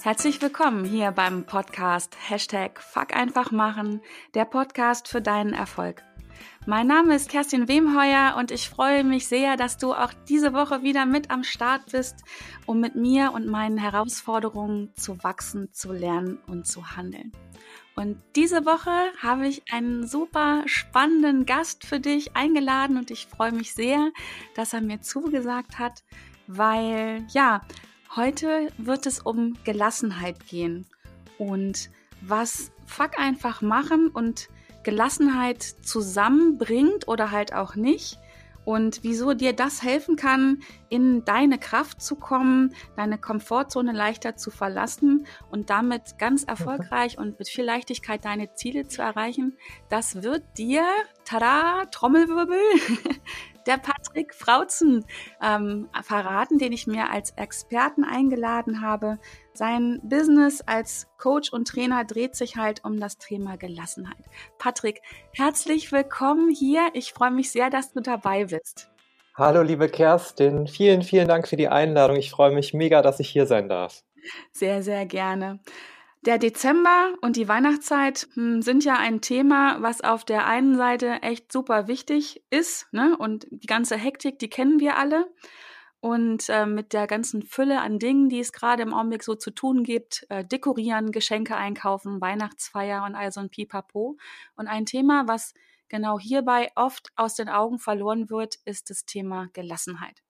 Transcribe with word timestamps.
Herzlich 0.00 0.40
willkommen 0.40 0.84
hier 0.84 1.10
beim 1.10 1.44
Podcast 1.44 2.16
Hashtag 2.28 2.80
Fuck 2.80 3.16
einfach 3.16 3.50
machen, 3.50 4.00
der 4.34 4.44
Podcast 4.44 5.08
für 5.08 5.20
deinen 5.20 5.52
Erfolg. 5.52 6.04
Mein 6.66 6.86
Name 6.86 7.16
ist 7.16 7.28
Kerstin 7.28 7.66
Wemheuer 7.66 8.36
und 8.38 8.52
ich 8.52 8.68
freue 8.68 9.02
mich 9.02 9.26
sehr, 9.26 9.56
dass 9.56 9.76
du 9.76 9.92
auch 9.92 10.12
diese 10.28 10.52
Woche 10.52 10.84
wieder 10.84 11.04
mit 11.04 11.32
am 11.32 11.42
Start 11.42 11.90
bist, 11.90 12.22
um 12.64 12.78
mit 12.78 12.94
mir 12.94 13.32
und 13.32 13.48
meinen 13.48 13.76
Herausforderungen 13.76 14.94
zu 14.94 15.22
wachsen, 15.24 15.72
zu 15.72 15.92
lernen 15.92 16.38
und 16.46 16.66
zu 16.66 16.96
handeln. 16.96 17.32
Und 17.96 18.22
diese 18.36 18.64
Woche 18.64 18.92
habe 19.20 19.48
ich 19.48 19.72
einen 19.72 20.06
super 20.06 20.62
spannenden 20.66 21.44
Gast 21.44 21.84
für 21.84 21.98
dich 21.98 22.36
eingeladen 22.36 22.98
und 22.98 23.10
ich 23.10 23.26
freue 23.26 23.52
mich 23.52 23.74
sehr, 23.74 24.12
dass 24.54 24.72
er 24.72 24.80
mir 24.80 25.00
zugesagt 25.00 25.80
hat, 25.80 26.04
weil 26.46 27.26
ja, 27.30 27.62
Heute 28.16 28.72
wird 28.78 29.06
es 29.06 29.20
um 29.20 29.54
Gelassenheit 29.64 30.46
gehen 30.46 30.86
und 31.36 31.90
was 32.22 32.72
Fuck 32.86 33.18
einfach 33.18 33.60
machen 33.60 34.08
und 34.08 34.48
Gelassenheit 34.82 35.62
zusammenbringt 35.62 37.06
oder 37.06 37.30
halt 37.30 37.52
auch 37.52 37.74
nicht 37.74 38.18
und 38.68 39.02
wieso 39.02 39.32
dir 39.32 39.54
das 39.54 39.82
helfen 39.82 40.16
kann, 40.16 40.60
in 40.90 41.24
deine 41.24 41.58
Kraft 41.58 42.02
zu 42.02 42.16
kommen, 42.16 42.74
deine 42.96 43.16
Komfortzone 43.16 43.92
leichter 43.92 44.36
zu 44.36 44.50
verlassen 44.50 45.26
und 45.50 45.70
damit 45.70 46.18
ganz 46.18 46.44
erfolgreich 46.44 47.16
und 47.16 47.38
mit 47.38 47.48
viel 47.48 47.64
Leichtigkeit 47.64 48.26
deine 48.26 48.52
Ziele 48.52 48.86
zu 48.86 49.00
erreichen. 49.00 49.56
Das 49.88 50.22
wird 50.22 50.42
dir, 50.58 50.84
tada, 51.24 51.86
Trommelwirbel, 51.90 52.60
der 53.68 53.76
Patrick 53.76 54.34
Frauzen 54.34 55.04
ähm, 55.42 55.88
verraten, 56.02 56.58
den 56.58 56.72
ich 56.72 56.86
mir 56.86 57.10
als 57.10 57.32
Experten 57.32 58.02
eingeladen 58.02 58.80
habe. 58.80 59.18
Sein 59.52 60.00
Business 60.02 60.62
als 60.62 61.06
Coach 61.18 61.52
und 61.52 61.68
Trainer 61.68 62.04
dreht 62.04 62.34
sich 62.34 62.56
halt 62.56 62.84
um 62.84 62.98
das 62.98 63.18
Thema 63.18 63.56
Gelassenheit. 63.56 64.24
Patrick, 64.58 65.02
herzlich 65.34 65.92
willkommen 65.92 66.50
hier. 66.50 66.88
Ich 66.94 67.12
freue 67.12 67.30
mich 67.30 67.52
sehr, 67.52 67.68
dass 67.68 67.92
du 67.92 68.00
dabei 68.00 68.46
bist. 68.46 68.88
Hallo, 69.34 69.62
liebe 69.62 69.88
Kerstin. 69.88 70.66
Vielen, 70.66 71.02
vielen 71.02 71.28
Dank 71.28 71.46
für 71.46 71.56
die 71.56 71.68
Einladung. 71.68 72.16
Ich 72.16 72.30
freue 72.30 72.52
mich 72.52 72.72
mega, 72.72 73.02
dass 73.02 73.20
ich 73.20 73.28
hier 73.28 73.46
sein 73.46 73.68
darf. 73.68 74.02
Sehr, 74.50 74.82
sehr 74.82 75.06
gerne. 75.06 75.60
Der 76.22 76.38
Dezember 76.38 77.14
und 77.20 77.36
die 77.36 77.48
Weihnachtszeit 77.48 78.28
hm, 78.34 78.60
sind 78.62 78.84
ja 78.84 78.96
ein 78.96 79.20
Thema, 79.20 79.80
was 79.82 80.00
auf 80.00 80.24
der 80.24 80.46
einen 80.46 80.76
Seite 80.76 81.22
echt 81.22 81.52
super 81.52 81.86
wichtig 81.86 82.42
ist. 82.50 82.92
Ne? 82.92 83.16
Und 83.16 83.46
die 83.50 83.66
ganze 83.66 83.96
Hektik, 83.96 84.38
die 84.38 84.50
kennen 84.50 84.80
wir 84.80 84.96
alle. 84.96 85.32
Und 86.00 86.48
äh, 86.48 86.66
mit 86.66 86.92
der 86.92 87.06
ganzen 87.08 87.42
Fülle 87.42 87.80
an 87.80 87.98
Dingen, 87.98 88.28
die 88.28 88.38
es 88.38 88.52
gerade 88.52 88.82
im 88.82 88.94
Augenblick 88.94 89.24
so 89.24 89.34
zu 89.34 89.50
tun 89.50 89.82
gibt, 89.82 90.26
äh, 90.28 90.44
dekorieren, 90.44 91.10
Geschenke 91.10 91.56
einkaufen, 91.56 92.20
Weihnachtsfeier 92.20 93.04
und 93.04 93.16
all 93.16 93.32
so 93.32 93.40
ein 93.40 93.50
Pipapo. 93.50 94.16
Und 94.56 94.68
ein 94.68 94.86
Thema, 94.86 95.26
was 95.26 95.54
genau 95.88 96.18
hierbei 96.18 96.70
oft 96.76 97.08
aus 97.16 97.34
den 97.34 97.48
Augen 97.48 97.78
verloren 97.78 98.30
wird, 98.30 98.56
ist 98.64 98.90
das 98.90 99.06
Thema 99.06 99.48
Gelassenheit. 99.54 100.22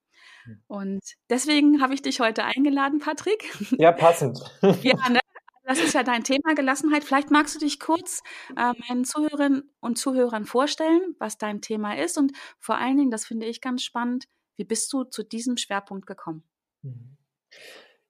Hm. 0.45 0.63
Und 0.69 1.03
deswegen 1.29 1.83
habe 1.83 1.93
ich 1.95 2.03
dich 2.03 2.21
heute 2.21 2.45
eingeladen, 2.45 2.99
Patrick. 2.99 3.55
Ja, 3.79 3.93
passend. 3.93 4.39
ja, 4.83 5.09
ne? 5.11 5.21
Das 5.69 5.81
ist 5.81 5.93
ja 5.93 6.03
dein 6.03 6.25
Thema 6.25 6.55
Gelassenheit. 6.55 7.05
Vielleicht 7.05 7.31
magst 7.31 7.55
du 7.55 7.59
dich 7.59 7.79
kurz 7.79 8.23
äh, 8.57 8.73
meinen 8.89 9.05
Zuhörerinnen 9.05 9.71
und 9.81 9.99
Zuhörern 9.99 10.47
vorstellen, 10.47 11.15
was 11.19 11.37
dein 11.37 11.61
Thema 11.61 11.99
ist 11.99 12.17
und 12.17 12.33
vor 12.59 12.79
allen 12.79 12.97
Dingen, 12.97 13.11
das 13.11 13.27
finde 13.27 13.45
ich 13.45 13.61
ganz 13.61 13.83
spannend, 13.83 14.29
wie 14.57 14.65
bist 14.65 14.91
du 14.95 15.05
zu 15.05 15.23
diesem 15.23 15.59
Schwerpunkt 15.59 16.07
gekommen? 16.07 16.43
Mhm. 16.81 17.19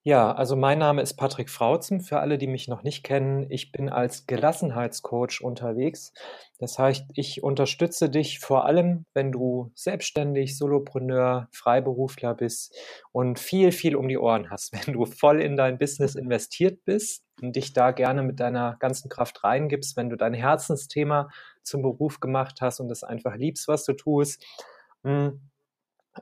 Ja, 0.09 0.33
also 0.33 0.57
mein 0.57 0.79
Name 0.79 1.03
ist 1.03 1.19
Patrick 1.19 1.51
Frauzen. 1.51 2.01
Für 2.01 2.21
alle, 2.21 2.39
die 2.39 2.47
mich 2.47 2.67
noch 2.67 2.83
nicht 2.83 3.05
kennen, 3.05 3.45
ich 3.51 3.73
bin 3.73 3.91
als 3.91 4.27
Gelassenheitscoach 4.27 5.43
unterwegs. 5.43 6.15
Das 6.59 6.79
heißt, 6.79 7.05
ich 7.13 7.43
unterstütze 7.43 8.09
dich 8.09 8.39
vor 8.41 8.65
allem, 8.65 9.05
wenn 9.13 9.33
du 9.33 9.71
selbstständig, 9.75 10.57
Solopreneur, 10.57 11.49
Freiberufler 11.53 12.35
bist 12.35 12.75
und 13.13 13.39
viel, 13.39 13.71
viel 13.71 13.97
um 13.97 14.09
die 14.09 14.17
Ohren 14.17 14.51
hast. 14.51 14.73
Wenn 14.87 14.95
du 14.95 15.05
voll 15.05 15.43
in 15.43 15.59
dein 15.59 15.77
Business 15.77 16.15
investiert 16.15 16.87
bist 16.87 17.27
und 17.43 17.55
dich 17.55 17.75
da 17.75 17.91
gerne 17.91 18.23
mit 18.23 18.41
deiner 18.41 18.77
ganzen 18.79 19.11
Kraft 19.11 19.45
reingibst, 19.45 19.95
wenn 19.99 20.09
du 20.09 20.17
dein 20.17 20.33
Herzensthema 20.33 21.29
zum 21.63 21.83
Beruf 21.83 22.19
gemacht 22.19 22.63
hast 22.63 22.81
und 22.81 22.91
es 22.91 23.05
einfach 23.05 23.37
liebst, 23.37 23.69
was 23.69 23.85
du 23.85 23.93
tust, 23.93 24.43
hm, 25.05 25.51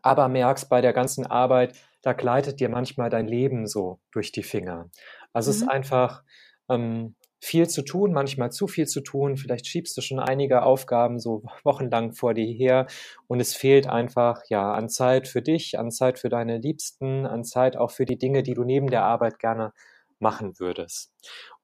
aber 0.02 0.28
merkst 0.28 0.68
bei 0.68 0.80
der 0.80 0.92
ganzen 0.92 1.24
Arbeit, 1.24 1.76
da 2.06 2.12
gleitet 2.12 2.60
dir 2.60 2.68
manchmal 2.68 3.10
dein 3.10 3.26
Leben 3.26 3.66
so 3.66 3.98
durch 4.12 4.30
die 4.30 4.44
Finger. 4.44 4.88
Also 5.32 5.48
mhm. 5.48 5.50
es 5.50 5.56
ist 5.56 5.62
mhm. 5.64 5.70
einfach 5.70 6.22
ähm, 6.68 7.16
viel 7.40 7.68
zu 7.68 7.82
tun, 7.82 8.12
manchmal 8.12 8.52
zu 8.52 8.68
viel 8.68 8.86
zu 8.86 9.00
tun. 9.00 9.36
Vielleicht 9.36 9.66
schiebst 9.66 9.96
du 9.96 10.02
schon 10.02 10.20
einige 10.20 10.62
Aufgaben 10.62 11.18
so 11.18 11.42
wochenlang 11.64 12.12
vor 12.12 12.32
dir 12.32 12.46
her 12.46 12.86
und 13.26 13.40
es 13.40 13.54
fehlt 13.54 13.88
einfach 13.88 14.42
ja 14.48 14.72
an 14.72 14.88
Zeit 14.88 15.26
für 15.26 15.42
dich, 15.42 15.80
an 15.80 15.90
Zeit 15.90 16.20
für 16.20 16.28
deine 16.28 16.58
Liebsten, 16.58 17.26
an 17.26 17.42
Zeit 17.42 17.76
auch 17.76 17.90
für 17.90 18.04
die 18.04 18.18
Dinge, 18.18 18.44
die 18.44 18.54
du 18.54 18.62
neben 18.62 18.86
der 18.86 19.02
Arbeit 19.02 19.40
gerne 19.40 19.72
machen 20.20 20.60
würdest. 20.60 21.12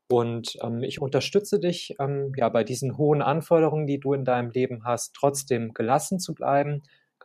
Und 0.08 0.56
ähm, 0.60 0.82
ich 0.82 1.00
unterstütze 1.00 1.60
dich 1.60 1.94
ähm, 2.00 2.32
ja 2.36 2.48
bei 2.48 2.64
diesen 2.64 2.98
hohen 2.98 3.22
Anforderungen, 3.22 3.86
die 3.86 4.00
du 4.00 4.12
in 4.12 4.24
deinem 4.24 4.50
Leben 4.50 4.84
hast, 4.84 5.14
trotzdem 5.14 5.72
gelassen 5.72 6.18
zu 6.18 6.34
bleiben, 6.34 6.82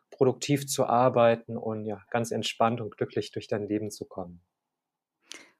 produktiv 0.09 0.67
zu 0.67 0.85
arbeiten 0.85 1.57
und 1.57 1.85
ja, 1.85 2.01
ganz 2.09 2.31
entspannt 2.31 2.81
und 2.81 2.95
glücklich 2.95 3.31
durch 3.31 3.47
dein 3.47 3.67
Leben 3.67 3.91
zu 3.91 4.05
kommen. 4.05 4.41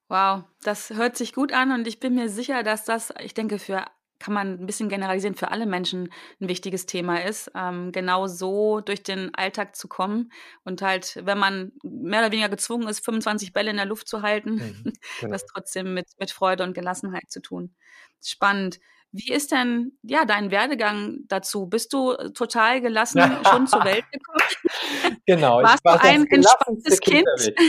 Wow, 0.10 0.44
das 0.62 0.92
hört 0.92 1.18
sich 1.18 1.34
gut 1.34 1.52
an 1.52 1.72
und 1.72 1.86
ich 1.86 2.00
bin 2.00 2.16
mir 2.16 2.30
sicher, 2.30 2.64
dass 2.64 2.86
das, 2.86 3.14
ich 3.20 3.34
denke, 3.34 3.60
für 3.60 3.86
kann 4.20 4.34
man 4.34 4.60
ein 4.60 4.66
bisschen 4.66 4.90
generalisieren, 4.90 5.36
für 5.36 5.52
alle 5.52 5.66
Menschen 5.66 6.12
ein 6.42 6.50
wichtiges 6.50 6.86
Thema 6.86 7.24
ist, 7.24 7.52
ähm, 7.56 7.92
genau 7.92 8.28
so 8.28 8.82
durch 8.82 9.04
den 9.04 9.34
Alltag 9.36 9.76
zu 9.76 9.88
kommen 9.88 10.32
und 10.64 10.82
halt, 10.82 11.20
wenn 11.24 11.38
man 11.38 11.72
mehr 11.84 12.22
oder 12.22 12.32
weniger 12.32 12.50
gezwungen 12.50 12.88
ist, 12.88 13.06
25 13.06 13.54
Bälle 13.54 13.70
in 13.72 13.78
der 13.78 13.86
Luft 13.86 14.08
zu 14.08 14.22
halten, 14.22 14.56
mhm, 14.56 14.94
genau. 15.20 15.34
das 15.34 15.46
trotzdem 15.46 15.94
mit, 15.94 16.08
mit 16.20 16.32
Freude 16.32 16.64
und 16.64 16.74
Gelassenheit 16.74 17.30
zu 17.30 17.42
tun. 17.42 17.76
Spannend. 18.24 18.80
Wie 19.12 19.32
ist 19.32 19.52
denn 19.52 19.94
ja 20.04 20.26
dein 20.26 20.52
Werdegang 20.52 21.20
dazu? 21.28 21.68
Bist 21.68 21.94
du 21.94 22.12
äh, 22.12 22.32
total 22.32 22.82
gelassen 22.82 23.22
schon 23.50 23.68
zur 23.68 23.84
Welt 23.84 24.06
gekommen? 24.12 25.18
Genau, 25.26 25.62
Warst 25.62 25.80
ich 25.80 25.86
war 25.86 25.98
du 25.98 26.04
ein 26.08 26.28
entspanntes 26.28 27.00
Kind? 27.00 27.26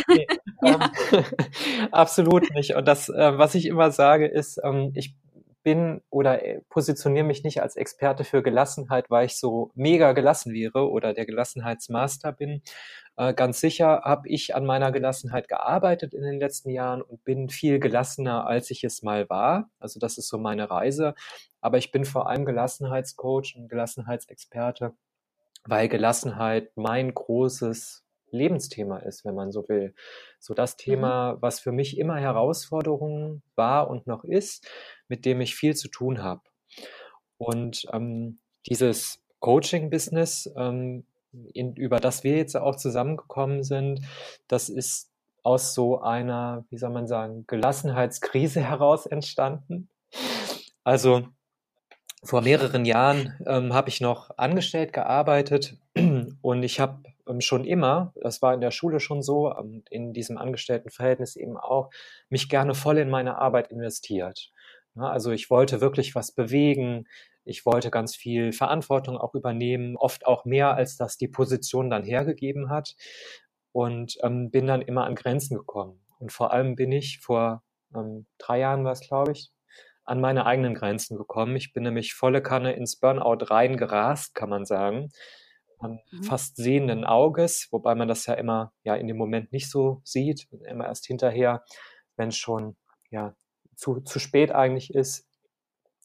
Nee, 0.08 0.26
ja. 0.62 0.90
ähm, 1.12 1.24
absolut 1.92 2.50
nicht. 2.54 2.74
Und 2.74 2.86
das, 2.86 3.08
äh, 3.08 3.38
was 3.38 3.54
ich 3.54 3.66
immer 3.66 3.90
sage, 3.90 4.26
ist, 4.26 4.60
ähm, 4.64 4.92
ich 4.94 5.14
bin 5.68 6.00
oder 6.08 6.42
äh, 6.42 6.62
positioniere 6.70 7.26
mich 7.26 7.44
nicht 7.44 7.60
als 7.60 7.76
Experte 7.76 8.24
für 8.24 8.42
Gelassenheit, 8.42 9.10
weil 9.10 9.26
ich 9.26 9.36
so 9.36 9.70
mega 9.74 10.12
gelassen 10.12 10.54
wäre 10.54 10.88
oder 10.90 11.12
der 11.12 11.26
Gelassenheitsmaster 11.26 12.32
bin. 12.32 12.62
Äh, 13.18 13.34
ganz 13.34 13.60
sicher 13.60 14.00
habe 14.02 14.30
ich 14.30 14.54
an 14.54 14.64
meiner 14.64 14.92
Gelassenheit 14.92 15.46
gearbeitet 15.46 16.14
in 16.14 16.22
den 16.22 16.38
letzten 16.38 16.70
Jahren 16.70 17.02
und 17.02 17.22
bin 17.22 17.50
viel 17.50 17.80
gelassener, 17.80 18.46
als 18.46 18.70
ich 18.70 18.82
es 18.82 19.02
mal 19.02 19.28
war. 19.28 19.68
Also 19.78 20.00
das 20.00 20.16
ist 20.16 20.28
so 20.28 20.38
meine 20.38 20.70
Reise. 20.70 21.14
Aber 21.60 21.76
ich 21.76 21.92
bin 21.92 22.06
vor 22.06 22.30
allem 22.30 22.46
Gelassenheitscoach 22.46 23.54
und 23.58 23.68
Gelassenheitsexperte, 23.68 24.94
weil 25.66 25.88
Gelassenheit 25.88 26.70
mein 26.76 27.12
großes 27.12 28.07
Lebensthema 28.30 28.98
ist, 28.98 29.24
wenn 29.24 29.34
man 29.34 29.52
so 29.52 29.68
will. 29.68 29.94
So 30.38 30.54
das 30.54 30.74
mhm. 30.74 30.78
Thema, 30.78 31.36
was 31.40 31.60
für 31.60 31.72
mich 31.72 31.98
immer 31.98 32.16
Herausforderung 32.16 33.42
war 33.54 33.88
und 33.88 34.06
noch 34.06 34.24
ist, 34.24 34.68
mit 35.08 35.24
dem 35.24 35.40
ich 35.40 35.54
viel 35.54 35.74
zu 35.74 35.88
tun 35.88 36.22
habe. 36.22 36.42
Und 37.38 37.86
ähm, 37.92 38.38
dieses 38.66 39.20
Coaching-Business, 39.40 40.52
ähm, 40.56 41.04
über 41.54 42.00
das 42.00 42.24
wir 42.24 42.36
jetzt 42.36 42.56
auch 42.56 42.76
zusammengekommen 42.76 43.62
sind, 43.62 44.00
das 44.48 44.68
ist 44.68 45.10
aus 45.42 45.74
so 45.74 46.00
einer, 46.00 46.64
wie 46.70 46.78
soll 46.78 46.90
man 46.90 47.06
sagen, 47.06 47.44
Gelassenheitskrise 47.46 48.60
heraus 48.68 49.06
entstanden. 49.06 49.88
Also 50.84 51.28
vor 52.24 52.42
mehreren 52.42 52.84
Jahren 52.84 53.38
ähm, 53.46 53.72
habe 53.72 53.88
ich 53.88 54.00
noch 54.00 54.36
angestellt 54.36 54.92
gearbeitet 54.92 55.76
und 56.42 56.62
ich 56.62 56.80
habe 56.80 57.02
schon 57.40 57.64
immer, 57.64 58.12
das 58.20 58.42
war 58.42 58.54
in 58.54 58.60
der 58.60 58.70
Schule 58.70 59.00
schon 59.00 59.22
so, 59.22 59.52
ähm, 59.52 59.82
in 59.90 60.12
diesem 60.12 60.38
Angestelltenverhältnis 60.38 61.36
eben 61.36 61.56
auch, 61.56 61.90
mich 62.28 62.48
gerne 62.48 62.74
voll 62.74 62.98
in 62.98 63.10
meine 63.10 63.38
Arbeit 63.38 63.70
investiert. 63.70 64.50
Ja, 64.96 65.08
also 65.10 65.30
ich 65.30 65.50
wollte 65.50 65.80
wirklich 65.80 66.14
was 66.14 66.32
bewegen. 66.32 67.06
Ich 67.44 67.64
wollte 67.64 67.90
ganz 67.90 68.16
viel 68.16 68.52
Verantwortung 68.52 69.16
auch 69.16 69.34
übernehmen, 69.34 69.96
oft 69.96 70.26
auch 70.26 70.44
mehr, 70.44 70.74
als 70.74 70.96
das 70.96 71.16
die 71.16 71.28
Position 71.28 71.90
dann 71.90 72.04
hergegeben 72.04 72.70
hat. 72.70 72.96
Und 73.72 74.18
ähm, 74.22 74.50
bin 74.50 74.66
dann 74.66 74.82
immer 74.82 75.04
an 75.04 75.14
Grenzen 75.14 75.56
gekommen. 75.56 76.00
Und 76.18 76.32
vor 76.32 76.52
allem 76.52 76.74
bin 76.74 76.90
ich 76.90 77.20
vor 77.20 77.62
ähm, 77.94 78.26
drei 78.38 78.60
Jahren, 78.60 78.84
was 78.84 79.00
glaube 79.00 79.32
ich, 79.32 79.50
an 80.04 80.20
meine 80.20 80.46
eigenen 80.46 80.74
Grenzen 80.74 81.16
gekommen. 81.16 81.54
Ich 81.56 81.72
bin 81.72 81.82
nämlich 81.84 82.14
volle 82.14 82.42
Kanne 82.42 82.72
ins 82.72 82.96
Burnout 82.96 83.44
reingerast, 83.50 84.34
kann 84.34 84.48
man 84.48 84.64
sagen. 84.64 85.10
Mhm. 85.80 86.22
Fast 86.22 86.56
sehenden 86.56 87.04
Auges, 87.04 87.68
wobei 87.70 87.94
man 87.94 88.08
das 88.08 88.26
ja 88.26 88.34
immer 88.34 88.72
ja 88.82 88.94
in 88.96 89.06
dem 89.06 89.16
Moment 89.16 89.52
nicht 89.52 89.70
so 89.70 90.00
sieht, 90.04 90.48
immer 90.66 90.86
erst 90.86 91.06
hinterher, 91.06 91.64
wenn 92.16 92.28
es 92.28 92.36
schon 92.36 92.76
ja, 93.10 93.34
zu, 93.76 94.00
zu 94.00 94.18
spät 94.18 94.52
eigentlich 94.52 94.92
ist. 94.94 95.26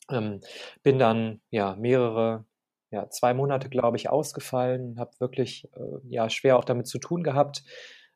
Ähm, 0.09 0.41
bin 0.83 0.99
dann 0.99 1.41
ja 1.49 1.75
mehrere, 1.75 2.45
ja, 2.91 3.09
zwei 3.09 3.33
Monate, 3.33 3.69
glaube 3.69 3.97
ich, 3.97 4.09
ausgefallen, 4.09 4.99
habe 4.99 5.11
wirklich 5.19 5.69
äh, 5.75 6.07
ja 6.09 6.29
schwer 6.29 6.57
auch 6.57 6.65
damit 6.65 6.87
zu 6.87 6.99
tun 6.99 7.23
gehabt, 7.23 7.63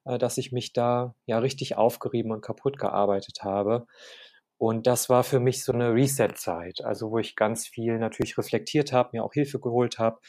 äh, 0.06 0.18
dass 0.18 0.38
ich 0.38 0.51
mich 0.51 0.74
da 0.74 1.15
ja 1.25 1.39
richtig 1.39 1.77
aufgerieben 1.77 2.31
und 2.31 2.42
kaputt 2.42 2.77
gearbeitet 2.77 3.44
habe. 3.44 3.88
Und 4.57 4.88
das 4.88 5.07
war 5.07 5.24
für 5.24 5.39
mich 5.39 5.63
so 5.63 5.71
eine 5.71 5.94
Reset-Zeit, 5.94 6.83
also 6.83 7.12
wo 7.12 7.19
ich 7.19 7.36
ganz 7.36 7.68
viel 7.68 8.00
natürlich 8.00 8.38
reflektiert 8.38 8.92
habe, 8.92 9.09
mir 9.13 9.24
auch 9.24 9.33
Hilfe 9.33 9.59
geholt 9.59 10.00
habe. 10.00 10.19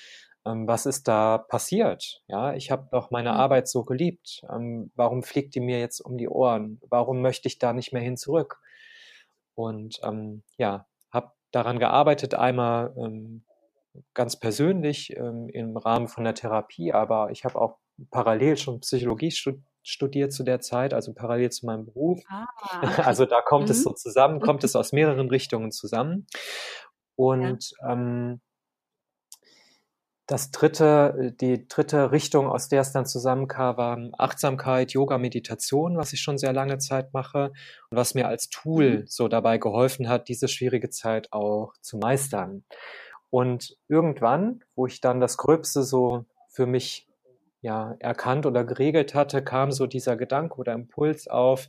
Ähm, 0.48 0.66
was 0.66 0.86
ist 0.86 1.08
da 1.08 1.38
passiert? 1.38 2.22
Ja, 2.26 2.54
ich 2.54 2.70
habe 2.70 2.88
doch 2.90 3.10
meine 3.10 3.32
mhm. 3.32 3.36
Arbeit 3.36 3.68
so 3.68 3.84
geliebt. 3.84 4.42
Ähm, 4.50 4.90
warum 4.94 5.22
fliegt 5.22 5.54
die 5.54 5.60
mir 5.60 5.78
jetzt 5.78 6.00
um 6.00 6.16
die 6.16 6.28
Ohren? 6.28 6.80
Warum 6.88 7.20
möchte 7.20 7.48
ich 7.48 7.58
da 7.58 7.72
nicht 7.72 7.92
mehr 7.92 8.02
hin 8.02 8.16
zurück? 8.16 8.60
Und 9.54 10.00
ähm, 10.04 10.42
ja, 10.56 10.86
habe 11.10 11.32
daran 11.50 11.78
gearbeitet, 11.78 12.34
einmal 12.34 12.94
ähm, 12.96 13.44
ganz 14.14 14.38
persönlich 14.38 15.16
ähm, 15.16 15.48
im 15.48 15.76
Rahmen 15.76 16.08
von 16.08 16.24
der 16.24 16.34
Therapie, 16.34 16.92
aber 16.92 17.30
ich 17.30 17.44
habe 17.44 17.60
auch 17.60 17.78
parallel 18.10 18.56
schon 18.56 18.80
Psychologie 18.80 19.32
studiert 19.82 20.32
zu 20.32 20.44
der 20.44 20.60
Zeit, 20.60 20.94
also 20.94 21.12
parallel 21.12 21.50
zu 21.50 21.66
meinem 21.66 21.84
Beruf. 21.84 22.22
Ah. 22.28 22.46
Also 23.04 23.26
da 23.26 23.42
kommt 23.42 23.66
mhm. 23.66 23.72
es 23.72 23.82
so 23.82 23.92
zusammen, 23.92 24.40
kommt 24.40 24.62
es 24.64 24.76
aus 24.76 24.92
mehreren 24.92 25.28
Richtungen 25.28 25.72
zusammen. 25.72 26.26
Und 27.16 27.72
ja. 27.80 27.92
ähm, 27.92 28.40
das 30.28 30.50
dritte, 30.50 31.34
die 31.40 31.66
dritte 31.68 32.12
Richtung, 32.12 32.48
aus 32.48 32.68
der 32.68 32.82
es 32.82 32.92
dann 32.92 33.06
zusammenkam, 33.06 33.78
war 33.78 33.98
Achtsamkeit, 34.18 34.92
Yoga, 34.92 35.16
Meditation, 35.16 35.96
was 35.96 36.12
ich 36.12 36.20
schon 36.20 36.36
sehr 36.36 36.52
lange 36.52 36.76
Zeit 36.76 37.14
mache 37.14 37.50
und 37.90 37.96
was 37.96 38.14
mir 38.14 38.28
als 38.28 38.50
Tool 38.50 38.90
mhm. 38.90 39.04
so 39.06 39.26
dabei 39.28 39.56
geholfen 39.56 40.06
hat, 40.06 40.28
diese 40.28 40.46
schwierige 40.46 40.90
Zeit 40.90 41.32
auch 41.32 41.72
zu 41.80 41.96
meistern. 41.96 42.62
Und 43.30 43.78
irgendwann, 43.88 44.60
wo 44.74 44.86
ich 44.86 45.00
dann 45.00 45.18
das 45.18 45.38
Gröbste 45.38 45.82
so 45.82 46.26
für 46.50 46.66
mich 46.66 47.08
ja 47.62 47.96
erkannt 47.98 48.44
oder 48.44 48.64
geregelt 48.64 49.14
hatte, 49.14 49.42
kam 49.42 49.72
so 49.72 49.86
dieser 49.86 50.16
Gedanke 50.16 50.56
oder 50.56 50.74
Impuls 50.74 51.26
auf, 51.26 51.68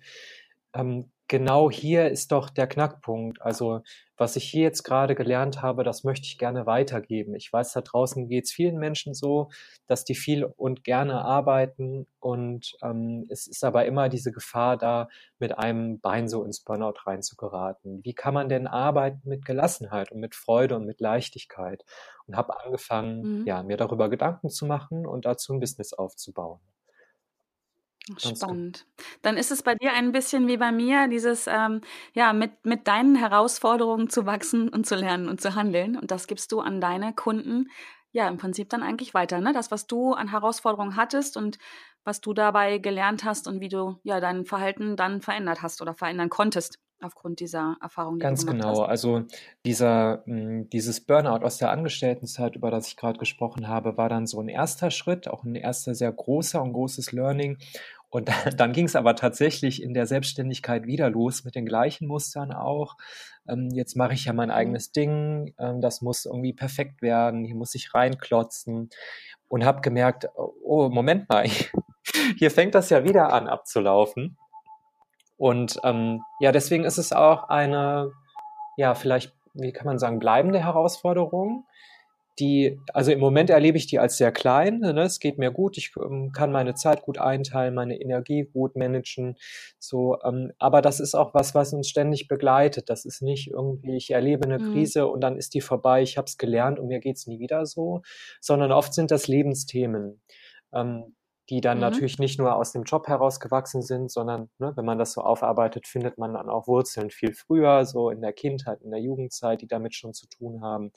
ähm, 0.73 1.09
genau 1.29 1.71
hier 1.71 2.09
ist 2.09 2.33
doch 2.33 2.49
der 2.49 2.67
Knackpunkt. 2.67 3.41
Also 3.41 3.83
was 4.19 4.35
ich 4.35 4.43
hier 4.43 4.63
jetzt 4.63 4.83
gerade 4.83 5.15
gelernt 5.15 5.61
habe, 5.61 5.83
das 5.83 6.03
möchte 6.03 6.25
ich 6.25 6.37
gerne 6.37 6.65
weitergeben. 6.65 7.35
Ich 7.35 7.51
weiß, 7.51 7.71
da 7.73 7.81
draußen 7.81 8.27
geht 8.27 8.45
es 8.45 8.51
vielen 8.51 8.77
Menschen 8.77 9.13
so, 9.13 9.49
dass 9.87 10.03
die 10.03 10.15
viel 10.15 10.43
und 10.43 10.83
gerne 10.83 11.23
arbeiten 11.23 12.05
und 12.19 12.75
ähm, 12.83 13.25
es 13.29 13.47
ist 13.47 13.63
aber 13.63 13.85
immer 13.85 14.09
diese 14.09 14.31
Gefahr 14.31 14.77
da, 14.77 15.07
mit 15.39 15.57
einem 15.57 16.01
Bein 16.01 16.27
so 16.27 16.43
ins 16.43 16.59
Burnout 16.59 16.95
reinzugeraten. 17.05 18.01
Wie 18.03 18.13
kann 18.13 18.33
man 18.33 18.49
denn 18.49 18.67
arbeiten 18.67 19.27
mit 19.27 19.45
Gelassenheit 19.45 20.11
und 20.11 20.19
mit 20.19 20.35
Freude 20.35 20.75
und 20.75 20.85
mit 20.85 20.99
Leichtigkeit? 20.99 21.85
Und 22.27 22.35
habe 22.35 22.59
angefangen, 22.59 23.39
mhm. 23.39 23.47
ja, 23.47 23.63
mir 23.63 23.77
darüber 23.77 24.09
Gedanken 24.09 24.49
zu 24.49 24.65
machen 24.65 25.07
und 25.07 25.25
dazu 25.25 25.53
ein 25.53 25.59
Business 25.59 25.93
aufzubauen. 25.93 26.59
Spannend. 28.17 28.85
Dann 29.21 29.37
ist 29.37 29.51
es 29.51 29.63
bei 29.63 29.75
dir 29.75 29.93
ein 29.93 30.11
bisschen 30.11 30.47
wie 30.47 30.57
bei 30.57 30.71
mir, 30.71 31.07
dieses, 31.07 31.47
ähm, 31.47 31.81
ja, 32.13 32.33
mit, 32.33 32.65
mit 32.65 32.87
deinen 32.87 33.15
Herausforderungen 33.15 34.09
zu 34.09 34.25
wachsen 34.25 34.69
und 34.69 34.85
zu 34.85 34.95
lernen 34.95 35.29
und 35.29 35.41
zu 35.41 35.55
handeln. 35.55 35.97
Und 35.97 36.11
das 36.11 36.27
gibst 36.27 36.51
du 36.51 36.59
an 36.59 36.81
deine 36.81 37.13
Kunden, 37.13 37.69
ja, 38.11 38.27
im 38.27 38.37
Prinzip 38.37 38.69
dann 38.69 38.81
eigentlich 38.81 39.13
weiter, 39.13 39.39
ne? 39.39 39.53
Das, 39.53 39.69
was 39.69 39.85
du 39.85 40.13
an 40.13 40.29
Herausforderungen 40.29 40.95
hattest 40.95 41.37
und 41.37 41.59
was 42.03 42.21
du 42.21 42.33
dabei 42.33 42.79
gelernt 42.79 43.23
hast 43.23 43.47
und 43.47 43.59
wie 43.59 43.69
du, 43.69 43.99
ja, 44.03 44.19
dein 44.19 44.45
Verhalten 44.45 44.95
dann 44.95 45.21
verändert 45.21 45.61
hast 45.61 45.81
oder 45.81 45.93
verändern 45.93 46.29
konntest 46.29 46.79
aufgrund 47.01 47.39
dieser 47.39 47.77
Erfahrung, 47.81 48.15
die 48.15 48.23
Ganz 48.23 48.45
genau. 48.45 48.81
Hast. 48.81 48.89
Also 48.89 49.23
dieser, 49.65 50.23
hm, 50.25 50.69
dieses 50.69 51.01
Burnout 51.01 51.45
aus 51.45 51.57
der 51.57 51.71
Angestelltenzeit, 51.71 52.55
über 52.55 52.71
das 52.71 52.87
ich 52.87 52.97
gerade 52.97 53.19
gesprochen 53.19 53.67
habe, 53.67 53.97
war 53.97 54.09
dann 54.09 54.27
so 54.27 54.39
ein 54.39 54.49
erster 54.49 54.91
Schritt, 54.91 55.27
auch 55.27 55.43
ein 55.43 55.55
erster 55.55 55.95
sehr 55.95 56.11
großer 56.11 56.61
und 56.61 56.73
großes 56.73 57.11
Learning. 57.11 57.57
Und 58.09 58.29
dann 58.57 58.73
ging 58.73 58.85
es 58.85 58.95
aber 58.95 59.15
tatsächlich 59.15 59.83
in 59.83 59.93
der 59.93 60.05
Selbstständigkeit 60.05 60.85
wieder 60.85 61.09
los 61.09 61.43
mit 61.43 61.55
den 61.55 61.65
gleichen 61.65 62.07
Mustern 62.07 62.51
auch. 62.51 62.95
Ähm, 63.47 63.69
jetzt 63.71 63.95
mache 63.95 64.13
ich 64.13 64.25
ja 64.25 64.33
mein 64.33 64.49
mhm. 64.49 64.55
eigenes 64.55 64.91
Ding, 64.91 65.53
ähm, 65.59 65.81
das 65.81 66.01
muss 66.01 66.25
irgendwie 66.25 66.53
perfekt 66.53 67.01
werden, 67.01 67.45
hier 67.45 67.55
muss 67.55 67.75
ich 67.75 67.93
reinklotzen 67.93 68.89
und 69.47 69.65
habe 69.65 69.81
gemerkt, 69.81 70.27
oh, 70.35 70.89
Moment 70.89 71.29
mal, 71.29 71.45
hier 72.37 72.51
fängt 72.51 72.75
das 72.75 72.89
ja 72.89 73.03
wieder 73.03 73.33
an 73.33 73.47
abzulaufen. 73.47 74.37
Und 75.37 75.79
ähm, 75.83 76.21
ja, 76.39 76.51
deswegen 76.51 76.83
ist 76.83 76.97
es 76.97 77.13
auch 77.13 77.47
eine, 77.47 78.11
ja, 78.75 78.93
vielleicht, 78.93 79.33
wie 79.53 79.71
kann 79.71 79.85
man 79.85 79.97
sagen, 79.97 80.19
bleibende 80.19 80.59
Herausforderung, 80.59 81.65
die, 82.39 82.79
also 82.93 83.11
im 83.11 83.19
Moment 83.19 83.49
erlebe 83.49 83.77
ich 83.77 83.87
die 83.87 83.99
als 83.99 84.17
sehr 84.17 84.31
klein. 84.31 84.79
Ne? 84.79 85.01
Es 85.01 85.19
geht 85.19 85.37
mir 85.37 85.51
gut, 85.51 85.77
ich 85.77 85.91
ähm, 86.01 86.31
kann 86.31 86.51
meine 86.51 86.73
Zeit 86.75 87.01
gut 87.01 87.17
einteilen, 87.17 87.75
meine 87.75 87.99
Energie 87.99 88.43
gut 88.43 88.75
managen. 88.75 89.35
So, 89.77 90.17
ähm, 90.23 90.51
aber 90.57 90.81
das 90.81 90.99
ist 90.99 91.15
auch 91.15 91.33
was, 91.33 91.55
was 91.55 91.73
uns 91.73 91.89
ständig 91.89 92.27
begleitet. 92.27 92.89
Das 92.89 93.05
ist 93.05 93.21
nicht 93.21 93.49
irgendwie, 93.51 93.97
ich 93.97 94.11
erlebe 94.11 94.45
eine 94.45 94.59
mhm. 94.59 94.73
Krise 94.73 95.07
und 95.07 95.21
dann 95.21 95.37
ist 95.37 95.53
die 95.53 95.61
vorbei, 95.61 96.01
ich 96.01 96.17
habe 96.17 96.25
es 96.25 96.37
gelernt 96.37 96.79
und 96.79 96.87
mir 96.87 96.99
geht's 96.99 97.27
nie 97.27 97.39
wieder 97.39 97.65
so, 97.65 98.01
sondern 98.39 98.71
oft 98.71 98.93
sind 98.93 99.11
das 99.11 99.27
Lebensthemen. 99.27 100.21
Ähm, 100.73 101.15
die 101.49 101.61
dann 101.61 101.77
mhm. 101.77 101.81
natürlich 101.81 102.19
nicht 102.19 102.37
nur 102.39 102.55
aus 102.55 102.71
dem 102.71 102.83
Job 102.83 103.07
herausgewachsen 103.07 103.81
sind, 103.81 104.11
sondern 104.11 104.49
ne, 104.59 104.71
wenn 104.75 104.85
man 104.85 104.99
das 104.99 105.13
so 105.13 105.21
aufarbeitet, 105.21 105.87
findet 105.87 106.17
man 106.17 106.33
dann 106.33 106.49
auch 106.49 106.67
Wurzeln 106.67 107.09
viel 107.09 107.33
früher, 107.33 107.85
so 107.85 108.11
in 108.11 108.21
der 108.21 108.33
Kindheit, 108.33 108.81
in 108.81 108.91
der 108.91 108.99
Jugendzeit, 108.99 109.61
die 109.61 109.67
damit 109.67 109.95
schon 109.95 110.13
zu 110.13 110.27
tun 110.27 110.61
haben. 110.61 110.91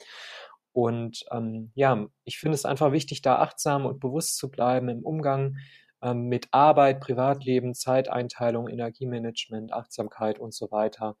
Und 0.73 1.23
ähm, 1.31 1.71
ja, 1.75 2.07
ich 2.25 2.39
finde 2.39 2.55
es 2.55 2.65
einfach 2.65 2.91
wichtig, 2.91 3.21
da 3.21 3.37
achtsam 3.37 3.85
und 3.85 3.99
bewusst 3.99 4.37
zu 4.37 4.49
bleiben 4.49 4.89
im 4.89 5.03
Umgang 5.03 5.57
ähm, 6.01 6.27
mit 6.27 6.47
Arbeit, 6.51 6.99
Privatleben, 6.99 7.75
Zeiteinteilung, 7.75 8.67
Energiemanagement, 8.67 9.71
Achtsamkeit 9.71 10.39
und 10.39 10.53
so 10.53 10.71
weiter. 10.71 11.15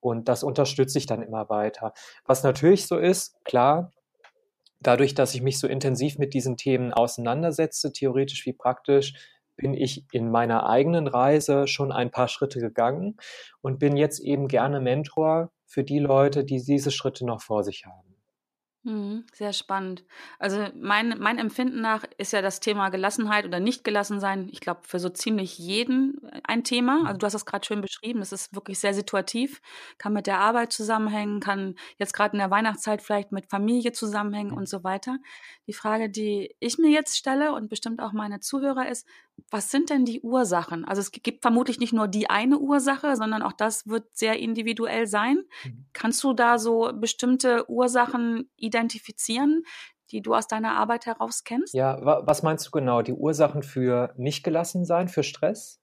Und 0.00 0.28
das 0.28 0.42
unterstütze 0.44 0.98
ich 0.98 1.06
dann 1.06 1.22
immer 1.22 1.48
weiter. 1.48 1.92
Was 2.24 2.42
natürlich 2.44 2.86
so 2.86 2.96
ist, 2.96 3.44
klar, 3.44 3.92
dadurch, 4.80 5.14
dass 5.14 5.34
ich 5.34 5.42
mich 5.42 5.58
so 5.58 5.66
intensiv 5.66 6.18
mit 6.18 6.32
diesen 6.34 6.56
Themen 6.56 6.92
auseinandersetze, 6.92 7.92
theoretisch 7.92 8.46
wie 8.46 8.52
praktisch, 8.52 9.14
bin 9.56 9.74
ich 9.74 10.06
in 10.12 10.30
meiner 10.30 10.68
eigenen 10.68 11.06
Reise 11.06 11.66
schon 11.66 11.92
ein 11.92 12.10
paar 12.10 12.28
Schritte 12.28 12.58
gegangen 12.58 13.16
und 13.60 13.78
bin 13.78 13.96
jetzt 13.96 14.20
eben 14.20 14.48
gerne 14.48 14.80
Mentor 14.80 15.52
für 15.66 15.84
die 15.84 15.98
Leute, 15.98 16.44
die 16.44 16.62
diese 16.62 16.90
Schritte 16.90 17.26
noch 17.26 17.42
vor 17.42 17.62
sich 17.62 17.84
haben. 17.86 18.11
Mhm, 18.84 19.24
sehr 19.32 19.52
spannend. 19.52 20.04
Also 20.40 20.66
mein, 20.74 21.14
mein 21.20 21.38
Empfinden 21.38 21.80
nach 21.80 22.02
ist 22.18 22.32
ja 22.32 22.42
das 22.42 22.58
Thema 22.58 22.88
Gelassenheit 22.88 23.44
oder 23.44 23.60
nicht 23.60 23.84
gelassen 23.84 24.18
sein, 24.18 24.48
ich 24.50 24.58
glaube, 24.60 24.80
für 24.82 24.98
so 24.98 25.08
ziemlich 25.08 25.56
jeden 25.56 26.20
äh, 26.32 26.40
ein 26.42 26.64
Thema. 26.64 27.04
Also 27.06 27.18
du 27.18 27.26
hast 27.26 27.34
das 27.34 27.46
gerade 27.46 27.64
schön 27.64 27.80
beschrieben, 27.80 28.20
es 28.22 28.32
ist 28.32 28.52
wirklich 28.56 28.80
sehr 28.80 28.92
situativ, 28.92 29.60
kann 29.98 30.12
mit 30.12 30.26
der 30.26 30.40
Arbeit 30.40 30.72
zusammenhängen, 30.72 31.38
kann 31.38 31.76
jetzt 31.98 32.12
gerade 32.12 32.32
in 32.32 32.40
der 32.40 32.50
Weihnachtszeit 32.50 33.02
vielleicht 33.02 33.30
mit 33.30 33.48
Familie 33.48 33.92
zusammenhängen 33.92 34.50
und 34.52 34.68
so 34.68 34.82
weiter. 34.82 35.18
Die 35.68 35.72
Frage, 35.74 36.10
die 36.10 36.52
ich 36.58 36.76
mir 36.78 36.90
jetzt 36.90 37.16
stelle 37.16 37.52
und 37.54 37.68
bestimmt 37.68 38.00
auch 38.00 38.12
meine 38.12 38.40
Zuhörer 38.40 38.88
ist, 38.88 39.06
was 39.50 39.70
sind 39.70 39.90
denn 39.90 40.04
die 40.04 40.20
Ursachen? 40.20 40.84
Also 40.84 41.00
es 41.00 41.12
gibt 41.12 41.42
vermutlich 41.42 41.78
nicht 41.78 41.92
nur 41.92 42.08
die 42.08 42.30
eine 42.30 42.58
Ursache, 42.58 43.16
sondern 43.16 43.42
auch 43.42 43.52
das 43.52 43.86
wird 43.86 44.04
sehr 44.16 44.38
individuell 44.38 45.06
sein. 45.06 45.44
Mhm. 45.64 45.86
Kannst 45.92 46.24
du 46.24 46.32
da 46.32 46.58
so 46.58 46.90
bestimmte 46.94 47.68
Ursachen 47.70 48.50
identifizieren, 48.56 49.64
die 50.10 50.22
du 50.22 50.34
aus 50.34 50.46
deiner 50.46 50.76
Arbeit 50.76 51.06
heraus 51.06 51.44
kennst? 51.44 51.74
Ja, 51.74 51.98
was 52.02 52.42
meinst 52.42 52.66
du 52.66 52.70
genau? 52.70 53.02
Die 53.02 53.12
Ursachen 53.12 53.62
für 53.62 54.14
nicht 54.16 54.42
gelassen 54.42 54.84
sein, 54.84 55.08
für 55.08 55.22
Stress? 55.22 55.81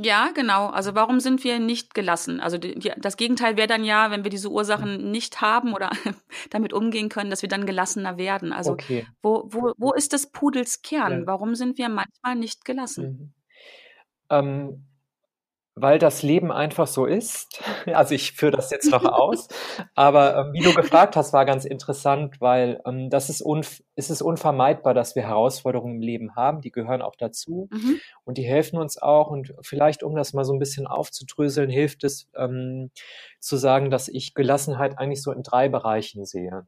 Ja, 0.00 0.30
genau. 0.34 0.66
Also 0.66 0.94
warum 0.94 1.18
sind 1.18 1.42
wir 1.44 1.58
nicht 1.58 1.94
gelassen? 1.94 2.40
Also 2.40 2.58
die, 2.58 2.78
die, 2.78 2.92
das 2.98 3.16
Gegenteil 3.16 3.56
wäre 3.56 3.66
dann 3.66 3.84
ja, 3.84 4.10
wenn 4.10 4.22
wir 4.22 4.30
diese 4.30 4.50
Ursachen 4.50 5.10
nicht 5.10 5.40
haben 5.40 5.74
oder 5.74 5.90
damit 6.50 6.72
umgehen 6.72 7.08
können, 7.08 7.30
dass 7.30 7.42
wir 7.42 7.48
dann 7.48 7.66
gelassener 7.66 8.16
werden. 8.16 8.52
Also 8.52 8.72
okay. 8.72 9.06
wo, 9.22 9.48
wo, 9.50 9.72
wo 9.76 9.92
ist 9.92 10.12
des 10.12 10.30
Pudels 10.30 10.82
Kern? 10.82 11.20
Ja. 11.20 11.26
Warum 11.26 11.54
sind 11.54 11.78
wir 11.78 11.88
manchmal 11.88 12.36
nicht 12.36 12.64
gelassen? 12.64 13.04
Mhm. 13.06 13.34
Ähm, 14.30 14.87
weil 15.80 15.98
das 15.98 16.22
Leben 16.22 16.50
einfach 16.52 16.86
so 16.86 17.06
ist. 17.06 17.62
Also 17.86 18.14
ich 18.14 18.32
führe 18.32 18.52
das 18.52 18.70
jetzt 18.70 18.90
noch 18.90 19.04
aus. 19.04 19.48
Aber 19.94 20.36
ähm, 20.36 20.52
wie 20.52 20.60
du 20.60 20.74
gefragt 20.74 21.16
hast, 21.16 21.32
war 21.32 21.44
ganz 21.44 21.64
interessant, 21.64 22.40
weil 22.40 22.80
ähm, 22.86 23.10
das 23.10 23.28
ist, 23.30 23.40
unf 23.40 23.82
ist 23.94 24.10
es 24.10 24.22
unvermeidbar, 24.22 24.94
dass 24.94 25.16
wir 25.16 25.22
Herausforderungen 25.22 25.96
im 25.96 26.02
Leben 26.02 26.36
haben. 26.36 26.60
Die 26.60 26.70
gehören 26.70 27.02
auch 27.02 27.16
dazu 27.16 27.68
mhm. 27.72 28.00
und 28.24 28.38
die 28.38 28.44
helfen 28.44 28.78
uns 28.78 29.00
auch. 29.00 29.30
Und 29.30 29.54
vielleicht, 29.62 30.02
um 30.02 30.14
das 30.14 30.32
mal 30.32 30.44
so 30.44 30.52
ein 30.52 30.58
bisschen 30.58 30.86
aufzudröseln, 30.86 31.70
hilft 31.70 32.04
es 32.04 32.28
ähm, 32.36 32.90
zu 33.40 33.56
sagen, 33.56 33.90
dass 33.90 34.08
ich 34.08 34.34
Gelassenheit 34.34 34.98
eigentlich 34.98 35.22
so 35.22 35.32
in 35.32 35.42
drei 35.42 35.68
Bereichen 35.68 36.24
sehe. 36.24 36.66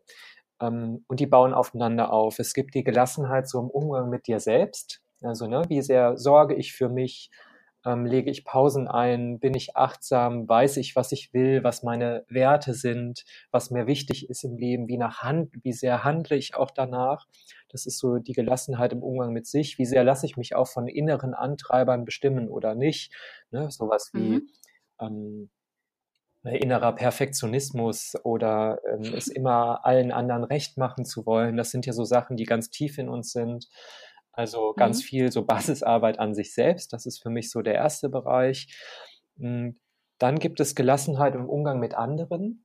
Ähm, 0.60 1.04
und 1.06 1.20
die 1.20 1.26
bauen 1.26 1.54
aufeinander 1.54 2.12
auf. 2.12 2.38
Es 2.38 2.54
gibt 2.54 2.74
die 2.74 2.84
Gelassenheit 2.84 3.48
so 3.48 3.60
im 3.60 3.70
Umgang 3.70 4.10
mit 4.10 4.26
dir 4.26 4.40
selbst. 4.40 5.00
Also, 5.22 5.46
ne, 5.46 5.64
wie 5.68 5.82
sehr 5.82 6.16
sorge 6.16 6.54
ich 6.54 6.72
für 6.72 6.88
mich? 6.88 7.30
Ähm, 7.84 8.04
lege 8.04 8.30
ich 8.30 8.44
Pausen 8.44 8.88
ein, 8.88 9.38
bin 9.38 9.54
ich 9.54 9.76
achtsam, 9.76 10.48
weiß 10.48 10.76
ich, 10.76 10.96
was 10.96 11.12
ich 11.12 11.32
will, 11.32 11.64
was 11.64 11.82
meine 11.82 12.24
Werte 12.28 12.74
sind, 12.74 13.24
was 13.50 13.70
mir 13.70 13.86
wichtig 13.86 14.28
ist 14.28 14.44
im 14.44 14.56
Leben, 14.56 14.88
wie 14.88 14.98
nach 14.98 15.22
Hand, 15.22 15.52
wie 15.62 15.72
sehr 15.72 16.04
handle 16.04 16.36
ich 16.36 16.54
auch 16.54 16.70
danach. 16.70 17.26
Das 17.68 17.86
ist 17.86 17.98
so 17.98 18.18
die 18.18 18.32
Gelassenheit 18.32 18.92
im 18.92 19.02
Umgang 19.02 19.32
mit 19.32 19.46
sich. 19.46 19.78
Wie 19.78 19.86
sehr 19.86 20.04
lasse 20.04 20.26
ich 20.26 20.36
mich 20.36 20.54
auch 20.54 20.68
von 20.68 20.88
inneren 20.88 21.34
Antreibern 21.34 22.04
bestimmen 22.04 22.48
oder 22.48 22.74
nicht? 22.74 23.14
Ne? 23.50 23.70
Sowas 23.70 24.10
wie 24.12 24.40
mhm. 24.40 24.48
ähm, 25.00 25.50
innerer 26.42 26.92
Perfektionismus 26.94 28.14
oder 28.24 28.80
ähm, 28.88 29.14
es 29.14 29.28
immer 29.28 29.84
allen 29.84 30.10
anderen 30.10 30.44
recht 30.44 30.78
machen 30.78 31.04
zu 31.04 31.26
wollen. 31.26 31.56
Das 31.56 31.70
sind 31.70 31.86
ja 31.86 31.92
so 31.92 32.04
Sachen, 32.04 32.36
die 32.36 32.44
ganz 32.44 32.70
tief 32.70 32.98
in 32.98 33.08
uns 33.08 33.32
sind. 33.32 33.68
Also 34.32 34.72
ganz 34.74 34.98
mhm. 34.98 35.06
viel 35.06 35.32
so 35.32 35.44
Basisarbeit 35.46 36.18
an 36.18 36.34
sich 36.34 36.54
selbst. 36.54 36.92
Das 36.92 37.06
ist 37.06 37.22
für 37.22 37.30
mich 37.30 37.50
so 37.50 37.62
der 37.62 37.74
erste 37.74 38.08
Bereich. 38.08 38.68
Hm, 39.38 39.78
dann 40.18 40.38
gibt 40.38 40.60
es 40.60 40.74
Gelassenheit 40.74 41.34
im 41.34 41.48
Umgang 41.48 41.80
mit 41.80 41.94
anderen. 41.94 42.64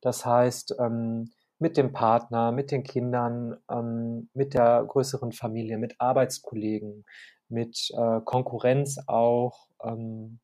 Das 0.00 0.24
heißt, 0.24 0.76
ähm, 0.78 1.32
mit 1.58 1.76
dem 1.76 1.92
Partner, 1.92 2.52
mit 2.52 2.70
den 2.70 2.82
Kindern, 2.82 3.56
ähm, 3.70 4.28
mit 4.34 4.54
der 4.54 4.84
größeren 4.84 5.32
Familie, 5.32 5.78
mit 5.78 6.00
Arbeitskollegen, 6.00 7.04
mit 7.48 7.90
äh, 7.96 8.20
Konkurrenz 8.24 8.98
auch, 9.06 9.68
ähm, 9.82 10.40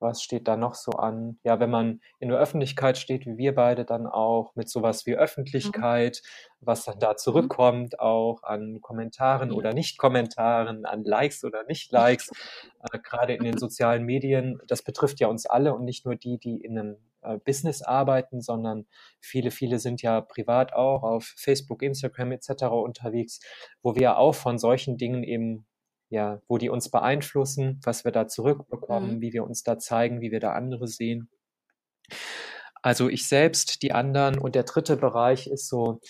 was 0.00 0.22
steht 0.22 0.48
da 0.48 0.56
noch 0.56 0.74
so 0.74 0.92
an? 0.92 1.38
Ja, 1.44 1.60
wenn 1.60 1.70
man 1.70 2.00
in 2.18 2.30
der 2.30 2.38
Öffentlichkeit 2.38 2.98
steht, 2.98 3.26
wie 3.26 3.36
wir 3.36 3.54
beide 3.54 3.84
dann 3.84 4.06
auch, 4.06 4.54
mit 4.54 4.68
sowas 4.68 5.06
wie 5.06 5.12
mhm. 5.12 5.18
Öffentlichkeit, 5.18 6.22
mhm. 6.22 6.66
was 6.66 6.84
dann 6.84 6.98
da 6.98 7.12
mhm. 7.12 7.18
zurückkommt, 7.18 8.00
auch 8.00 8.42
an 8.42 8.80
Kommentaren 8.80 9.50
ja. 9.50 9.56
oder 9.56 9.72
Nicht-Kommentaren, 9.72 10.84
an 10.86 11.04
Likes 11.04 11.44
oder 11.44 11.64
Nicht-Likes, 11.64 12.30
äh, 12.92 12.98
gerade 12.98 13.34
in 13.34 13.44
den 13.44 13.58
sozialen 13.58 14.04
Medien. 14.04 14.58
Das 14.66 14.82
betrifft 14.82 15.20
ja 15.20 15.28
uns 15.28 15.46
alle 15.46 15.74
und 15.74 15.84
nicht 15.84 16.04
nur 16.04 16.16
die, 16.16 16.38
die 16.38 16.56
in 16.56 16.78
einem 16.78 16.96
äh, 17.22 17.38
Business 17.38 17.82
arbeiten, 17.82 18.40
sondern 18.40 18.86
viele, 19.20 19.50
viele 19.50 19.78
sind 19.78 20.02
ja 20.02 20.20
privat 20.20 20.72
auch 20.72 21.02
auf 21.02 21.34
Facebook, 21.36 21.82
Instagram 21.82 22.32
etc. 22.32 22.64
unterwegs, 22.64 23.40
wo 23.82 23.94
wir 23.94 24.16
auch 24.16 24.34
von 24.34 24.58
solchen 24.58 24.96
Dingen 24.96 25.22
eben 25.22 25.66
ja, 26.10 26.42
wo 26.48 26.58
die 26.58 26.68
uns 26.68 26.90
beeinflussen, 26.90 27.80
was 27.84 28.04
wir 28.04 28.12
da 28.12 28.28
zurückbekommen, 28.28 29.16
mhm. 29.16 29.20
wie 29.20 29.32
wir 29.32 29.44
uns 29.44 29.62
da 29.62 29.78
zeigen, 29.78 30.20
wie 30.20 30.32
wir 30.32 30.40
da 30.40 30.52
andere 30.52 30.86
sehen. 30.88 31.30
Also 32.82 33.08
ich 33.08 33.28
selbst, 33.28 33.82
die 33.82 33.92
anderen 33.92 34.38
und 34.38 34.54
der 34.54 34.64
dritte 34.64 34.96
Bereich 34.96 35.46
ist 35.46 35.68
so 35.68 36.00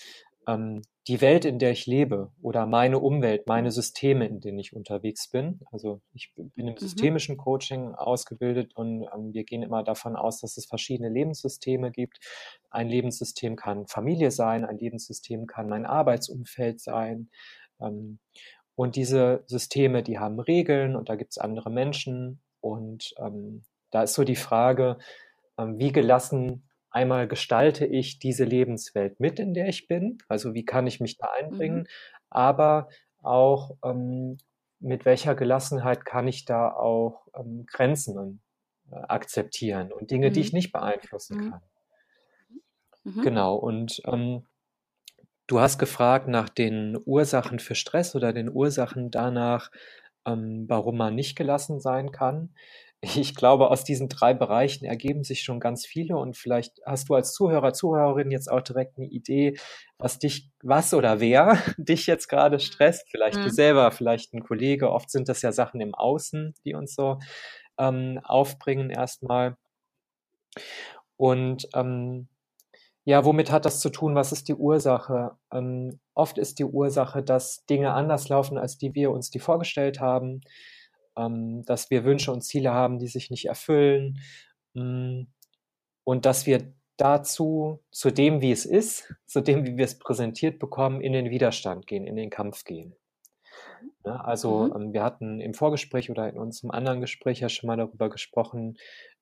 ähm, 0.47 0.81
die 1.07 1.19
Welt, 1.19 1.45
in 1.45 1.59
der 1.59 1.71
ich 1.71 1.87
lebe 1.87 2.31
oder 2.41 2.65
meine 2.65 2.99
Umwelt, 2.99 3.47
meine 3.47 3.71
Systeme, 3.71 4.27
in 4.27 4.39
denen 4.39 4.59
ich 4.59 4.73
unterwegs 4.73 5.29
bin. 5.29 5.59
Also 5.71 6.01
ich 6.13 6.33
bin 6.35 6.51
im 6.55 6.73
mhm. 6.73 6.77
systemischen 6.77 7.37
Coaching 7.37 7.93
ausgebildet 7.93 8.75
und 8.75 9.03
ähm, 9.13 9.33
wir 9.33 9.43
gehen 9.43 9.63
immer 9.63 9.83
davon 9.83 10.15
aus, 10.15 10.39
dass 10.39 10.57
es 10.57 10.65
verschiedene 10.65 11.09
Lebenssysteme 11.09 11.91
gibt. 11.91 12.19
Ein 12.69 12.87
Lebenssystem 12.87 13.55
kann 13.55 13.87
Familie 13.87 14.31
sein, 14.31 14.63
ein 14.63 14.77
Lebenssystem 14.77 15.47
kann 15.47 15.69
mein 15.69 15.85
Arbeitsumfeld 15.85 16.79
sein. 16.79 17.29
Ähm, 17.79 18.19
und 18.81 18.95
diese 18.95 19.43
Systeme, 19.45 20.01
die 20.01 20.17
haben 20.17 20.39
Regeln 20.39 20.95
und 20.95 21.07
da 21.07 21.15
gibt 21.15 21.33
es 21.33 21.37
andere 21.37 21.69
Menschen. 21.69 22.41
Und 22.61 23.13
ähm, 23.19 23.61
da 23.91 24.01
ist 24.01 24.15
so 24.15 24.23
die 24.23 24.35
Frage, 24.35 24.97
ähm, 25.59 25.77
wie 25.77 25.91
gelassen 25.91 26.67
einmal 26.89 27.27
gestalte 27.27 27.85
ich 27.85 28.17
diese 28.17 28.43
Lebenswelt 28.43 29.19
mit, 29.19 29.37
in 29.37 29.53
der 29.53 29.67
ich 29.67 29.87
bin. 29.87 30.17
Also 30.29 30.55
wie 30.55 30.65
kann 30.65 30.87
ich 30.87 30.99
mich 30.99 31.17
da 31.17 31.29
einbringen, 31.29 31.81
mhm. 31.81 31.87
aber 32.31 32.89
auch 33.21 33.77
ähm, 33.85 34.39
mit 34.79 35.05
welcher 35.05 35.35
Gelassenheit 35.35 36.03
kann 36.03 36.27
ich 36.27 36.45
da 36.45 36.71
auch 36.71 37.27
ähm, 37.35 37.67
Grenzen 37.67 38.41
äh, 38.89 38.95
akzeptieren 38.95 39.93
und 39.93 40.09
Dinge, 40.09 40.29
mhm. 40.29 40.33
die 40.33 40.41
ich 40.41 40.53
nicht 40.53 40.71
beeinflussen 40.71 41.37
mhm. 41.37 41.51
kann. 41.51 41.61
Mhm. 43.03 43.21
Genau, 43.21 43.57
und 43.57 44.01
ähm, 44.07 44.47
Du 45.51 45.59
hast 45.59 45.79
gefragt 45.79 46.29
nach 46.29 46.47
den 46.47 46.97
Ursachen 47.03 47.59
für 47.59 47.75
Stress 47.75 48.15
oder 48.15 48.31
den 48.31 48.49
Ursachen 48.49 49.11
danach, 49.11 49.69
ähm, 50.25 50.63
warum 50.69 50.95
man 50.95 51.13
nicht 51.13 51.35
gelassen 51.35 51.81
sein 51.81 52.13
kann. 52.13 52.55
Ich 53.01 53.35
glaube, 53.35 53.69
aus 53.69 53.83
diesen 53.83 54.07
drei 54.07 54.33
Bereichen 54.33 54.85
ergeben 54.85 55.25
sich 55.25 55.41
schon 55.43 55.59
ganz 55.59 55.85
viele 55.85 56.15
und 56.15 56.37
vielleicht 56.37 56.79
hast 56.85 57.09
du 57.09 57.15
als 57.15 57.33
Zuhörer, 57.33 57.73
Zuhörerin 57.73 58.31
jetzt 58.31 58.49
auch 58.49 58.61
direkt 58.61 58.97
eine 58.97 59.07
Idee, 59.07 59.57
was 59.97 60.19
dich, 60.19 60.49
was 60.63 60.93
oder 60.93 61.19
wer 61.19 61.57
dich 61.77 62.07
jetzt 62.07 62.29
gerade 62.29 62.61
stresst. 62.61 63.09
Vielleicht 63.11 63.39
mhm. 63.39 63.43
du 63.43 63.49
selber, 63.49 63.91
vielleicht 63.91 64.33
ein 64.33 64.43
Kollege. 64.43 64.89
Oft 64.89 65.11
sind 65.11 65.27
das 65.27 65.41
ja 65.41 65.51
Sachen 65.51 65.81
im 65.81 65.93
Außen, 65.93 66.53
die 66.63 66.75
uns 66.75 66.95
so 66.95 67.19
ähm, 67.77 68.21
aufbringen 68.23 68.89
erstmal. 68.89 69.57
Und 71.17 71.67
ähm, 71.75 72.29
ja, 73.03 73.25
womit 73.25 73.51
hat 73.51 73.65
das 73.65 73.79
zu 73.79 73.89
tun? 73.89 74.13
Was 74.13 74.31
ist 74.31 74.47
die 74.47 74.53
Ursache? 74.53 75.31
Ähm, 75.51 75.99
oft 76.13 76.37
ist 76.37 76.59
die 76.59 76.65
Ursache, 76.65 77.23
dass 77.23 77.65
Dinge 77.65 77.93
anders 77.93 78.29
laufen, 78.29 78.57
als 78.57 78.77
die 78.77 78.93
wir 78.93 79.11
uns 79.11 79.31
die 79.31 79.39
vorgestellt 79.39 79.99
haben, 79.99 80.41
ähm, 81.17 81.63
dass 81.65 81.89
wir 81.89 82.03
Wünsche 82.03 82.31
und 82.31 82.41
Ziele 82.41 82.73
haben, 82.73 82.99
die 82.99 83.07
sich 83.07 83.31
nicht 83.31 83.45
erfüllen 83.45 84.19
mm, 84.73 85.23
und 86.03 86.25
dass 86.25 86.45
wir 86.45 86.73
dazu, 86.97 87.79
zu 87.89 88.11
dem, 88.11 88.41
wie 88.41 88.51
es 88.51 88.65
ist, 88.65 89.11
zu 89.25 89.41
dem, 89.41 89.65
wie 89.65 89.77
wir 89.77 89.85
es 89.85 89.97
präsentiert 89.97 90.59
bekommen, 90.59 91.01
in 91.01 91.13
den 91.13 91.31
Widerstand 91.31 91.87
gehen, 91.87 92.05
in 92.05 92.15
den 92.15 92.29
Kampf 92.29 92.63
gehen. 92.65 92.95
Ja, 94.05 94.13
ne, 94.13 94.25
also 94.25 94.65
mhm. 94.65 94.75
ähm, 94.75 94.93
wir 94.93 95.03
hatten 95.03 95.41
im 95.41 95.55
Vorgespräch 95.55 96.11
oder 96.11 96.29
in 96.29 96.37
unserem 96.37 96.69
anderen 96.69 97.01
Gespräch 97.01 97.39
ja 97.39 97.49
schon 97.49 97.65
mal 97.65 97.77
darüber 97.77 98.11
gesprochen, 98.11 98.77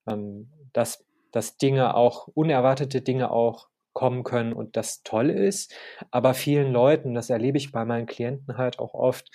ähm, 0.06 0.52
dass 0.74 1.06
dass 1.32 1.58
Dinge 1.58 1.96
auch, 1.96 2.28
unerwartete 2.28 3.02
Dinge 3.02 3.32
auch 3.32 3.69
kommen 3.94 4.24
können 4.24 4.54
und 4.54 4.76
das 4.78 5.04
toll 5.04 5.30
ist. 5.30 5.74
Aber 6.12 6.34
vielen 6.34 6.72
Leuten, 6.72 7.14
das 7.14 7.30
erlebe 7.30 7.58
ich 7.58 7.72
bei 7.72 7.86
meinen 7.86 8.06
Klienten 8.06 8.58
halt 8.58 8.80
auch 8.80 8.94
oft, 8.94 9.30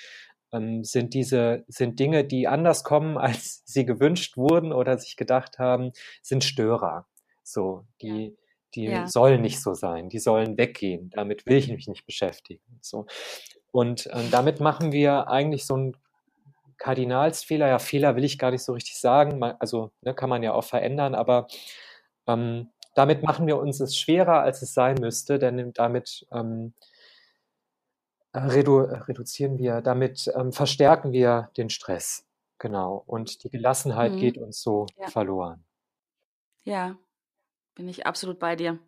ähm, 0.53 0.85
sind 0.85 1.15
diese, 1.15 1.65
sind 1.69 1.99
Dinge, 1.99 2.25
die 2.25 2.49
anders 2.49 2.85
kommen, 2.85 3.19
als 3.19 3.63
sie 3.67 3.85
gewünscht 3.85 4.37
wurden 4.37 4.73
oder 4.73 4.99
sich 4.99 5.17
gedacht 5.17 5.59
haben, 5.59 5.93
sind 6.23 6.45
Störer. 6.45 7.07
So, 7.43 7.85
die, 8.01 8.37
die 8.75 8.85
ja. 8.85 9.07
sollen 9.07 9.43
nicht 9.43 9.61
so 9.61 9.75
sein, 9.75 10.09
die 10.09 10.19
sollen 10.19 10.57
weggehen. 10.57 11.11
Damit 11.11 11.47
will 11.47 11.57
ich 11.57 11.69
mich 11.69 11.89
nicht 11.89 12.07
beschäftigen. 12.07 12.63
So. 12.81 13.07
Und 13.71 14.07
äh, 14.07 14.31
damit 14.31 14.61
machen 14.61 14.93
wir 14.93 15.29
eigentlich 15.29 15.67
so 15.67 15.77
ein 15.77 15.97
Kardinalsfehler, 16.79 17.69
ja, 17.69 17.79
Fehler 17.79 18.17
will 18.17 18.25
ich 18.25 18.39
gar 18.39 18.51
nicht 18.51 18.65
so 18.65 18.73
richtig 18.73 18.99
sagen, 18.99 19.43
also 19.43 19.93
ne, 20.01 20.15
kann 20.15 20.29
man 20.29 20.43
ja 20.43 20.53
auch 20.53 20.65
verändern, 20.65 21.15
aber 21.15 21.47
ähm, 22.27 22.71
damit 22.95 23.23
machen 23.23 23.47
wir 23.47 23.59
uns 23.59 23.81
es 23.81 23.97
schwerer, 23.97 24.41
als 24.41 24.63
es 24.63 24.73
sein 24.73 24.97
müsste, 25.01 25.39
denn 25.39 25.73
damit 25.73 26.27
ähm, 26.33 26.75
redu 28.35 28.81
reduzieren 28.81 29.59
wir, 29.59 29.81
damit 29.81 30.33
ähm, 30.35 30.53
verstärken 30.53 31.13
wir 31.13 31.51
den 31.57 31.71
Stress. 31.71 32.27
Genau. 32.59 33.03
Und 33.07 33.45
die 33.45 33.51
Gelassenheit 33.51 34.13
mhm. 34.13 34.19
geht 34.19 34.39
uns 34.39 34.63
so 34.63 34.87
ja. 34.99 35.09
verloren. 35.09 35.65
Ja, 36.65 36.97
bin 37.75 37.89
ich 37.89 38.07
absolut 38.07 38.39
bei 38.39 38.57
dir. 38.57 38.79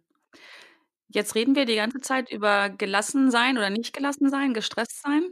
Jetzt 1.09 1.35
reden 1.35 1.55
wir 1.55 1.67
die 1.67 1.77
ganze 1.77 2.01
Zeit 2.01 2.31
über 2.31 2.71
gelassen 2.71 3.31
sein 3.31 3.59
oder 3.59 3.71
nicht 3.71 3.93
gelassen 3.93 4.31
sein, 4.31 4.55
gestresst 4.55 5.03
sein. 5.03 5.31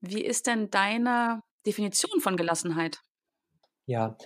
Wie 0.00 0.24
ist 0.24 0.46
denn 0.46 0.70
deine 0.70 1.42
Definition 1.66 2.20
von 2.20 2.36
Gelassenheit? 2.36 3.00
Ja, 3.86 4.16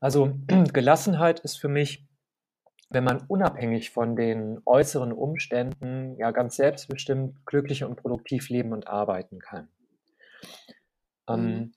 also 0.00 0.32
Gelassenheit 0.72 1.40
ist 1.40 1.56
für 1.58 1.68
mich 1.68 2.05
wenn 2.96 3.04
man 3.04 3.26
unabhängig 3.28 3.90
von 3.90 4.16
den 4.16 4.62
äußeren 4.64 5.12
Umständen 5.12 6.16
ja 6.16 6.30
ganz 6.30 6.56
selbstbestimmt 6.56 7.44
glücklich 7.44 7.84
und 7.84 7.96
produktiv 7.96 8.48
leben 8.48 8.72
und 8.72 8.88
arbeiten 8.88 9.38
kann. 9.38 9.68
Ähm, 11.28 11.44
mhm. 11.44 11.72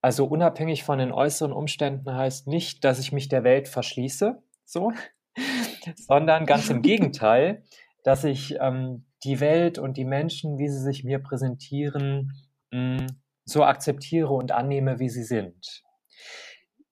also 0.00 0.24
unabhängig 0.24 0.82
von 0.82 0.98
den 0.98 1.12
äußeren 1.12 1.52
Umständen 1.52 2.10
heißt 2.10 2.46
nicht, 2.46 2.84
dass 2.84 2.98
ich 2.98 3.12
mich 3.12 3.28
der 3.28 3.44
Welt 3.44 3.68
verschließe, 3.68 4.42
so, 4.64 4.92
sondern 5.94 6.46
ganz 6.46 6.70
im 6.70 6.80
Gegenteil, 6.80 7.62
dass 8.02 8.24
ich 8.24 8.56
ähm, 8.58 9.04
die 9.24 9.40
Welt 9.40 9.78
und 9.78 9.98
die 9.98 10.06
Menschen, 10.06 10.56
wie 10.56 10.70
sie 10.70 10.80
sich 10.80 11.04
mir 11.04 11.18
präsentieren, 11.18 12.32
mh, 12.70 13.02
mm, 13.02 13.06
so 13.44 13.62
akzeptiere 13.62 14.32
und 14.32 14.52
annehme, 14.52 15.00
wie 15.00 15.10
sie 15.10 15.24
sind. 15.24 15.84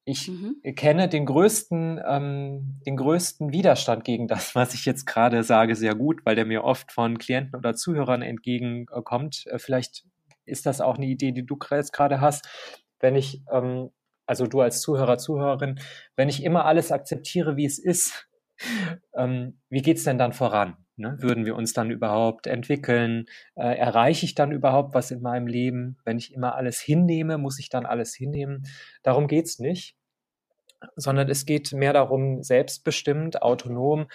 Ich 0.07 0.29
mhm. 0.29 0.61
kenne 0.77 1.09
den 1.09 1.25
größten, 1.25 2.01
ähm, 2.07 2.81
den 2.87 2.97
größten 2.97 3.53
Widerstand 3.53 4.05
gegen 4.05 4.29
das, 4.29 4.55
was 4.55 4.75
ich 4.75 4.85
jetzt 4.85 5.07
gerade 5.07 5.43
sage, 5.43 5.75
sehr 5.75 5.95
gut, 5.95 6.21
weil 6.25 6.37
der 6.37 6.45
mir 6.45 6.65
oft 6.65 6.93
von 6.93 7.17
Klienten 7.17 7.57
oder 7.57 7.75
Zuhörern 7.75 8.21
entgegenkommt. 8.21 9.47
Äh, 9.47 9.59
vielleicht 9.59 10.05
ist 10.45 10.67
das 10.67 10.83
auch 10.83 10.97
eine 10.97 11.07
Idee, 11.07 11.33
die 11.33 11.47
du 11.47 11.59
jetzt 11.71 11.93
gerade 11.93 12.21
hast. 12.21 12.47
Wenn 13.01 13.17
ich, 13.17 13.43
ähm, 13.51 13.91
also 14.27 14.47
du 14.47 14.61
als 14.61 14.83
Zuhörer, 14.83 15.17
Zuhörerin, 15.17 15.81
wenn 16.17 16.29
ich 16.29 16.45
immer 16.45 16.67
alles 16.67 16.93
akzeptiere, 16.93 17.57
wie 17.57 17.65
es 17.65 17.79
ist, 17.79 18.29
ähm, 19.17 19.61
wie 19.69 19.83
geht's 19.83 20.05
denn 20.05 20.19
dann 20.19 20.33
voran? 20.33 20.77
Ne? 20.97 21.17
Würden 21.21 21.45
wir 21.45 21.57
uns 21.57 21.73
dann 21.73 21.91
überhaupt 21.91 22.47
entwickeln? 22.47 23.27
Äh, 23.57 23.77
erreiche 23.77 24.25
ich 24.25 24.35
dann 24.35 24.53
überhaupt 24.53 24.95
was 24.95 25.11
in 25.11 25.23
meinem 25.23 25.47
Leben? 25.47 25.99
Wenn 26.05 26.19
ich 26.19 26.33
immer 26.33 26.55
alles 26.55 26.81
hinnehme, 26.81 27.37
muss 27.37 27.59
ich 27.59 27.69
dann 27.69 27.85
alles 27.85 28.15
hinnehmen? 28.15 28.67
Darum 29.03 29.27
geht's 29.27 29.59
nicht, 29.59 29.97
sondern 30.97 31.29
es 31.29 31.47
geht 31.47 31.73
mehr 31.73 31.93
darum, 31.93 32.43
selbstbestimmt, 32.43 33.43
autonom 33.43 34.07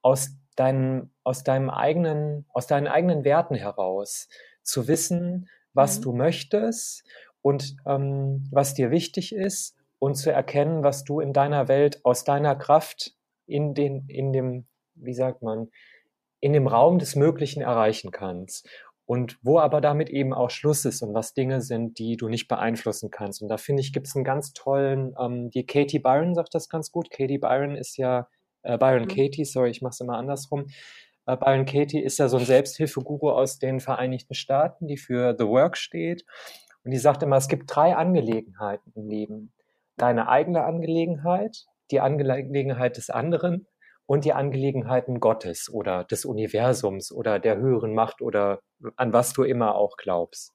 aus 0.00 0.36
deinem, 0.54 1.10
aus 1.24 1.42
deinem 1.42 1.70
eigenen, 1.70 2.46
aus 2.52 2.66
deinen 2.66 2.86
eigenen 2.86 3.24
Werten 3.24 3.54
heraus 3.54 4.28
zu 4.62 4.86
wissen, 4.86 5.48
was 5.72 5.98
mhm. 5.98 6.02
du 6.02 6.12
möchtest 6.12 7.04
und 7.42 7.76
ähm, 7.86 8.46
was 8.52 8.74
dir 8.74 8.90
wichtig 8.90 9.34
ist 9.34 9.76
und 9.98 10.14
zu 10.14 10.30
erkennen, 10.30 10.84
was 10.84 11.04
du 11.04 11.20
in 11.20 11.32
deiner 11.32 11.66
Welt 11.66 12.04
aus 12.04 12.24
deiner 12.24 12.54
Kraft 12.54 13.17
in 13.48 13.74
den, 13.74 14.06
in 14.08 14.32
dem, 14.32 14.66
wie 14.94 15.14
sagt 15.14 15.42
man, 15.42 15.68
in 16.40 16.52
dem 16.52 16.66
Raum 16.66 16.98
des 16.98 17.16
Möglichen 17.16 17.62
erreichen 17.62 18.10
kannst. 18.10 18.68
Und 19.06 19.38
wo 19.42 19.58
aber 19.58 19.80
damit 19.80 20.10
eben 20.10 20.34
auch 20.34 20.50
Schluss 20.50 20.84
ist 20.84 21.00
und 21.00 21.14
was 21.14 21.32
Dinge 21.32 21.62
sind, 21.62 21.98
die 21.98 22.18
du 22.18 22.28
nicht 22.28 22.46
beeinflussen 22.46 23.10
kannst. 23.10 23.40
Und 23.40 23.48
da 23.48 23.56
finde 23.56 23.80
ich, 23.80 23.94
gibt 23.94 24.06
es 24.06 24.14
einen 24.14 24.24
ganz 24.24 24.52
tollen, 24.52 25.14
ähm, 25.18 25.50
die 25.50 25.64
Katie 25.64 25.98
Byron 25.98 26.34
sagt 26.34 26.54
das 26.54 26.68
ganz 26.68 26.92
gut. 26.92 27.10
Katie 27.10 27.38
Byron 27.38 27.74
ist 27.74 27.96
ja, 27.96 28.28
äh, 28.62 28.76
Byron 28.76 29.04
mhm. 29.04 29.08
Katie, 29.08 29.46
sorry, 29.46 29.70
ich 29.70 29.80
mache 29.80 29.92
es 29.92 30.00
immer 30.00 30.18
andersrum. 30.18 30.66
Äh, 31.24 31.38
Byron 31.38 31.64
Katie 31.64 32.02
ist 32.02 32.18
ja 32.18 32.28
so 32.28 32.36
ein 32.36 32.44
Selbsthilfeguru 32.44 33.30
aus 33.30 33.58
den 33.58 33.80
Vereinigten 33.80 34.34
Staaten, 34.34 34.86
die 34.86 34.98
für 34.98 35.34
The 35.38 35.46
Work 35.46 35.78
steht. 35.78 36.26
Und 36.84 36.90
die 36.90 36.98
sagt 36.98 37.22
immer, 37.22 37.36
es 37.36 37.48
gibt 37.48 37.74
drei 37.74 37.96
Angelegenheiten 37.96 38.92
im 38.94 39.08
Leben. 39.08 39.52
Deine 39.96 40.28
eigene 40.28 40.64
Angelegenheit, 40.64 41.64
die 41.90 42.00
Angelegenheit 42.00 42.96
des 42.96 43.10
anderen 43.10 43.66
und 44.06 44.24
die 44.24 44.32
Angelegenheiten 44.32 45.20
Gottes 45.20 45.68
oder 45.70 46.04
des 46.04 46.24
Universums 46.24 47.12
oder 47.12 47.38
der 47.38 47.58
höheren 47.58 47.94
Macht 47.94 48.22
oder 48.22 48.60
an 48.96 49.12
was 49.12 49.32
du 49.32 49.42
immer 49.42 49.74
auch 49.74 49.96
glaubst. 49.96 50.52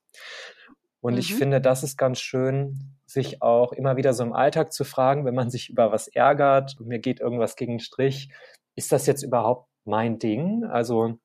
Und 1.02 1.13
mhm. 1.13 1.20
ich 1.20 1.36
finde, 1.36 1.62
das 1.62 1.84
ist 1.84 1.98
ganz 1.98 2.20
schön, 2.20 2.98
sich 3.06 3.42
auch 3.42 3.74
immer 3.74 3.96
wieder 3.96 4.13
so 4.13 4.24
im 4.24 4.34
Alltag 4.34 4.74
zu 4.74 4.86
fragen, 4.86 5.25
wenn 5.25 5.36
man 5.36 5.50
sich 5.50 5.70
über 5.70 5.92
was 5.92 6.08
ärgert, 6.08 6.80
mir 6.80 7.00
geht 7.00 7.20
irgendwas 7.20 7.56
gegen 7.56 7.74
den 7.74 7.80
Strich, 7.80 8.30
ist 8.75 8.92
das 8.92 9.06
jetzt 9.06 9.22
überhaupt 9.22 9.70
mein 9.86 10.18
Ding? 10.18 10.63
Also 10.63 11.20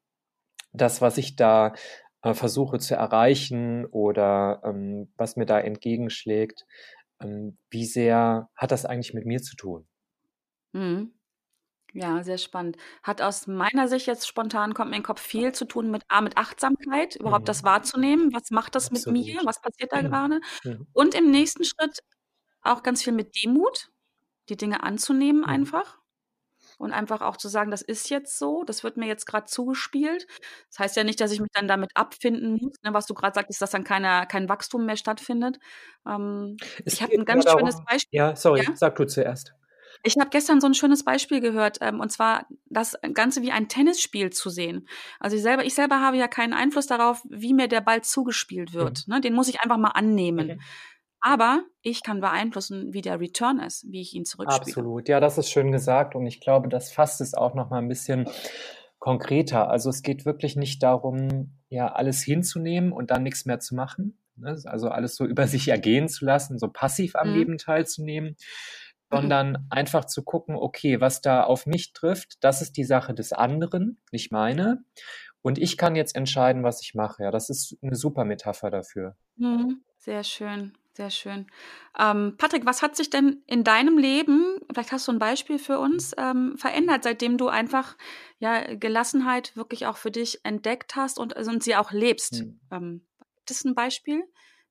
das, 0.72 1.00
was 1.00 1.16
ich 1.16 1.36
da 1.36 1.72
äh, 2.22 2.34
versuche 2.34 2.78
zu 2.78 2.94
erreichen 2.94 3.86
oder 3.86 4.60
ähm, 4.64 5.12
was 5.16 5.36
mir 5.36 5.46
da 5.46 5.58
entgegenschlägt, 5.58 6.66
ähm, 7.22 7.56
wie 7.70 7.86
sehr 7.86 8.50
hat 8.54 8.70
das 8.70 8.84
eigentlich 8.84 9.14
mit 9.14 9.24
mir 9.24 9.40
zu 9.40 9.56
tun? 9.56 9.87
Mhm. 10.74 11.12
Ja, 11.94 12.22
sehr 12.24 12.38
spannend. 12.38 12.76
Hat 13.02 13.22
aus 13.22 13.46
meiner 13.48 13.88
Sicht 13.88 14.06
jetzt 14.06 14.28
spontan 14.28 14.74
kommt 14.74 14.90
mir 14.90 14.96
in 14.96 15.02
den 15.02 15.06
Kopf 15.06 15.20
viel 15.22 15.52
zu 15.52 15.66
tun 15.66 15.90
mit 15.90 16.04
A, 16.08 16.20
mit 16.22 16.36
Achtsamkeit, 16.38 17.16
überhaupt 17.16 17.48
das 17.48 17.62
mhm. 17.62 17.64
wahrzunehmen. 17.64 18.32
Was 18.34 18.50
macht 18.50 18.74
das 18.76 18.90
mit 18.92 19.10
mir? 19.10 19.40
Was 19.44 19.60
passiert 19.62 19.92
da 19.92 20.02
gerade? 20.02 20.40
Mhm. 20.64 20.86
Und 20.92 21.14
im 21.14 21.30
nächsten 21.30 21.64
Schritt 21.64 22.00
auch 22.62 22.82
ganz 22.84 23.02
viel 23.04 23.12
mit 23.14 23.36
Demut, 23.36 23.90
die 24.50 24.56
Dinge 24.56 24.82
anzunehmen 24.84 25.44
Mhm. 25.46 25.64
einfach 25.64 25.98
und 26.78 26.92
einfach 26.92 27.22
auch 27.22 27.36
zu 27.38 27.48
sagen: 27.48 27.70
„Das 27.72 27.82
ist 27.82 28.10
jetzt 28.10 28.38
so, 28.38 28.64
das 28.64 28.84
wird 28.84 28.96
mir 28.98 29.06
jetzt 29.08 29.26
gerade 29.26 29.46
zugespielt.“ 29.46 30.26
Das 30.70 30.78
heißt 30.80 30.96
ja 30.96 31.04
nicht, 31.04 31.20
dass 31.20 31.32
ich 31.32 31.40
mich 31.40 31.50
dann 31.54 31.68
damit 31.68 31.92
abfinden 31.96 32.52
muss, 32.62 32.74
ne, 32.84 32.94
was 32.94 33.06
du 33.06 33.14
gerade 33.14 33.34
sagtest, 33.34 33.62
dass 33.62 33.70
dann 33.72 33.84
keiner 33.84 34.26
kein 34.26 34.48
Wachstum 34.48 34.86
mehr 34.86 34.96
stattfindet. 34.98 35.58
Ähm, 36.06 36.62
ich 36.86 37.02
habe 37.02 37.12
ein 37.18 37.24
ganz 37.26 37.46
schönes 37.50 37.82
Beispiel 37.82 38.10
ja, 38.10 38.36
sorry, 38.36 38.68
Ja? 38.68 38.74
sag 38.74 38.96
du 38.96 39.04
zuerst. 39.06 39.54
Ich 40.04 40.16
habe 40.18 40.30
gestern 40.30 40.60
so 40.60 40.66
ein 40.66 40.74
schönes 40.74 41.04
Beispiel 41.04 41.40
gehört, 41.40 41.78
ähm, 41.80 42.00
und 42.00 42.10
zwar 42.10 42.46
das 42.66 42.96
Ganze 43.14 43.42
wie 43.42 43.50
ein 43.52 43.68
Tennisspiel 43.68 44.30
zu 44.30 44.48
sehen. 44.50 44.88
Also 45.20 45.36
ich 45.36 45.42
selber 45.42 45.64
ich 45.64 45.74
selber 45.74 46.00
habe 46.00 46.16
ja 46.16 46.28
keinen 46.28 46.52
Einfluss 46.52 46.86
darauf, 46.86 47.22
wie 47.28 47.52
mir 47.54 47.68
der 47.68 47.80
Ball 47.80 48.02
zugespielt 48.02 48.72
wird, 48.74 49.04
Mhm. 49.06 49.14
ne? 49.14 49.20
Den 49.20 49.34
muss 49.34 49.48
ich 49.48 49.60
einfach 49.60 49.78
mal 49.78 49.90
annehmen. 49.90 50.50
Okay. 50.52 50.60
Aber 51.20 51.64
ich 51.82 52.04
kann 52.04 52.20
beeinflussen, 52.20 52.92
wie 52.92 53.02
der 53.02 53.18
Return 53.18 53.58
ist, 53.58 53.84
wie 53.90 54.00
ich 54.00 54.14
ihn 54.14 54.24
zurückspiele. 54.24 54.60
Absolut. 54.70 55.08
Ja, 55.08 55.18
das 55.18 55.36
ist 55.36 55.50
schön 55.50 55.72
gesagt 55.72 56.14
und 56.14 56.26
ich 56.26 56.40
glaube, 56.40 56.68
das 56.68 56.92
fasst 56.92 57.20
es 57.20 57.34
auch 57.34 57.54
noch 57.54 57.70
mal 57.70 57.78
ein 57.78 57.88
bisschen 57.88 58.28
konkreter. 58.98 59.68
Also 59.68 59.90
es 59.90 60.02
geht 60.02 60.24
wirklich 60.26 60.56
nicht 60.56 60.82
darum, 60.82 61.58
ja, 61.68 61.92
alles 61.92 62.22
hinzunehmen 62.22 62.92
und 62.92 63.10
dann 63.10 63.22
nichts 63.22 63.44
mehr 63.46 63.60
zu 63.60 63.74
machen, 63.74 64.18
ne? 64.36 64.56
Also 64.66 64.88
alles 64.88 65.16
so 65.16 65.24
über 65.26 65.46
sich 65.48 65.68
ergehen 65.68 66.08
zu 66.08 66.24
lassen, 66.24 66.58
so 66.58 66.68
passiv 66.68 67.16
am 67.16 67.30
Mhm. 67.30 67.34
Leben 67.36 67.58
teilzunehmen. 67.58 68.36
Sondern 69.10 69.66
einfach 69.70 70.04
zu 70.04 70.22
gucken, 70.22 70.54
okay, 70.56 71.00
was 71.00 71.20
da 71.20 71.42
auf 71.42 71.66
mich 71.66 71.92
trifft, 71.92 72.42
das 72.44 72.62
ist 72.62 72.76
die 72.76 72.84
Sache 72.84 73.14
des 73.14 73.32
anderen, 73.32 74.00
nicht 74.12 74.32
meine. 74.32 74.84
Und 75.42 75.58
ich 75.58 75.76
kann 75.76 75.96
jetzt 75.96 76.14
entscheiden, 76.14 76.62
was 76.62 76.82
ich 76.82 76.94
mache. 76.94 77.22
Ja, 77.22 77.30
das 77.30 77.48
ist 77.48 77.76
eine 77.82 77.96
super 77.96 78.24
Metapher 78.24 78.70
dafür. 78.70 79.16
Mhm. 79.36 79.82
Sehr 79.96 80.24
schön, 80.24 80.76
sehr 80.92 81.10
schön. 81.10 81.46
Ähm, 81.98 82.36
Patrick, 82.38 82.64
was 82.66 82.82
hat 82.82 82.96
sich 82.96 83.10
denn 83.10 83.42
in 83.46 83.64
deinem 83.64 83.98
Leben, 83.98 84.58
vielleicht 84.72 84.92
hast 84.92 85.08
du 85.08 85.12
ein 85.12 85.18
Beispiel 85.18 85.58
für 85.58 85.78
uns, 85.78 86.14
ähm, 86.16 86.56
verändert, 86.56 87.02
seitdem 87.02 87.36
du 87.36 87.48
einfach 87.48 87.96
ja 88.38 88.74
Gelassenheit 88.74 89.56
wirklich 89.56 89.86
auch 89.86 89.96
für 89.96 90.10
dich 90.10 90.44
entdeckt 90.44 90.96
hast 90.96 91.18
und, 91.18 91.34
und 91.34 91.62
sie 91.62 91.76
auch 91.76 91.90
lebst? 91.90 92.44
Mhm. 92.44 92.60
Ähm, 92.70 93.06
gibt 93.36 93.50
es 93.50 93.64
ein 93.64 93.74
Beispiel, 93.74 94.22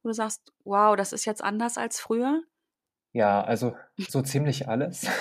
wo 0.02 0.10
du 0.10 0.14
sagst, 0.14 0.54
wow, 0.64 0.96
das 0.96 1.12
ist 1.12 1.26
jetzt 1.26 1.44
anders 1.44 1.78
als 1.78 2.00
früher? 2.00 2.42
Ja, 3.18 3.44
also 3.44 3.76
so 3.98 4.22
ziemlich 4.22 4.68
alles. 4.68 5.08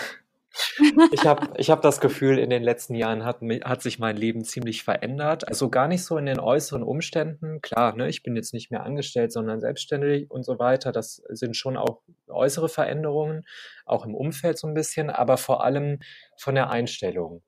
Ich 1.12 1.26
habe 1.26 1.48
ich 1.58 1.68
hab 1.68 1.82
das 1.82 2.00
Gefühl, 2.00 2.38
in 2.38 2.48
den 2.48 2.62
letzten 2.62 2.94
Jahren 2.94 3.26
hat, 3.26 3.40
hat 3.64 3.82
sich 3.82 3.98
mein 3.98 4.16
Leben 4.16 4.42
ziemlich 4.42 4.84
verändert. 4.84 5.46
Also 5.46 5.68
gar 5.68 5.86
nicht 5.86 6.02
so 6.02 6.16
in 6.16 6.24
den 6.24 6.40
äußeren 6.40 6.82
Umständen. 6.82 7.60
Klar, 7.60 7.94
ne, 7.94 8.08
ich 8.08 8.22
bin 8.22 8.36
jetzt 8.36 8.54
nicht 8.54 8.70
mehr 8.70 8.82
angestellt, 8.82 9.32
sondern 9.32 9.60
selbstständig 9.60 10.30
und 10.30 10.44
so 10.44 10.58
weiter. 10.58 10.92
Das 10.92 11.16
sind 11.28 11.58
schon 11.58 11.76
auch 11.76 12.00
äußere 12.28 12.70
Veränderungen, 12.70 13.44
auch 13.84 14.06
im 14.06 14.14
Umfeld 14.14 14.56
so 14.56 14.66
ein 14.66 14.72
bisschen, 14.72 15.10
aber 15.10 15.36
vor 15.36 15.62
allem 15.62 15.98
von 16.38 16.54
der 16.54 16.70
Einstellung. 16.70 17.42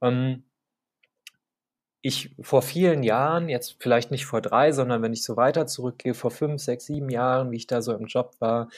Ähm, 0.00 0.44
ich 2.00 2.34
vor 2.40 2.62
vielen 2.62 3.02
Jahren, 3.02 3.50
jetzt 3.50 3.76
vielleicht 3.80 4.10
nicht 4.10 4.24
vor 4.24 4.40
drei, 4.40 4.72
sondern 4.72 5.02
wenn 5.02 5.12
ich 5.12 5.24
so 5.24 5.36
weiter 5.36 5.66
zurückgehe, 5.66 6.14
vor 6.14 6.30
fünf, 6.30 6.62
sechs, 6.62 6.86
sieben 6.86 7.10
Jahren, 7.10 7.50
wie 7.50 7.56
ich 7.56 7.66
da 7.66 7.82
so 7.82 7.92
im 7.92 8.06
Job 8.06 8.32
war, 8.38 8.70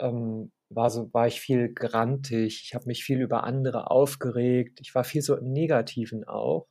ähm, 0.00 0.52
war, 0.70 0.90
so, 0.90 1.12
war 1.12 1.26
ich 1.26 1.40
viel 1.40 1.72
grantig, 1.72 2.62
ich 2.64 2.74
habe 2.74 2.86
mich 2.86 3.04
viel 3.04 3.20
über 3.20 3.44
andere 3.44 3.90
aufgeregt, 3.90 4.78
ich 4.80 4.94
war 4.94 5.04
viel 5.04 5.22
so 5.22 5.36
im 5.36 5.52
Negativen 5.52 6.24
auch. 6.24 6.68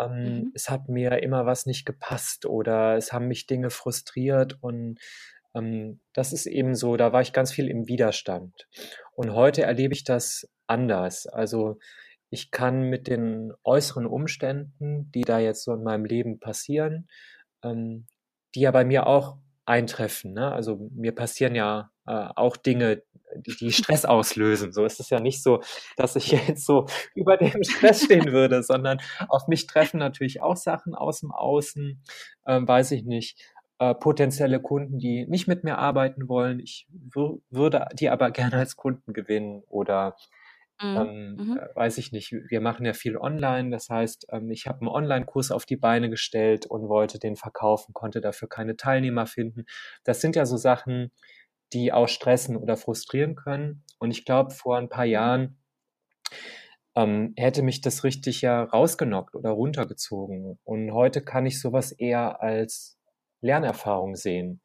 Ähm, 0.00 0.24
mhm. 0.24 0.52
Es 0.54 0.70
hat 0.70 0.88
mir 0.88 1.22
immer 1.22 1.46
was 1.46 1.66
nicht 1.66 1.84
gepasst 1.86 2.46
oder 2.46 2.96
es 2.96 3.12
haben 3.12 3.28
mich 3.28 3.46
Dinge 3.46 3.70
frustriert 3.70 4.58
und 4.60 4.98
ähm, 5.54 6.00
das 6.12 6.32
ist 6.32 6.46
eben 6.46 6.74
so, 6.74 6.96
da 6.96 7.12
war 7.12 7.20
ich 7.20 7.32
ganz 7.32 7.52
viel 7.52 7.68
im 7.68 7.88
Widerstand. 7.88 8.68
Und 9.14 9.34
heute 9.34 9.62
erlebe 9.62 9.94
ich 9.94 10.04
das 10.04 10.48
anders. 10.66 11.26
Also 11.26 11.78
ich 12.30 12.50
kann 12.50 12.88
mit 12.88 13.08
den 13.08 13.52
äußeren 13.62 14.06
Umständen, 14.06 15.10
die 15.12 15.20
da 15.20 15.38
jetzt 15.38 15.64
so 15.64 15.74
in 15.74 15.82
meinem 15.82 16.06
Leben 16.06 16.40
passieren, 16.40 17.08
ähm, 17.62 18.06
die 18.54 18.60
ja 18.60 18.70
bei 18.70 18.84
mir 18.84 19.06
auch 19.06 19.36
eintreffen. 19.64 20.32
Ne? 20.32 20.52
Also 20.52 20.90
mir 20.94 21.14
passieren 21.14 21.54
ja 21.54 21.90
äh, 22.06 22.28
auch 22.34 22.56
Dinge, 22.56 23.02
die, 23.36 23.56
die 23.56 23.72
Stress 23.72 24.04
auslösen. 24.04 24.72
So 24.72 24.84
ist 24.84 25.00
es 25.00 25.10
ja 25.10 25.20
nicht 25.20 25.42
so, 25.42 25.62
dass 25.96 26.16
ich 26.16 26.32
jetzt 26.48 26.66
so 26.66 26.86
über 27.14 27.36
dem 27.36 27.62
Stress 27.62 28.04
stehen 28.04 28.32
würde, 28.32 28.62
sondern 28.62 29.00
auf 29.28 29.48
mich 29.48 29.66
treffen 29.66 29.98
natürlich 29.98 30.42
auch 30.42 30.56
Sachen 30.56 30.94
aus 30.94 31.20
dem 31.20 31.32
Außen, 31.32 32.02
äh, 32.44 32.60
weiß 32.62 32.92
ich 32.92 33.04
nicht. 33.04 33.40
Äh, 33.78 33.94
potenzielle 33.94 34.60
Kunden, 34.60 34.98
die 34.98 35.26
nicht 35.26 35.48
mit 35.48 35.64
mir 35.64 35.78
arbeiten 35.78 36.28
wollen. 36.28 36.60
Ich 36.60 36.86
würde 37.50 37.86
die 37.94 38.10
aber 38.10 38.30
gerne 38.30 38.56
als 38.58 38.76
Kunden 38.76 39.12
gewinnen 39.12 39.64
oder 39.66 40.14
Mhm. 40.80 40.96
Ähm, 40.96 41.36
mhm. 41.36 41.58
Äh, 41.58 41.76
weiß 41.76 41.98
ich 41.98 42.12
nicht, 42.12 42.32
wir 42.32 42.60
machen 42.60 42.86
ja 42.86 42.92
viel 42.92 43.16
online. 43.16 43.70
Das 43.70 43.88
heißt, 43.88 44.26
ähm, 44.30 44.50
ich 44.50 44.66
habe 44.66 44.80
einen 44.80 44.88
Online-Kurs 44.88 45.50
auf 45.50 45.66
die 45.66 45.76
Beine 45.76 46.10
gestellt 46.10 46.66
und 46.66 46.88
wollte 46.88 47.18
den 47.18 47.36
verkaufen, 47.36 47.92
konnte 47.92 48.20
dafür 48.20 48.48
keine 48.48 48.76
Teilnehmer 48.76 49.26
finden. 49.26 49.64
Das 50.04 50.20
sind 50.20 50.36
ja 50.36 50.46
so 50.46 50.56
Sachen, 50.56 51.12
die 51.72 51.92
auch 51.92 52.08
stressen 52.08 52.56
oder 52.56 52.76
frustrieren 52.76 53.34
können. 53.34 53.84
Und 53.98 54.10
ich 54.10 54.24
glaube, 54.24 54.52
vor 54.52 54.78
ein 54.78 54.88
paar 54.88 55.06
mhm. 55.06 55.12
Jahren 55.12 55.58
ähm, 56.94 57.32
hätte 57.36 57.62
mich 57.62 57.80
das 57.80 58.04
richtig 58.04 58.42
ja 58.42 58.62
rausgenockt 58.62 59.34
oder 59.34 59.50
runtergezogen. 59.50 60.58
Und 60.64 60.92
heute 60.92 61.22
kann 61.22 61.46
ich 61.46 61.60
sowas 61.60 61.92
eher 61.92 62.42
als 62.42 62.98
Lernerfahrung 63.40 64.14
sehen. 64.14 64.62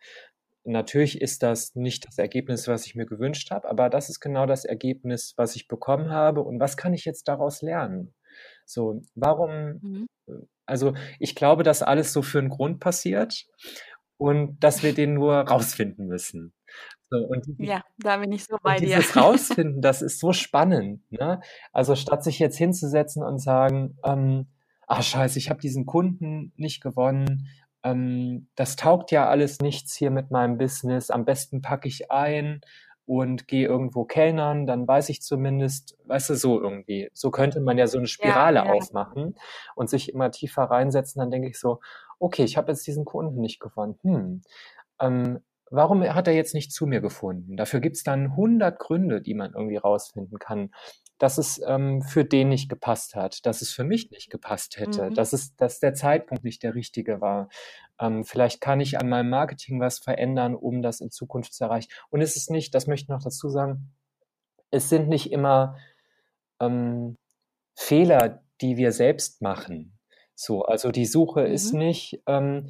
Natürlich 0.67 1.21
ist 1.21 1.43
das 1.43 1.75
nicht 1.75 2.05
das 2.05 2.17
Ergebnis, 2.17 2.67
was 2.67 2.85
ich 2.85 2.93
mir 2.93 3.05
gewünscht 3.05 3.51
habe, 3.51 3.69
aber 3.69 3.89
das 3.89 4.09
ist 4.09 4.19
genau 4.19 4.45
das 4.45 4.65
Ergebnis, 4.65 5.33
was 5.37 5.55
ich 5.55 5.69
bekommen 5.69 6.11
habe. 6.11 6.41
Und 6.41 6.59
was 6.59 6.75
kann 6.75 6.93
ich 6.93 7.05
jetzt 7.05 7.29
daraus 7.29 7.61
lernen? 7.61 8.13
So, 8.65 9.01
warum, 9.15 9.79
mhm. 9.81 10.07
also 10.65 10.93
ich 11.19 11.35
glaube, 11.35 11.63
dass 11.63 11.81
alles 11.81 12.11
so 12.11 12.21
für 12.21 12.39
einen 12.39 12.49
Grund 12.49 12.81
passiert 12.81 13.45
und 14.17 14.59
dass 14.59 14.83
wir 14.83 14.93
den 14.93 15.13
nur 15.13 15.35
rausfinden 15.49 16.05
müssen. 16.07 16.53
So, 17.09 17.19
und 17.19 17.45
ja, 17.59 17.81
da 17.97 18.17
bin 18.17 18.33
ich 18.33 18.43
so 18.43 18.57
bei 18.61 18.77
dir. 18.77 18.97
Dieses 18.97 19.15
Rausfinden, 19.15 19.81
das 19.81 20.01
ist 20.01 20.19
so 20.19 20.33
spannend. 20.33 21.09
Ne? 21.09 21.39
Also 21.71 21.95
statt 21.95 22.25
sich 22.25 22.39
jetzt 22.39 22.57
hinzusetzen 22.57 23.23
und 23.23 23.39
sagen, 23.39 23.97
ähm, 24.03 24.47
ah 24.85 25.01
scheiße, 25.01 25.39
ich 25.39 25.49
habe 25.49 25.61
diesen 25.61 25.85
Kunden 25.85 26.51
nicht 26.57 26.83
gewonnen, 26.83 27.47
ähm, 27.87 28.47
das 28.55 28.75
taugt 28.75 29.11
ja 29.11 29.27
alles 29.27 29.59
nichts 29.59 29.95
hier 29.95 30.11
mit 30.11 30.31
meinem 30.31 30.57
Business, 30.57 31.09
am 31.09 31.25
besten 31.25 31.61
packe 31.61 31.87
ich 31.87 32.11
ein 32.11 32.61
und 33.05 33.47
gehe 33.47 33.65
irgendwo 33.67 34.03
kellnern, 34.03 34.67
dann 34.67 34.87
weiß 34.87 35.09
ich 35.09 35.21
zumindest, 35.21 35.97
weißt 36.05 36.31
du, 36.31 36.35
so 36.35 36.61
irgendwie. 36.61 37.09
So 37.13 37.31
könnte 37.31 37.61
man 37.61 37.77
ja 37.77 37.87
so 37.87 37.97
eine 37.97 38.07
Spirale 38.07 38.59
ja, 38.59 38.65
ja. 38.65 38.73
aufmachen 38.73 39.35
und 39.75 39.89
sich 39.89 40.13
immer 40.13 40.29
tiefer 40.31 40.63
reinsetzen. 40.63 41.21
Dann 41.21 41.31
denke 41.31 41.47
ich 41.47 41.57
so, 41.57 41.79
okay, 42.19 42.43
ich 42.43 42.57
habe 42.57 42.71
jetzt 42.71 42.85
diesen 42.85 43.05
Kunden 43.05 43.39
nicht 43.39 43.61
gewonnen. 43.61 43.97
Hm, 44.01 44.41
ähm, 44.99 45.39
warum 45.69 46.03
hat 46.03 46.27
er 46.27 46.33
jetzt 46.33 46.53
nicht 46.53 46.73
zu 46.73 46.85
mir 46.85 46.99
gefunden? 46.99 47.55
Dafür 47.55 47.79
gibt 47.79 47.95
es 47.95 48.03
dann 48.03 48.31
100 48.31 48.77
Gründe, 48.77 49.21
die 49.21 49.35
man 49.35 49.53
irgendwie 49.53 49.77
rausfinden 49.77 50.37
kann, 50.37 50.71
dass 51.17 51.37
es 51.37 51.61
ähm, 51.65 52.01
für 52.01 52.25
den 52.25 52.49
nicht 52.49 52.69
gepasst 52.69 53.15
hat, 53.15 53.45
dass 53.45 53.61
es 53.61 53.71
für 53.71 53.83
mich 53.83 54.11
nicht 54.11 54.29
gepasst 54.29 54.77
hätte, 54.77 55.09
mhm. 55.09 55.13
dass 55.15 55.33
es, 55.33 55.55
dass 55.55 55.79
der 55.79 55.93
Zeitpunkt 55.93 56.43
nicht 56.43 56.63
der 56.63 56.75
richtige 56.75 57.21
war. 57.21 57.49
Ähm, 57.99 58.23
vielleicht 58.23 58.61
kann 58.61 58.79
ich 58.79 58.99
an 58.99 59.09
meinem 59.09 59.29
Marketing 59.29 59.79
was 59.79 59.99
verändern, 59.99 60.55
um 60.55 60.81
das 60.81 61.01
in 61.01 61.09
Zukunft 61.09 61.53
zu 61.53 61.63
erreichen. 61.63 61.89
Und 62.09 62.21
es 62.21 62.35
ist 62.35 62.51
nicht, 62.51 62.75
das 62.75 62.87
möchte 62.87 63.05
ich 63.05 63.09
noch 63.09 63.23
dazu 63.23 63.49
sagen, 63.49 63.93
es 64.69 64.89
sind 64.89 65.07
nicht 65.07 65.31
immer 65.31 65.77
ähm, 66.59 67.17
Fehler, 67.75 68.43
die 68.61 68.77
wir 68.77 68.91
selbst 68.91 69.41
machen. 69.41 69.97
So, 70.35 70.63
also 70.63 70.91
die 70.91 71.05
Suche 71.05 71.41
mhm. 71.41 71.53
ist 71.53 71.73
nicht, 71.73 72.21
ähm, 72.27 72.69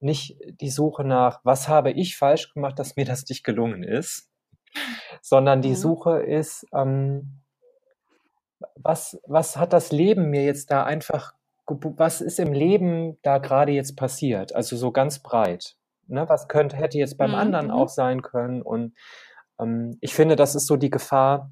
nicht 0.00 0.38
die 0.60 0.70
Suche 0.70 1.04
nach, 1.04 1.40
was 1.44 1.68
habe 1.68 1.92
ich 1.92 2.16
falsch 2.16 2.52
gemacht, 2.54 2.78
dass 2.78 2.96
mir 2.96 3.04
das 3.04 3.28
nicht 3.28 3.44
gelungen 3.44 3.82
ist, 3.82 4.30
sondern 5.20 5.60
die 5.60 5.70
mhm. 5.70 5.76
Suche 5.76 6.22
ist, 6.22 6.66
ähm, 6.72 7.41
was, 8.74 9.20
was 9.26 9.56
hat 9.56 9.72
das 9.72 9.92
Leben 9.92 10.30
mir 10.30 10.44
jetzt 10.44 10.70
da 10.70 10.84
einfach, 10.84 11.34
was 11.66 12.20
ist 12.20 12.40
im 12.40 12.52
Leben 12.52 13.18
da 13.22 13.38
gerade 13.38 13.72
jetzt 13.72 13.96
passiert? 13.96 14.54
Also 14.54 14.76
so 14.76 14.92
ganz 14.92 15.20
breit. 15.20 15.76
Ne? 16.06 16.28
Was 16.28 16.48
könnte, 16.48 16.76
hätte 16.76 16.98
jetzt 16.98 17.16
beim 17.16 17.30
mhm. 17.30 17.36
anderen 17.36 17.66
mhm. 17.66 17.72
auch 17.72 17.88
sein 17.88 18.22
können? 18.22 18.62
Und 18.62 18.94
ähm, 19.60 19.96
ich 20.00 20.14
finde, 20.14 20.36
das 20.36 20.54
ist 20.54 20.66
so 20.66 20.76
die 20.76 20.90
Gefahr, 20.90 21.50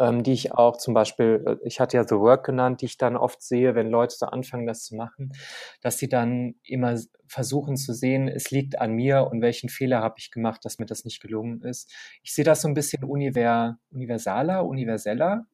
ähm, 0.00 0.22
die 0.22 0.32
ich 0.32 0.54
auch 0.54 0.78
zum 0.78 0.94
Beispiel, 0.94 1.44
äh, 1.46 1.56
ich 1.66 1.78
hatte 1.78 1.98
ja 1.98 2.04
The 2.04 2.16
Work 2.16 2.46
genannt, 2.46 2.80
die 2.80 2.86
ich 2.86 2.96
dann 2.96 3.16
oft 3.16 3.42
sehe, 3.42 3.74
wenn 3.74 3.90
Leute 3.90 4.16
so 4.16 4.26
anfangen, 4.26 4.66
das 4.66 4.84
zu 4.84 4.96
machen, 4.96 5.32
dass 5.82 5.98
sie 5.98 6.08
dann 6.08 6.54
immer 6.64 6.98
versuchen 7.26 7.76
zu 7.76 7.92
sehen, 7.92 8.26
es 8.26 8.50
liegt 8.50 8.80
an 8.80 8.92
mir 8.92 9.28
und 9.30 9.42
welchen 9.42 9.68
Fehler 9.68 10.00
habe 10.00 10.14
ich 10.18 10.30
gemacht, 10.30 10.64
dass 10.64 10.78
mir 10.78 10.86
das 10.86 11.04
nicht 11.04 11.20
gelungen 11.20 11.60
ist. 11.62 11.92
Ich 12.22 12.34
sehe 12.34 12.44
das 12.44 12.62
so 12.62 12.68
ein 12.68 12.74
bisschen 12.74 13.04
univer, 13.04 13.76
universaler, 13.90 14.64
universeller. 14.64 15.46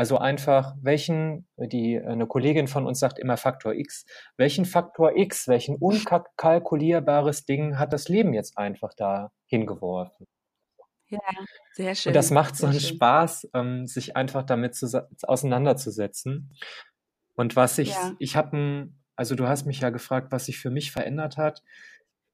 Also 0.00 0.16
einfach, 0.16 0.76
welchen, 0.80 1.46
die, 1.58 2.00
eine 2.00 2.26
Kollegin 2.26 2.68
von 2.68 2.86
uns 2.86 3.00
sagt 3.00 3.18
immer 3.18 3.36
Faktor 3.36 3.74
X, 3.74 4.06
welchen 4.38 4.64
Faktor 4.64 5.14
X, 5.14 5.46
welchen 5.46 5.76
unkalkulierbares 5.76 7.44
Ding 7.44 7.78
hat 7.78 7.92
das 7.92 8.08
Leben 8.08 8.32
jetzt 8.32 8.56
einfach 8.56 8.94
da 8.96 9.30
hingeworfen? 9.44 10.26
Ja, 11.08 11.20
sehr 11.74 11.94
schön. 11.94 12.10
Und 12.10 12.14
das 12.14 12.30
macht 12.30 12.56
so 12.56 12.64
einen 12.66 12.80
schön. 12.80 12.96
Spaß, 12.96 13.50
ähm, 13.52 13.86
sich 13.86 14.16
einfach 14.16 14.42
damit 14.42 14.74
zu, 14.74 15.06
auseinanderzusetzen. 15.24 16.50
Und 17.34 17.54
was 17.54 17.76
ich, 17.76 17.90
ja. 17.90 18.14
ich 18.18 18.36
habe 18.36 18.88
also 19.16 19.34
du 19.34 19.48
hast 19.48 19.66
mich 19.66 19.80
ja 19.80 19.90
gefragt, 19.90 20.32
was 20.32 20.46
sich 20.46 20.58
für 20.58 20.70
mich 20.70 20.92
verändert 20.92 21.36
hat. 21.36 21.62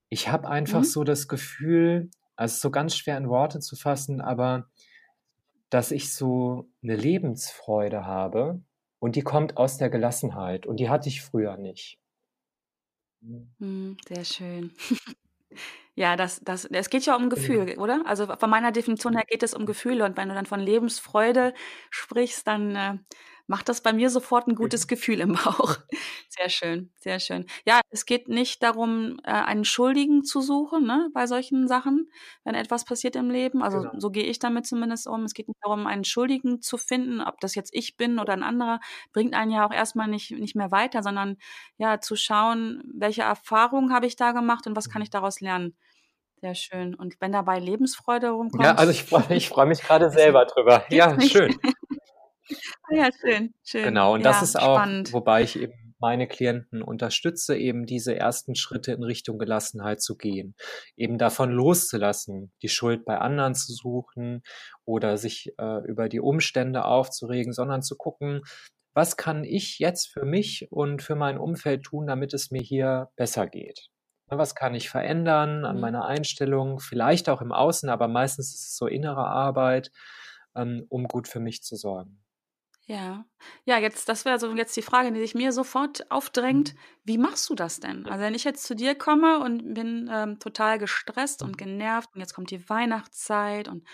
Ich 0.09 0.29
habe 0.29 0.49
einfach 0.49 0.83
mhm. 0.83 0.85
so 0.85 1.03
das 1.03 1.27
Gefühl, 1.27 2.11
also 2.37 2.61
so 2.61 2.71
ganz 2.71 2.95
schwer 2.95 3.17
in 3.17 3.29
Worte 3.29 3.59
zu 3.59 3.75
fassen, 3.75 4.21
aber 4.21 4.69
dass 5.71 5.91
ich 5.91 6.13
so 6.15 6.71
eine 6.83 6.97
Lebensfreude 6.97 8.07
habe 8.07 8.63
und 8.99 9.17
die 9.17 9.23
kommt 9.23 9.57
aus 9.57 9.79
der 9.79 9.91
Gelassenheit 9.91 10.67
und 10.67 10.79
die 10.81 10.89
hatte 10.91 11.09
ich 11.09 11.23
früher 11.23 11.57
nicht. 11.57 11.99
Mhm, 13.21 13.97
sehr 14.09 14.25
schön. 14.25 14.73
Ja, 15.99 16.17
das 16.17 16.41
das 16.45 16.67
es 16.67 16.91
geht 16.91 17.07
ja 17.07 17.17
um 17.17 17.31
Gefühl, 17.31 17.79
oder? 17.79 18.03
Also, 18.07 18.27
von 18.37 18.51
meiner 18.51 18.71
Definition 18.73 19.15
her 19.15 19.25
geht 19.27 19.43
es 19.43 19.55
um 19.55 19.65
Gefühle 19.65 20.05
und 20.05 20.17
wenn 20.19 20.29
du 20.29 20.35
dann 20.35 20.45
von 20.45 20.61
Lebensfreude 20.61 21.55
sprichst, 21.91 22.47
dann, 22.47 22.77
äh, 22.77 22.99
macht 23.47 23.69
das 23.69 23.81
bei 23.81 23.93
mir 23.93 24.11
sofort 24.11 24.49
ein 24.49 24.55
gutes 24.55 24.87
Gefühl 24.89 25.21
im 25.21 25.35
Bauch. 25.35 25.77
Sehr 26.29 26.49
schön, 26.51 26.91
sehr 26.97 27.19
schön. 27.19 27.47
Ja, 27.67 27.81
es 27.91 28.05
geht 28.05 28.29
nicht 28.29 28.63
darum, 28.63 29.19
äh, 29.25 29.31
einen 29.31 29.65
Schuldigen 29.65 30.23
zu 30.25 30.41
suchen, 30.43 30.85
ne, 30.85 31.09
bei 31.15 31.27
solchen 31.27 31.67
Sachen, 31.67 32.11
wenn 32.45 32.55
etwas 32.55 32.85
passiert 32.85 33.17
im 33.17 33.31
Leben. 33.31 33.63
Also, 33.63 33.79
Genau. 33.81 33.93
so 33.97 34.11
gehe 34.11 34.25
ich 34.25 34.39
damit 34.39 34.67
zumindest 34.67 35.07
um. 35.07 35.25
Es 35.25 35.33
geht 35.33 35.49
nicht 35.49 35.59
darum, 35.63 35.87
einen 35.87 36.05
Schuldigen 36.05 36.61
zu 36.61 36.77
finden, 36.77 37.21
ob 37.23 37.41
das 37.41 37.55
jetzt 37.55 37.71
ich 37.75 37.97
bin 37.97 38.19
oder 38.19 38.35
ein 38.35 38.43
anderer, 38.43 38.81
bringt 39.13 39.35
einen 39.35 39.51
ja 39.51 39.67
auch 39.67 39.73
erstmal 39.73 40.09
nicht 40.09 40.31
nicht 40.33 40.57
mehr 40.57 40.71
weiter, 40.73 41.03
sondern, 41.03 41.37
ja, 41.79 42.01
zu 42.01 42.17
schauen, 42.17 42.83
welche 42.95 43.23
Erfahrungen 43.23 43.93
habe 43.95 44.07
ich 44.07 44.17
da 44.17 44.33
gemacht 44.33 44.67
und 44.67 44.77
was 44.77 44.91
kann 44.91 45.01
ich 45.03 45.11
daraus 45.11 45.41
lernen. 45.41 45.75
Sehr 46.43 46.55
schön. 46.55 46.95
Und 46.95 47.17
wenn 47.21 47.33
dabei 47.33 47.59
Lebensfreude 47.59 48.29
rumkommt. 48.31 48.63
Ja, 48.65 48.75
also 48.75 48.93
ich 48.93 49.05
freue 49.05 49.25
ich 49.35 49.49
freu 49.49 49.67
mich 49.67 49.81
gerade 49.83 50.11
selber 50.11 50.45
drüber. 50.45 50.85
Ja, 50.91 51.19
schön. 51.21 51.57
Ah 52.85 52.95
ja, 52.95 53.09
schön, 53.21 53.55
schön. 53.65 53.85
Genau, 53.85 54.15
und 54.15 54.25
das 54.25 54.43
ist 54.43 54.57
auch, 54.57 54.77
spannend. 54.77 55.13
wobei 55.13 55.43
ich 55.43 55.59
eben 55.59 55.87
meine 55.99 56.29
Klienten 56.29 56.83
unterstütze, 56.83 57.57
eben 57.57 57.87
diese 57.87 58.15
ersten 58.17 58.55
Schritte 58.55 58.93
in 58.93 59.03
Richtung 59.03 59.39
Gelassenheit 59.39 60.03
zu 60.03 60.17
gehen, 60.17 60.55
eben 60.97 61.19
davon 61.19 61.51
loszulassen, 61.51 62.53
die 62.63 62.69
Schuld 62.69 63.05
bei 63.05 63.19
anderen 63.19 63.55
zu 63.55 63.73
suchen 63.73 64.43
oder 64.85 65.17
sich 65.17 65.53
äh, 65.59 65.87
über 65.87 66.09
die 66.09 66.21
Umstände 66.21 66.85
aufzuregen, 66.85 67.53
sondern 67.53 67.83
zu 67.83 67.97
gucken, 67.97 68.43
was 68.95 69.17
kann 69.17 69.45
ich 69.45 69.79
jetzt 69.79 70.07
für 70.13 70.25
mich 70.25 70.69
und 70.71 71.03
für 71.03 71.17
mein 71.17 71.39
Umfeld 71.39 71.83
tun, 71.83 72.07
damit 72.07 72.33
es 72.33 72.51
mir 72.51 72.63
hier 72.63 73.11
besser 73.17 73.47
geht. 73.47 73.89
Ne, 74.31 74.39
was 74.39 74.55
kann 74.55 74.75
ich 74.75 74.89
verändern 74.89 75.65
an 75.65 75.77
mhm. 75.77 75.83
meiner 75.83 76.05
Einstellung, 76.07 76.81
vielleicht 76.81 77.29
auch 77.29 77.43
im 77.43 77.53
Außen, 77.53 77.89
aber 77.89 78.09
meistens 78.09 78.55
ist 78.55 78.69
es 78.69 78.77
so 78.77 78.87
innere 78.87 79.27
Arbeit, 79.27 79.91
ähm, 80.55 80.87
um 80.89 81.05
gut 81.09 81.29
für 81.29 81.41
mich 81.41 81.63
zu 81.63 81.77
sorgen. 81.77 82.26
Ja. 82.89 83.25
Ja, 83.65 83.79
jetzt 83.79 84.09
das 84.09 84.25
wäre 84.25 84.39
so 84.39 84.53
jetzt 84.55 84.77
die 84.77 84.83
Frage, 84.83 85.11
die 85.13 85.19
sich 85.19 85.35
mir 85.35 85.51
sofort 85.51 86.09
aufdrängt. 86.11 86.75
Mhm. 86.75 86.79
Wie 87.05 87.19
machst 87.19 87.49
du 87.51 87.57
das 87.57 87.81
denn? 87.81 88.07
Also, 88.07 88.21
wenn 88.23 88.35
ich 88.35 88.45
jetzt 88.45 88.63
zu 88.65 88.77
dir 88.77 88.95
komme 88.95 89.41
und 89.41 89.75
bin, 89.75 90.09
ähm, 90.13 90.39
total 90.39 90.79
gestresst 90.79 91.43
und 91.43 91.59
genervt 91.59 92.11
und 92.15 92.21
jetzt 92.21 92.33
kommt 92.35 92.51
die 92.53 92.69
Weihnachtszeit 92.69 93.67
und 93.67 93.85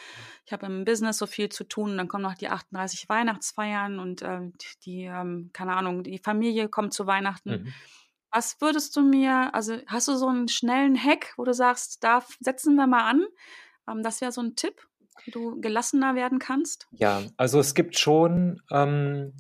ich 0.47 0.53
habe 0.53 0.67
im 0.67 0.85
Business 0.85 1.19
so 1.19 1.27
viel 1.27 1.49
zu 1.51 1.65
tun 1.65 1.93
und 1.93 1.99
dann 1.99 2.09
kommen 2.09 2.23
noch 2.25 2.35
die 2.35 2.49
38 2.49 3.09
Weihnachtsfeiern 3.09 3.99
und, 3.99 4.23
ähm, 4.23 4.55
die, 4.85 5.05
ähm 5.05 5.51
keine 5.55 5.77
Ahnung, 5.77 6.03
die 6.05 6.19
Familie 6.19 6.69
kommt 6.69 6.95
zu 6.95 7.07
Weihnachten. 7.07 7.63
Mhm. 7.63 7.75
Was 8.33 8.61
würdest 8.61 8.97
du 8.97 9.03
mir 9.03 9.55
also, 9.55 9.79
hast 9.87 10.09
du 10.09 10.17
so 10.17 10.29
einen 10.29 10.49
schnellen 10.49 11.03
Hack, 11.03 11.35
wo 11.37 11.45
du 11.45 11.55
sagst: 11.55 12.03
„Da 12.05 12.25
setzen 12.41 12.77
wir 12.77 12.87
mal 12.87 13.05
an?“ 13.11 13.27
Ähm, 13.89 14.03
das 14.03 14.21
wäre 14.21 14.33
so 14.33 14.43
ein 14.43 14.57
Tipp, 14.57 14.89
du 15.27 15.61
gelassener 15.61 16.15
werden 16.15 16.39
kannst? 16.39 16.89
Ja, 16.93 17.23
also 17.37 17.61
es 17.61 17.75
gibt 17.75 17.99
schon 17.99 18.61
ähm, 18.71 19.33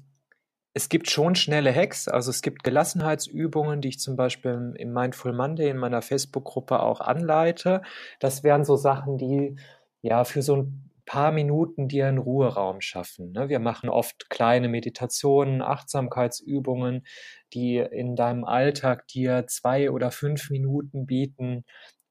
es 0.74 0.88
gibt 0.88 1.10
schon 1.10 1.34
schnelle 1.34 1.74
Hacks. 1.74 2.08
Also, 2.08 2.30
es 2.30 2.42
gibt 2.42 2.64
Gelassenheitsübungen, 2.64 3.80
die 3.80 3.88
ich 3.88 4.00
zum 4.00 4.16
Beispiel 4.16 4.74
im 4.78 4.92
Mindful 4.92 5.32
Monday 5.32 5.68
in 5.68 5.76
meiner 5.76 6.02
Facebook-Gruppe 6.02 6.80
auch 6.80 7.00
anleite. 7.00 7.82
Das 8.20 8.42
wären 8.42 8.64
so 8.64 8.76
Sachen, 8.76 9.18
die, 9.18 9.56
ja, 10.00 10.24
für 10.24 10.42
so 10.42 10.56
ein 10.56 10.90
paar 11.04 11.32
Minuten 11.32 11.88
dir 11.88 12.06
einen 12.06 12.18
Ruheraum 12.18 12.80
schaffen. 12.80 13.32
Ne? 13.32 13.48
Wir 13.48 13.58
machen 13.58 13.88
oft 13.90 14.30
kleine 14.30 14.68
Meditationen, 14.68 15.60
Achtsamkeitsübungen, 15.60 17.04
die 17.52 17.76
in 17.76 18.16
deinem 18.16 18.44
Alltag 18.44 19.08
dir 19.08 19.46
zwei 19.48 19.90
oder 19.90 20.10
fünf 20.10 20.48
Minuten 20.50 21.06
bieten, 21.06 21.64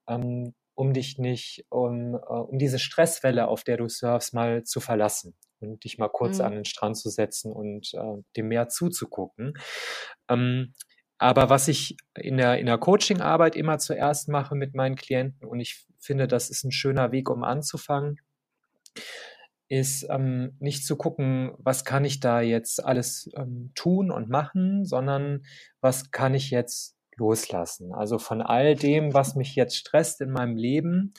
ähm, 0.07 0.53
um 0.75 0.93
dich 0.93 1.17
nicht, 1.17 1.65
um, 1.69 2.15
äh, 2.15 2.17
um 2.17 2.57
diese 2.57 2.79
Stresswelle, 2.79 3.47
auf 3.47 3.63
der 3.63 3.77
du 3.77 3.87
surfst, 3.87 4.33
mal 4.33 4.63
zu 4.63 4.79
verlassen 4.79 5.35
und 5.59 5.83
dich 5.83 5.97
mal 5.97 6.09
kurz 6.09 6.39
mhm. 6.39 6.45
an 6.45 6.53
den 6.53 6.65
Strand 6.65 6.97
zu 6.97 7.09
setzen 7.09 7.51
und 7.51 7.93
äh, 7.93 8.21
dem 8.35 8.47
Meer 8.47 8.67
zuzugucken. 8.67 9.53
Ähm, 10.29 10.73
aber 11.17 11.49
was 11.49 11.67
ich 11.67 11.97
in 12.15 12.37
der, 12.37 12.57
in 12.57 12.65
der 12.65 12.79
Coaching-Arbeit 12.79 13.55
immer 13.55 13.77
zuerst 13.77 14.27
mache 14.27 14.55
mit 14.55 14.73
meinen 14.73 14.95
Klienten, 14.95 15.47
und 15.47 15.59
ich 15.59 15.85
finde, 15.99 16.27
das 16.27 16.49
ist 16.49 16.63
ein 16.63 16.71
schöner 16.71 17.11
Weg, 17.11 17.29
um 17.29 17.43
anzufangen, 17.43 18.19
ist 19.69 20.07
ähm, 20.09 20.57
nicht 20.59 20.85
zu 20.85 20.97
gucken, 20.97 21.53
was 21.57 21.85
kann 21.85 22.05
ich 22.05 22.19
da 22.19 22.41
jetzt 22.41 22.83
alles 22.83 23.29
ähm, 23.37 23.71
tun 23.75 24.11
und 24.11 24.29
machen, 24.29 24.83
sondern 24.83 25.45
was 25.79 26.11
kann 26.11 26.33
ich 26.33 26.49
jetzt 26.49 26.97
loslassen. 27.15 27.93
Also 27.93 28.17
von 28.17 28.41
all 28.41 28.75
dem, 28.75 29.13
was 29.13 29.35
mich 29.35 29.55
jetzt 29.55 29.75
stresst 29.75 30.21
in 30.21 30.31
meinem 30.31 30.55
Leben, 30.55 31.13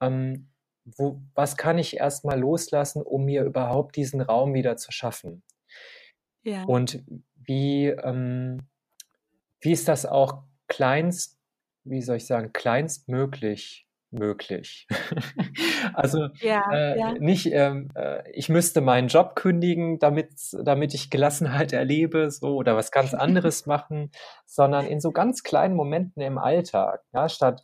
ähm, 0.00 0.48
wo, 0.84 1.20
was 1.34 1.56
kann 1.56 1.78
ich 1.78 1.96
erstmal 1.96 2.38
loslassen, 2.38 3.02
um 3.02 3.24
mir 3.24 3.44
überhaupt 3.44 3.96
diesen 3.96 4.20
Raum 4.20 4.54
wieder 4.54 4.76
zu 4.76 4.92
schaffen? 4.92 5.42
Ja. 6.42 6.64
Und 6.64 7.02
wie, 7.36 7.86
ähm, 7.86 8.62
wie 9.60 9.72
ist 9.72 9.88
das 9.88 10.04
auch 10.04 10.42
kleinst, 10.68 11.38
wie 11.84 12.02
soll 12.02 12.16
ich 12.16 12.26
sagen, 12.26 12.52
kleinstmöglich 12.52 13.83
möglich. 14.14 14.86
also 15.94 16.28
ja, 16.40 16.70
äh, 16.72 16.98
ja. 16.98 17.12
nicht, 17.12 17.46
ähm, 17.52 17.90
äh, 17.94 18.22
ich 18.32 18.48
müsste 18.48 18.80
meinen 18.80 19.08
Job 19.08 19.36
kündigen, 19.36 19.98
damit, 19.98 20.32
damit 20.64 20.94
ich 20.94 21.10
Gelassenheit 21.10 21.72
erlebe, 21.72 22.30
so 22.30 22.54
oder 22.54 22.76
was 22.76 22.90
ganz 22.90 23.14
anderes 23.14 23.66
machen, 23.66 24.10
sondern 24.46 24.86
in 24.86 25.00
so 25.00 25.12
ganz 25.12 25.42
kleinen 25.42 25.76
Momenten 25.76 26.22
im 26.22 26.38
Alltag, 26.38 27.02
ja, 27.12 27.28
statt 27.28 27.60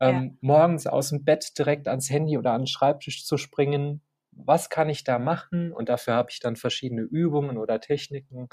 ähm, 0.00 0.24
ja. 0.24 0.30
morgens 0.40 0.86
aus 0.86 1.10
dem 1.10 1.24
Bett 1.24 1.58
direkt 1.58 1.88
ans 1.88 2.10
Handy 2.10 2.36
oder 2.36 2.52
an 2.52 2.62
den 2.62 2.66
Schreibtisch 2.66 3.24
zu 3.24 3.36
springen. 3.36 4.02
Was 4.32 4.68
kann 4.68 4.88
ich 4.88 5.04
da 5.04 5.18
machen? 5.18 5.72
Und 5.72 5.88
dafür 5.88 6.14
habe 6.14 6.30
ich 6.30 6.40
dann 6.40 6.56
verschiedene 6.56 7.02
Übungen 7.02 7.56
oder 7.56 7.80
Techniken, 7.80 8.48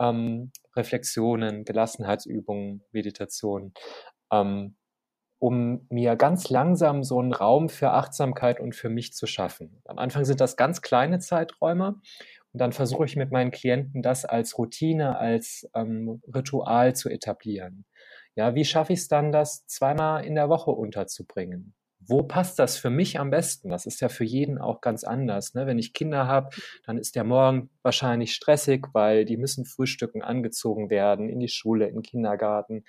ähm, 0.00 0.50
Reflexionen, 0.74 1.64
Gelassenheitsübungen, 1.64 2.82
Meditationen. 2.90 3.72
Ähm, 4.32 4.76
um 5.42 5.84
mir 5.90 6.14
ganz 6.14 6.50
langsam 6.50 7.02
so 7.02 7.18
einen 7.18 7.32
Raum 7.32 7.68
für 7.68 7.90
Achtsamkeit 7.90 8.60
und 8.60 8.76
für 8.76 8.88
mich 8.88 9.12
zu 9.12 9.26
schaffen. 9.26 9.82
Am 9.86 9.98
Anfang 9.98 10.24
sind 10.24 10.40
das 10.40 10.56
ganz 10.56 10.82
kleine 10.82 11.18
Zeiträume 11.18 11.96
und 12.52 12.60
dann 12.60 12.70
versuche 12.70 13.06
ich 13.06 13.16
mit 13.16 13.32
meinen 13.32 13.50
Klienten 13.50 14.02
das 14.02 14.24
als 14.24 14.56
Routine, 14.56 15.18
als 15.18 15.68
ähm, 15.74 16.22
Ritual 16.32 16.94
zu 16.94 17.08
etablieren. 17.08 17.86
Ja, 18.36 18.54
wie 18.54 18.64
schaffe 18.64 18.92
ich 18.92 19.00
es 19.00 19.08
dann, 19.08 19.32
das 19.32 19.66
zweimal 19.66 20.24
in 20.24 20.36
der 20.36 20.48
Woche 20.48 20.70
unterzubringen? 20.70 21.74
Wo 21.98 22.22
passt 22.22 22.60
das 22.60 22.76
für 22.76 22.90
mich 22.90 23.18
am 23.18 23.30
besten? 23.30 23.68
Das 23.68 23.84
ist 23.84 24.00
ja 24.00 24.08
für 24.08 24.24
jeden 24.24 24.58
auch 24.58 24.80
ganz 24.80 25.02
anders. 25.02 25.54
Ne? 25.54 25.66
Wenn 25.66 25.78
ich 25.78 25.92
Kinder 25.92 26.28
habe, 26.28 26.50
dann 26.86 26.98
ist 26.98 27.16
der 27.16 27.24
Morgen 27.24 27.68
wahrscheinlich 27.82 28.32
stressig, 28.32 28.86
weil 28.92 29.24
die 29.24 29.36
müssen 29.36 29.64
frühstücken, 29.64 30.22
angezogen 30.22 30.88
werden, 30.88 31.28
in 31.28 31.40
die 31.40 31.48
Schule, 31.48 31.88
in 31.88 31.94
den 31.94 32.02
Kindergarten 32.02 32.84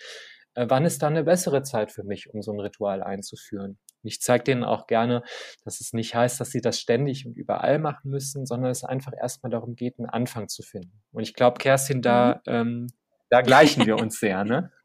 wann 0.55 0.85
ist 0.85 1.01
da 1.01 1.07
eine 1.07 1.23
bessere 1.23 1.63
Zeit 1.63 1.91
für 1.91 2.03
mich, 2.03 2.33
um 2.33 2.41
so 2.41 2.51
ein 2.51 2.59
Ritual 2.59 3.01
einzuführen? 3.03 3.77
Und 4.03 4.07
ich 4.07 4.21
zeige 4.21 4.43
denen 4.43 4.63
auch 4.63 4.87
gerne, 4.87 5.23
dass 5.63 5.79
es 5.79 5.93
nicht 5.93 6.13
heißt, 6.15 6.39
dass 6.39 6.51
sie 6.51 6.61
das 6.61 6.79
ständig 6.79 7.25
und 7.25 7.35
überall 7.35 7.79
machen 7.79 8.11
müssen, 8.11 8.45
sondern 8.45 8.71
es 8.71 8.83
einfach 8.83 9.13
erstmal 9.19 9.49
darum 9.51 9.75
geht, 9.75 9.97
einen 9.97 10.09
Anfang 10.09 10.49
zu 10.49 10.61
finden. 10.61 11.01
Und 11.11 11.23
ich 11.23 11.33
glaube, 11.33 11.57
Kerstin, 11.57 12.01
da, 12.01 12.41
mhm. 12.45 12.53
ähm, 12.53 12.87
da 13.29 13.41
gleichen 13.41 13.85
wir 13.85 13.97
uns 13.97 14.19
sehr, 14.19 14.43
ne? 14.43 14.71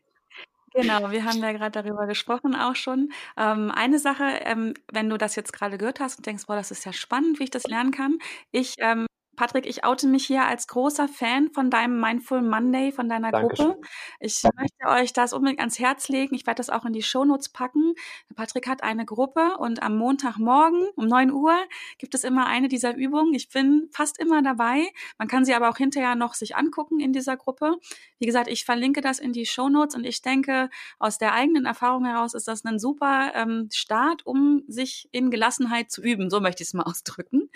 Genau, 0.74 1.10
wir 1.10 1.24
haben 1.24 1.38
ja 1.40 1.52
gerade 1.52 1.82
darüber 1.82 2.06
gesprochen 2.06 2.54
auch 2.54 2.76
schon. 2.76 3.08
Ähm, 3.36 3.72
eine 3.74 3.98
Sache, 3.98 4.24
ähm, 4.44 4.74
wenn 4.92 5.08
du 5.08 5.16
das 5.16 5.34
jetzt 5.34 5.52
gerade 5.52 5.78
gehört 5.78 5.98
hast 5.98 6.18
und 6.18 6.26
denkst, 6.26 6.44
boah, 6.46 6.56
das 6.56 6.70
ist 6.70 6.84
ja 6.84 6.92
spannend, 6.92 7.40
wie 7.40 7.44
ich 7.44 7.50
das 7.50 7.64
lernen 7.64 7.90
kann. 7.90 8.18
Ich 8.52 8.74
ähm, 8.78 9.07
Patrick, 9.38 9.66
ich 9.66 9.84
oute 9.84 10.08
mich 10.08 10.26
hier 10.26 10.46
als 10.46 10.66
großer 10.66 11.06
Fan 11.06 11.52
von 11.52 11.70
deinem 11.70 12.00
Mindful 12.00 12.42
Monday, 12.42 12.90
von 12.90 13.08
deiner 13.08 13.30
Dankeschön. 13.30 13.66
Gruppe. 13.66 13.88
Ich 14.18 14.42
möchte 14.42 14.88
euch 14.88 15.12
das 15.12 15.32
unbedingt 15.32 15.60
ans 15.60 15.78
Herz 15.78 16.08
legen. 16.08 16.34
Ich 16.34 16.44
werde 16.44 16.56
das 16.56 16.70
auch 16.70 16.84
in 16.84 16.92
die 16.92 17.04
Shownotes 17.04 17.50
packen. 17.50 17.94
Patrick 18.34 18.66
hat 18.66 18.82
eine 18.82 19.04
Gruppe 19.04 19.56
und 19.58 19.80
am 19.80 19.96
Montagmorgen 19.96 20.88
um 20.96 21.06
9 21.06 21.30
Uhr 21.30 21.56
gibt 21.98 22.16
es 22.16 22.24
immer 22.24 22.46
eine 22.46 22.66
dieser 22.66 22.96
Übungen. 22.96 23.32
Ich 23.32 23.48
bin 23.48 23.88
fast 23.92 24.18
immer 24.18 24.42
dabei. 24.42 24.88
Man 25.18 25.28
kann 25.28 25.44
sie 25.44 25.54
aber 25.54 25.68
auch 25.68 25.76
hinterher 25.76 26.16
noch 26.16 26.34
sich 26.34 26.56
angucken 26.56 26.98
in 26.98 27.12
dieser 27.12 27.36
Gruppe. 27.36 27.76
Wie 28.18 28.26
gesagt, 28.26 28.48
ich 28.48 28.64
verlinke 28.64 29.02
das 29.02 29.20
in 29.20 29.32
die 29.32 29.46
Shownotes 29.46 29.94
und 29.94 30.04
ich 30.04 30.20
denke, 30.20 30.68
aus 30.98 31.18
der 31.18 31.32
eigenen 31.32 31.64
Erfahrung 31.64 32.04
heraus 32.04 32.34
ist 32.34 32.48
das 32.48 32.64
ein 32.64 32.80
super 32.80 33.30
ähm, 33.36 33.68
Start, 33.72 34.26
um 34.26 34.64
sich 34.66 35.08
in 35.12 35.30
Gelassenheit 35.30 35.92
zu 35.92 36.02
üben. 36.02 36.28
So 36.28 36.40
möchte 36.40 36.64
ich 36.64 36.70
es 36.70 36.74
mal 36.74 36.82
ausdrücken. 36.86 37.50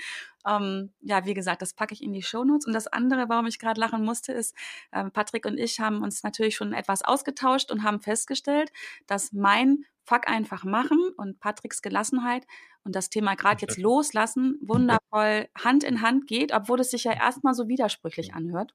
Ähm, 0.46 0.92
ja, 1.00 1.24
wie 1.24 1.34
gesagt, 1.34 1.62
das 1.62 1.74
packe 1.74 1.94
ich 1.94 2.02
in 2.02 2.12
die 2.12 2.22
Shownotes. 2.22 2.66
Und 2.66 2.72
das 2.72 2.86
andere, 2.86 3.28
warum 3.28 3.46
ich 3.46 3.58
gerade 3.58 3.80
lachen 3.80 4.04
musste, 4.04 4.32
ist, 4.32 4.56
ähm, 4.92 5.10
Patrick 5.10 5.46
und 5.46 5.58
ich 5.58 5.80
haben 5.80 6.02
uns 6.02 6.22
natürlich 6.22 6.56
schon 6.56 6.72
etwas 6.72 7.02
ausgetauscht 7.02 7.70
und 7.70 7.82
haben 7.82 8.00
festgestellt, 8.00 8.72
dass 9.06 9.32
mein 9.32 9.84
Fuck 10.04 10.28
einfach 10.28 10.64
machen 10.64 10.98
und 11.16 11.38
Patricks 11.38 11.80
Gelassenheit 11.80 12.46
und 12.84 12.96
das 12.96 13.08
Thema 13.08 13.36
gerade 13.36 13.60
jetzt 13.60 13.78
loslassen 13.78 14.58
wundervoll 14.60 15.48
Hand 15.56 15.84
in 15.84 16.02
Hand 16.02 16.26
geht, 16.26 16.52
obwohl 16.52 16.80
es 16.80 16.90
sich 16.90 17.04
ja 17.04 17.12
erstmal 17.12 17.54
so 17.54 17.68
widersprüchlich 17.68 18.34
anhört. 18.34 18.74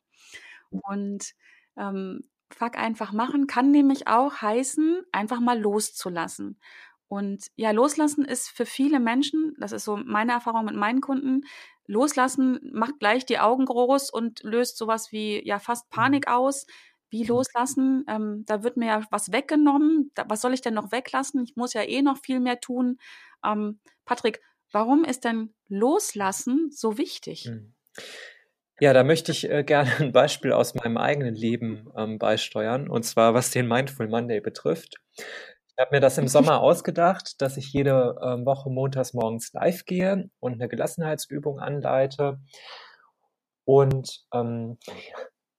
Und 0.71 1.33
ähm, 1.75 2.21
Fuck 2.49 2.77
einfach 2.77 3.11
machen 3.11 3.47
kann 3.47 3.71
nämlich 3.71 4.07
auch 4.07 4.41
heißen, 4.41 5.01
einfach 5.11 5.41
mal 5.41 5.59
loszulassen. 5.59 6.57
Und 7.07 7.47
ja, 7.55 7.71
loslassen 7.71 8.25
ist 8.25 8.49
für 8.49 8.65
viele 8.65 8.99
Menschen, 8.99 9.55
das 9.59 9.71
ist 9.71 9.85
so 9.85 9.97
meine 9.97 10.33
Erfahrung 10.33 10.65
mit 10.65 10.75
meinen 10.75 11.01
Kunden, 11.01 11.43
loslassen 11.85 12.59
macht 12.73 12.99
gleich 12.99 13.25
die 13.25 13.39
Augen 13.39 13.65
groß 13.65 14.09
und 14.09 14.43
löst 14.43 14.77
sowas 14.77 15.11
wie 15.11 15.45
ja 15.45 15.59
fast 15.59 15.85
mhm. 15.91 15.95
Panik 15.95 16.27
aus. 16.27 16.67
Wie 17.09 17.23
mhm. 17.23 17.29
loslassen? 17.29 18.05
Ähm, 18.09 18.43
da 18.45 18.63
wird 18.63 18.77
mir 18.77 18.87
ja 18.87 19.01
was 19.09 19.31
weggenommen. 19.31 20.11
Da, 20.15 20.25
was 20.27 20.41
soll 20.41 20.53
ich 20.53 20.61
denn 20.61 20.73
noch 20.73 20.91
weglassen? 20.91 21.43
Ich 21.43 21.55
muss 21.55 21.73
ja 21.73 21.83
eh 21.83 22.01
noch 22.01 22.17
viel 22.17 22.41
mehr 22.41 22.59
tun. 22.59 22.97
Ähm, 23.45 23.79
Patrick, 24.03 24.41
warum 24.71 25.05
ist 25.05 25.23
denn 25.23 25.53
Loslassen 25.69 26.69
so 26.71 26.97
wichtig? 26.97 27.45
Mhm. 27.45 27.73
Ja, 28.79 28.93
da 28.93 29.03
möchte 29.03 29.31
ich 29.31 29.49
äh, 29.49 29.63
gerne 29.63 29.91
ein 29.99 30.11
Beispiel 30.11 30.51
aus 30.51 30.75
meinem 30.75 30.97
eigenen 30.97 31.35
Leben 31.35 31.89
ähm, 31.95 32.19
beisteuern, 32.19 32.89
und 32.89 33.03
zwar 33.03 33.33
was 33.33 33.49
den 33.49 33.67
Mindful 33.67 34.07
Monday 34.07 34.39
betrifft. 34.39 34.97
Ich 35.77 35.85
habe 35.85 35.95
mir 35.95 36.01
das 36.01 36.17
im 36.17 36.27
Sommer 36.27 36.61
ausgedacht, 36.61 37.39
dass 37.39 37.55
ich 37.55 37.71
jede 37.71 38.15
äh, 38.19 38.43
Woche 38.43 38.71
montags 38.71 39.13
morgens 39.13 39.53
live 39.53 39.85
gehe 39.85 40.27
und 40.39 40.53
eine 40.53 40.67
Gelassenheitsübung 40.67 41.59
anleite. 41.59 42.39
Und 43.63 44.25
ähm, 44.33 44.79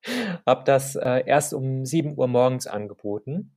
habe 0.44 0.64
das 0.64 0.96
äh, 0.96 1.22
erst 1.24 1.54
um 1.54 1.84
7 1.84 2.18
Uhr 2.18 2.26
morgens 2.26 2.66
angeboten 2.66 3.56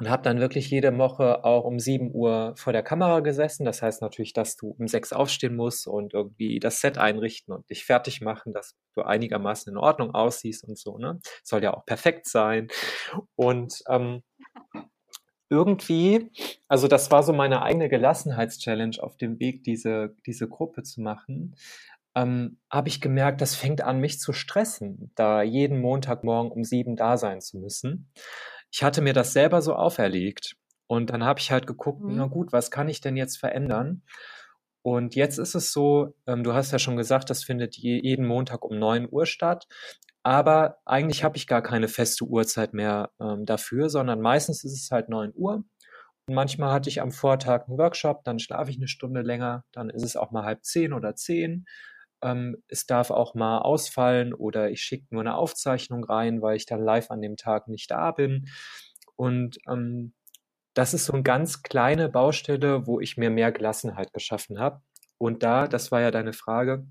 und 0.00 0.10
habe 0.10 0.24
dann 0.24 0.40
wirklich 0.40 0.68
jede 0.68 0.98
Woche 0.98 1.44
auch 1.44 1.62
um 1.62 1.78
7 1.78 2.12
Uhr 2.12 2.54
vor 2.56 2.72
der 2.72 2.82
Kamera 2.82 3.20
gesessen. 3.20 3.64
Das 3.64 3.82
heißt 3.82 4.02
natürlich, 4.02 4.32
dass 4.32 4.56
du 4.56 4.74
um 4.76 4.88
6 4.88 5.12
aufstehen 5.12 5.54
musst 5.54 5.86
und 5.86 6.12
irgendwie 6.12 6.58
das 6.58 6.80
Set 6.80 6.98
einrichten 6.98 7.54
und 7.54 7.70
dich 7.70 7.84
fertig 7.84 8.20
machen, 8.20 8.52
dass 8.52 8.74
du 8.96 9.02
einigermaßen 9.02 9.72
in 9.72 9.76
Ordnung 9.76 10.12
aussiehst 10.12 10.64
und 10.64 10.76
so. 10.76 10.98
Ne? 10.98 11.20
Soll 11.44 11.62
ja 11.62 11.72
auch 11.72 11.86
perfekt 11.86 12.26
sein. 12.26 12.66
Und 13.36 13.84
ähm, 13.88 14.24
irgendwie, 15.52 16.30
also 16.66 16.88
das 16.88 17.10
war 17.10 17.22
so 17.22 17.34
meine 17.34 17.60
eigene 17.60 17.90
Gelassenheitschallenge 17.90 19.02
auf 19.02 19.18
dem 19.18 19.38
Weg, 19.38 19.62
diese, 19.64 20.16
diese 20.26 20.48
Gruppe 20.48 20.82
zu 20.82 21.02
machen, 21.02 21.54
ähm, 22.14 22.58
habe 22.70 22.88
ich 22.88 23.02
gemerkt, 23.02 23.42
das 23.42 23.54
fängt 23.54 23.82
an, 23.82 24.00
mich 24.00 24.18
zu 24.18 24.32
stressen, 24.32 25.12
da 25.14 25.42
jeden 25.42 25.80
Montagmorgen 25.80 26.50
um 26.50 26.64
sieben 26.64 26.96
da 26.96 27.18
sein 27.18 27.42
zu 27.42 27.58
müssen. 27.58 28.10
Ich 28.70 28.82
hatte 28.82 29.02
mir 29.02 29.12
das 29.12 29.34
selber 29.34 29.60
so 29.60 29.74
auferlegt 29.74 30.56
und 30.86 31.10
dann 31.10 31.22
habe 31.22 31.40
ich 31.40 31.50
halt 31.50 31.66
geguckt, 31.66 32.02
mhm. 32.02 32.16
na 32.16 32.26
gut, 32.26 32.52
was 32.52 32.70
kann 32.70 32.88
ich 32.88 33.02
denn 33.02 33.16
jetzt 33.18 33.36
verändern? 33.36 34.02
Und 34.82 35.14
jetzt 35.14 35.38
ist 35.38 35.54
es 35.54 35.72
so, 35.72 36.14
ähm, 36.26 36.42
du 36.42 36.54
hast 36.54 36.72
ja 36.72 36.78
schon 36.78 36.96
gesagt, 36.96 37.30
das 37.30 37.44
findet 37.44 37.76
je, 37.76 38.00
jeden 38.02 38.26
Montag 38.26 38.64
um 38.64 38.78
neun 38.78 39.06
Uhr 39.08 39.26
statt. 39.26 39.68
Aber 40.22 40.78
eigentlich 40.84 41.24
habe 41.24 41.36
ich 41.36 41.46
gar 41.46 41.62
keine 41.62 41.88
feste 41.88 42.24
Uhrzeit 42.24 42.74
mehr 42.74 43.10
ähm, 43.20 43.44
dafür, 43.44 43.90
sondern 43.90 44.20
meistens 44.20 44.64
ist 44.64 44.80
es 44.80 44.90
halt 44.90 45.08
9 45.08 45.32
Uhr. 45.34 45.64
Und 46.26 46.34
manchmal 46.34 46.72
hatte 46.72 46.88
ich 46.88 47.00
am 47.00 47.10
Vortag 47.10 47.66
einen 47.66 47.78
Workshop, 47.78 48.22
dann 48.24 48.38
schlafe 48.38 48.70
ich 48.70 48.76
eine 48.76 48.88
Stunde 48.88 49.22
länger, 49.22 49.64
dann 49.72 49.90
ist 49.90 50.04
es 50.04 50.16
auch 50.16 50.30
mal 50.30 50.44
halb 50.44 50.64
zehn 50.64 50.92
oder 50.92 51.16
zehn. 51.16 51.66
Ähm, 52.22 52.62
es 52.68 52.86
darf 52.86 53.10
auch 53.10 53.34
mal 53.34 53.58
ausfallen 53.58 54.32
oder 54.32 54.70
ich 54.70 54.82
schicke 54.82 55.06
nur 55.10 55.22
eine 55.22 55.34
Aufzeichnung 55.34 56.04
rein, 56.04 56.40
weil 56.40 56.56
ich 56.56 56.66
dann 56.66 56.80
live 56.80 57.10
an 57.10 57.20
dem 57.20 57.36
Tag 57.36 57.66
nicht 57.68 57.90
da 57.90 58.12
bin. 58.12 58.48
Und 59.16 59.58
ähm, 59.68 60.14
das 60.74 60.94
ist 60.94 61.06
so 61.06 61.12
eine 61.14 61.22
ganz 61.24 61.62
kleine 61.62 62.08
Baustelle, 62.08 62.86
wo 62.86 63.00
ich 63.00 63.16
mir 63.16 63.30
mehr 63.30 63.52
Gelassenheit 63.52 64.12
geschaffen 64.12 64.58
habe. 64.60 64.80
Und 65.18 65.42
da, 65.42 65.68
das 65.68 65.92
war 65.92 66.00
ja 66.00 66.10
deine 66.10 66.32
Frage, 66.32 66.86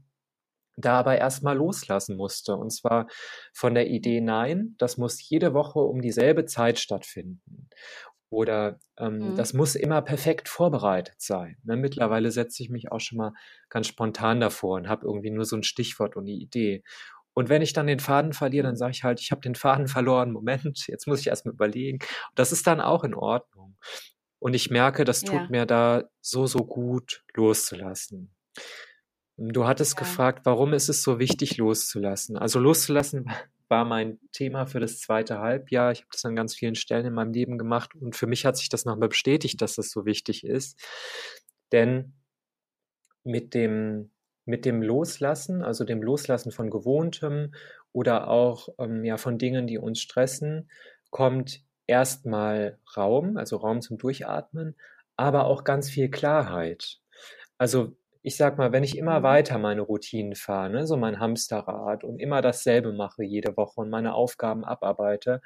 da 0.82 1.00
aber 1.00 1.18
erstmal 1.18 1.58
loslassen 1.58 2.18
musste. 2.18 2.56
Und 2.56 2.72
zwar 2.72 3.08
von 3.54 3.74
der 3.74 3.90
Idee, 3.90 4.22
nein, 4.22 4.76
das 4.78 4.98
muss 4.98 5.28
jede 5.28 5.54
Woche 5.54 5.80
um 5.80 6.02
dieselbe 6.02 6.46
Zeit 6.46 6.80
stattfinden. 6.80 7.70
Oder 8.30 8.80
ähm, 8.98 9.32
mhm. 9.32 9.36
das 9.36 9.54
muss 9.54 9.76
immer 9.76 10.02
perfekt 10.02 10.48
vorbereitet 10.48 11.16
sein. 11.18 11.58
Ne? 11.64 11.76
Mittlerweile 11.76 12.32
setze 12.32 12.64
ich 12.64 12.70
mich 12.70 12.90
auch 12.90 13.02
schon 13.02 13.18
mal 13.18 13.34
ganz 13.70 13.88
spontan 13.88 14.40
davor 14.40 14.78
und 14.78 14.88
habe 14.88 15.06
irgendwie 15.06 15.32
nur 15.32 15.44
so 15.44 15.58
ein 15.58 15.64
Stichwort 15.64 16.16
und 16.16 16.24
eine 16.24 16.32
Idee. 16.32 16.82
Und 17.34 17.50
wenn 17.50 17.62
ich 17.62 17.74
dann 17.74 17.88
den 17.88 18.00
Faden 18.00 18.34
verliere, 18.34 18.68
dann 18.68 18.78
sage 18.78 18.92
ich 18.92 19.04
halt, 19.04 19.20
ich 19.20 19.32
habe 19.32 19.42
den 19.42 19.56
Faden 19.56 19.88
verloren, 19.90 20.32
Moment, 20.32 20.88
jetzt 20.88 21.08
muss 21.08 21.20
ich 21.20 21.28
erstmal 21.28 21.54
überlegen. 21.54 22.00
Und 22.02 22.40
das 22.40 22.54
ist 22.54 22.68
dann 22.68 22.80
auch 22.80 23.04
in 23.04 23.14
Ordnung. 23.14 23.78
Und 24.40 24.54
ich 24.54 24.70
merke, 24.72 25.04
das 25.04 25.22
tut 25.22 25.36
ja. 25.36 25.48
mir 25.50 25.66
da 25.66 26.06
so, 26.22 26.48
so 26.48 26.60
gut 26.60 27.24
loszulassen. 27.36 28.34
Du 29.50 29.66
hattest 29.66 29.94
ja. 29.94 30.00
gefragt, 30.00 30.46
warum 30.46 30.74
ist 30.74 30.88
es 30.88 31.02
so 31.02 31.18
wichtig 31.18 31.58
loszulassen? 31.58 32.38
Also 32.38 32.60
loszulassen 32.60 33.26
war 33.70 33.86
mein 33.86 34.20
Thema 34.32 34.68
für 34.68 34.80
das 34.80 35.00
zweite 35.00 35.40
Halbjahr. 35.40 35.92
Ich 35.92 36.02
habe 36.02 36.10
das 36.12 36.24
an 36.26 36.36
ganz 36.36 36.54
vielen 36.54 36.76
Stellen 36.76 37.08
in 37.08 37.14
meinem 37.14 37.34
Leben 37.34 37.58
gemacht 37.58 37.96
und 37.96 38.16
für 38.16 38.28
mich 38.28 38.46
hat 38.46 38.58
sich 38.58 38.70
das 38.70 38.86
nochmal 38.86 39.10
bestätigt, 39.10 39.60
dass 39.62 39.76
das 39.76 39.90
so 39.90 40.06
wichtig 40.06 40.44
ist. 40.44 40.80
Denn 41.72 42.14
mit 43.24 43.56
dem, 43.56 44.12
mit 44.46 44.64
dem 44.64 44.84
Loslassen, 44.84 45.64
also 45.64 45.86
dem 45.86 46.04
Loslassen 46.04 46.52
von 46.52 46.70
Gewohntem 46.70 47.56
oder 47.94 48.28
auch 48.28 48.70
ähm, 48.78 49.04
ja, 49.04 49.18
von 49.18 49.40
Dingen, 49.40 49.66
die 49.66 49.80
uns 49.80 50.02
stressen, 50.02 50.70
kommt 51.10 51.64
erstmal 51.88 52.78
Raum, 52.96 53.38
also 53.38 53.58
Raum 53.58 53.82
zum 53.82 53.98
Durchatmen, 53.98 54.76
aber 55.16 55.46
auch 55.46 55.64
ganz 55.64 55.90
viel 55.90 56.10
Klarheit. 56.10 57.00
Also 57.58 57.96
ich 58.24 58.38
sag 58.38 58.58
mal, 58.58 58.72
wenn 58.72 58.84
ich 58.84 58.98
immer 58.98 59.20
mhm. 59.20 59.24
weiter 59.24 59.58
meine 59.58 59.82
Routinen 59.82 60.36
fahre, 60.36 60.70
ne, 60.70 60.88
so 60.88 60.98
mein 60.98 61.20
Hamsterrad 61.20 62.04
und 62.04 62.20
immer 62.20 62.42
dasselbe 62.42 62.94
mache 62.94 63.24
jede 63.24 63.58
Woche 63.58 63.82
und 63.82 63.90
meine 63.90 64.14
Aufgaben 64.14 64.64
abarbeite, 64.64 65.42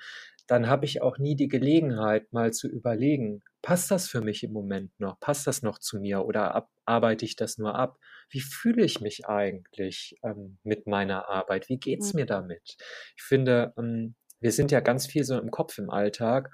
dann 0.48 0.68
habe 0.68 0.86
ich 0.86 1.02
auch 1.02 1.18
nie 1.18 1.36
die 1.36 1.48
Gelegenheit, 1.48 2.32
mal 2.32 2.54
zu 2.54 2.68
überlegen, 2.68 3.44
passt 3.62 3.90
das 3.90 4.08
für 4.08 4.22
mich 4.22 4.44
im 4.44 4.54
Moment 4.54 4.92
noch? 5.00 5.20
Passt 5.20 5.48
das 5.48 5.64
noch 5.64 5.80
zu 5.80 6.00
mir 6.00 6.26
oder 6.26 6.54
ab, 6.54 6.70
arbeite 6.86 7.26
ich 7.26 7.36
das 7.36 7.58
nur 7.58 7.76
ab? 7.76 7.98
Wie 8.30 8.42
fühle 8.42 8.84
ich 8.84 9.02
mich 9.02 9.26
eigentlich 9.26 10.20
ähm, 10.24 10.60
mit 10.64 10.86
meiner 10.86 11.30
Arbeit? 11.30 11.70
Wie 11.70 11.78
geht's 11.78 12.14
mhm. 12.14 12.20
mir 12.20 12.26
damit? 12.28 12.78
Ich 13.16 13.24
finde, 13.24 13.74
ähm, 13.78 14.16
wir 14.40 14.52
sind 14.52 14.72
ja 14.72 14.82
ganz 14.82 15.08
viel 15.08 15.24
so 15.24 15.40
im 15.40 15.50
Kopf 15.50 15.78
im 15.80 15.90
Alltag 15.90 16.52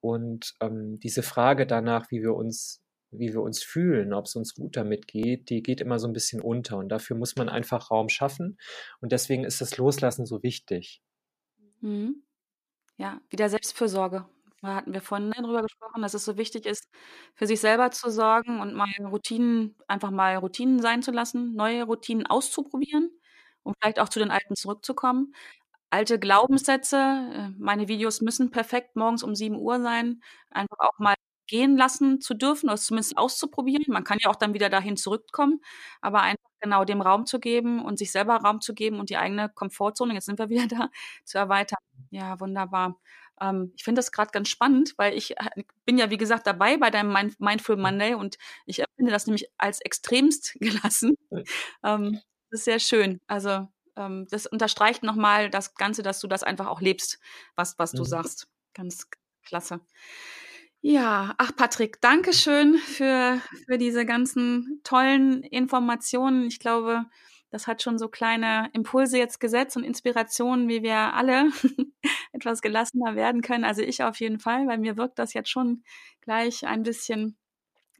und 0.00 0.54
ähm, 0.60 0.98
diese 0.98 1.22
Frage 1.22 1.66
danach, 1.66 2.10
wie 2.10 2.22
wir 2.22 2.34
uns 2.34 2.82
wie 3.10 3.32
wir 3.32 3.42
uns 3.42 3.62
fühlen, 3.62 4.12
ob 4.12 4.26
es 4.26 4.36
uns 4.36 4.54
gut 4.54 4.76
damit 4.76 5.06
geht, 5.08 5.50
die 5.50 5.62
geht 5.62 5.80
immer 5.80 5.98
so 5.98 6.06
ein 6.08 6.12
bisschen 6.12 6.40
unter. 6.40 6.78
Und 6.78 6.88
dafür 6.88 7.16
muss 7.16 7.36
man 7.36 7.48
einfach 7.48 7.90
Raum 7.90 8.08
schaffen. 8.08 8.58
Und 9.00 9.12
deswegen 9.12 9.44
ist 9.44 9.60
das 9.60 9.76
Loslassen 9.76 10.26
so 10.26 10.42
wichtig. 10.42 11.02
Mhm. 11.80 12.22
Ja, 12.96 13.20
wieder 13.30 13.48
Selbstfürsorge. 13.48 14.26
Da 14.62 14.74
hatten 14.74 14.92
wir 14.92 15.00
vorhin 15.00 15.30
drüber 15.30 15.62
gesprochen, 15.62 16.02
dass 16.02 16.12
es 16.14 16.24
so 16.24 16.36
wichtig 16.36 16.66
ist, 16.66 16.88
für 17.34 17.46
sich 17.46 17.60
selber 17.60 17.90
zu 17.92 18.10
sorgen 18.10 18.60
und 18.60 18.74
mal 18.74 18.90
Routinen, 19.00 19.74
einfach 19.88 20.10
mal 20.10 20.36
Routinen 20.36 20.80
sein 20.82 21.02
zu 21.02 21.10
lassen, 21.12 21.54
neue 21.54 21.84
Routinen 21.84 22.26
auszuprobieren, 22.26 23.10
um 23.62 23.74
vielleicht 23.80 23.98
auch 24.00 24.10
zu 24.10 24.18
den 24.18 24.30
alten 24.30 24.56
zurückzukommen. 24.56 25.34
Alte 25.90 26.18
Glaubenssätze, 26.18 26.96
äh, 27.32 27.48
meine 27.58 27.88
Videos 27.88 28.20
müssen 28.20 28.50
perfekt 28.50 28.96
morgens 28.96 29.22
um 29.22 29.34
7 29.34 29.56
Uhr 29.56 29.80
sein, 29.80 30.22
einfach 30.50 30.78
auch 30.80 30.98
mal 30.98 31.14
gehen 31.50 31.76
lassen 31.76 32.20
zu 32.20 32.34
dürfen 32.34 32.68
oder 32.68 32.78
zumindest 32.78 33.18
auszuprobieren. 33.18 33.84
Man 33.88 34.04
kann 34.04 34.18
ja 34.22 34.30
auch 34.30 34.36
dann 34.36 34.54
wieder 34.54 34.70
dahin 34.70 34.96
zurückkommen, 34.96 35.60
aber 36.00 36.22
einfach 36.22 36.48
genau 36.60 36.84
dem 36.84 37.00
Raum 37.00 37.26
zu 37.26 37.40
geben 37.40 37.84
und 37.84 37.98
sich 37.98 38.12
selber 38.12 38.36
Raum 38.36 38.60
zu 38.60 38.72
geben 38.72 39.00
und 39.00 39.10
die 39.10 39.16
eigene 39.16 39.48
Komfortzone, 39.48 40.14
jetzt 40.14 40.26
sind 40.26 40.38
wir 40.38 40.48
wieder 40.48 40.68
da, 40.68 40.90
zu 41.24 41.38
erweitern. 41.38 41.80
Ja, 42.10 42.38
wunderbar. 42.38 43.00
Ähm, 43.40 43.72
ich 43.74 43.82
finde 43.82 43.98
das 43.98 44.12
gerade 44.12 44.30
ganz 44.30 44.48
spannend, 44.48 44.94
weil 44.96 45.14
ich 45.14 45.36
äh, 45.38 45.64
bin 45.84 45.98
ja, 45.98 46.10
wie 46.10 46.18
gesagt, 46.18 46.46
dabei 46.46 46.76
bei 46.76 46.90
deinem 46.90 47.12
Mindful 47.38 47.76
Monday 47.76 48.14
und 48.14 48.38
ich 48.64 48.80
empfinde 48.80 49.10
das 49.10 49.26
nämlich 49.26 49.50
als 49.58 49.80
extremst 49.80 50.54
gelassen. 50.60 51.16
Ähm, 51.82 52.20
das 52.50 52.60
ist 52.60 52.64
sehr 52.64 52.78
schön. 52.78 53.20
Also 53.26 53.68
ähm, 53.96 54.28
das 54.30 54.46
unterstreicht 54.46 55.02
nochmal 55.02 55.50
das 55.50 55.74
Ganze, 55.74 56.04
dass 56.04 56.20
du 56.20 56.28
das 56.28 56.44
einfach 56.44 56.68
auch 56.68 56.80
lebst, 56.80 57.18
was, 57.56 57.76
was 57.78 57.90
du 57.90 58.02
mhm. 58.02 58.06
sagst. 58.06 58.46
Ganz 58.72 59.08
klasse. 59.42 59.80
Ja, 60.82 61.34
ach 61.36 61.54
Patrick, 61.56 62.00
danke 62.00 62.32
schön 62.32 62.78
für, 62.78 63.40
für 63.66 63.76
diese 63.76 64.06
ganzen 64.06 64.80
tollen 64.82 65.42
Informationen. 65.42 66.46
Ich 66.46 66.58
glaube, 66.58 67.04
das 67.50 67.66
hat 67.66 67.82
schon 67.82 67.98
so 67.98 68.08
kleine 68.08 68.70
Impulse 68.72 69.18
jetzt 69.18 69.40
gesetzt 69.40 69.76
und 69.76 69.84
Inspirationen, 69.84 70.68
wie 70.68 70.82
wir 70.82 70.96
alle 71.14 71.50
etwas 72.32 72.62
gelassener 72.62 73.14
werden 73.14 73.42
können. 73.42 73.64
Also 73.64 73.82
ich 73.82 74.02
auf 74.02 74.20
jeden 74.20 74.40
Fall, 74.40 74.66
weil 74.68 74.78
mir 74.78 74.96
wirkt 74.96 75.18
das 75.18 75.34
jetzt 75.34 75.50
schon 75.50 75.82
gleich 76.22 76.66
ein 76.66 76.82
bisschen 76.82 77.36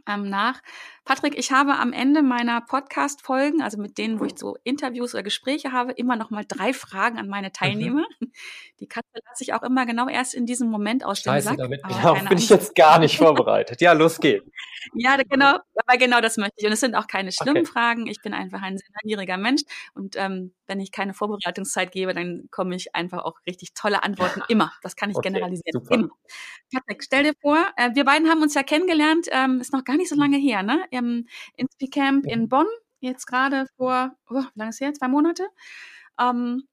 ähm, 0.08 0.30
nach. 0.30 0.62
Patrick, 1.04 1.38
ich 1.38 1.50
habe 1.50 1.76
am 1.76 1.92
Ende 1.92 2.22
meiner 2.22 2.60
Podcast-Folgen, 2.60 3.62
also 3.62 3.78
mit 3.78 3.98
denen, 3.98 4.20
wo 4.20 4.24
ich 4.24 4.38
so 4.38 4.56
Interviews 4.64 5.14
oder 5.14 5.22
Gespräche 5.22 5.72
habe, 5.72 5.92
immer 5.92 6.16
noch 6.16 6.30
mal 6.30 6.44
drei 6.46 6.72
Fragen 6.72 7.18
an 7.18 7.28
meine 7.28 7.48
mhm. 7.48 7.52
Teilnehmer. 7.52 8.04
Mhm. 8.20 8.32
Die 8.80 8.86
Katze 8.86 9.08
lasse 9.26 9.42
ich 9.42 9.52
auch 9.54 9.62
immer 9.62 9.86
genau 9.86 10.08
erst 10.08 10.34
in 10.34 10.46
diesem 10.46 10.70
Moment 10.70 11.04
aus 11.04 11.22
dem 11.22 11.32
Scheiße, 11.32 11.48
Sack. 11.48 11.58
damit 11.58 11.82
bin, 11.82 12.28
bin 12.28 12.38
ich 12.38 12.48
jetzt 12.48 12.74
gar 12.74 12.98
nicht 12.98 13.18
vorbereitet. 13.18 13.80
Ja, 13.80 13.92
los 13.92 14.18
geht's. 14.20 14.46
ja, 14.94 15.16
genau, 15.16 15.58
aber 15.74 15.98
genau 15.98 16.20
das 16.20 16.36
möchte 16.36 16.54
ich. 16.56 16.66
Und 16.66 16.72
es 16.72 16.80
sind 16.80 16.94
auch 16.94 17.06
keine 17.06 17.32
schlimmen 17.32 17.58
okay. 17.58 17.66
Fragen. 17.66 18.06
Ich 18.06 18.20
bin 18.22 18.32
einfach 18.32 18.62
ein 18.62 18.78
sehr 18.78 18.88
neugieriger 19.02 19.36
Mensch. 19.36 19.62
Und 19.94 20.16
ähm, 20.16 20.54
wenn 20.66 20.80
ich 20.80 20.92
keine 20.92 21.14
Vorbereitungszeit 21.14 21.92
gebe, 21.92 22.14
dann 22.14 22.48
komme 22.50 22.74
ich 22.76 22.94
einfach 22.94 23.24
auch 23.24 23.34
richtig 23.46 23.74
tolle 23.74 24.02
Antworten. 24.02 24.42
Immer. 24.48 24.72
Das 24.82 24.96
kann 24.96 25.10
ich 25.10 25.16
okay, 25.16 25.28
generalisieren. 25.28 25.72
Super. 25.72 25.94
Immer. 25.94 26.08
Patrick, 26.72 27.02
stell 27.02 27.24
dir 27.24 27.34
vor, 27.40 27.58
äh, 27.76 27.90
wir 27.94 28.04
beiden 28.04 28.28
haben 28.28 28.40
uns 28.42 28.54
ja 28.54 28.62
kennengelernt, 28.62 29.26
ähm, 29.30 29.60
ist 29.60 29.72
noch 29.72 29.84
gar 29.84 29.96
nicht 29.96 30.08
so 30.08 30.16
lange 30.16 30.38
her, 30.38 30.62
ne? 30.62 30.84
Im 31.00 31.26
Inspi-Camp 31.56 32.26
in 32.26 32.48
Bonn, 32.48 32.66
jetzt 33.00 33.26
gerade 33.26 33.66
vor, 33.76 34.12
oh, 34.28 34.42
wie 34.54 34.58
lange 34.58 34.70
ist 34.70 34.76
es 34.76 34.80
her? 34.80 34.94
Zwei 34.94 35.08
Monate. 35.08 35.48
Ähm, 36.20 36.64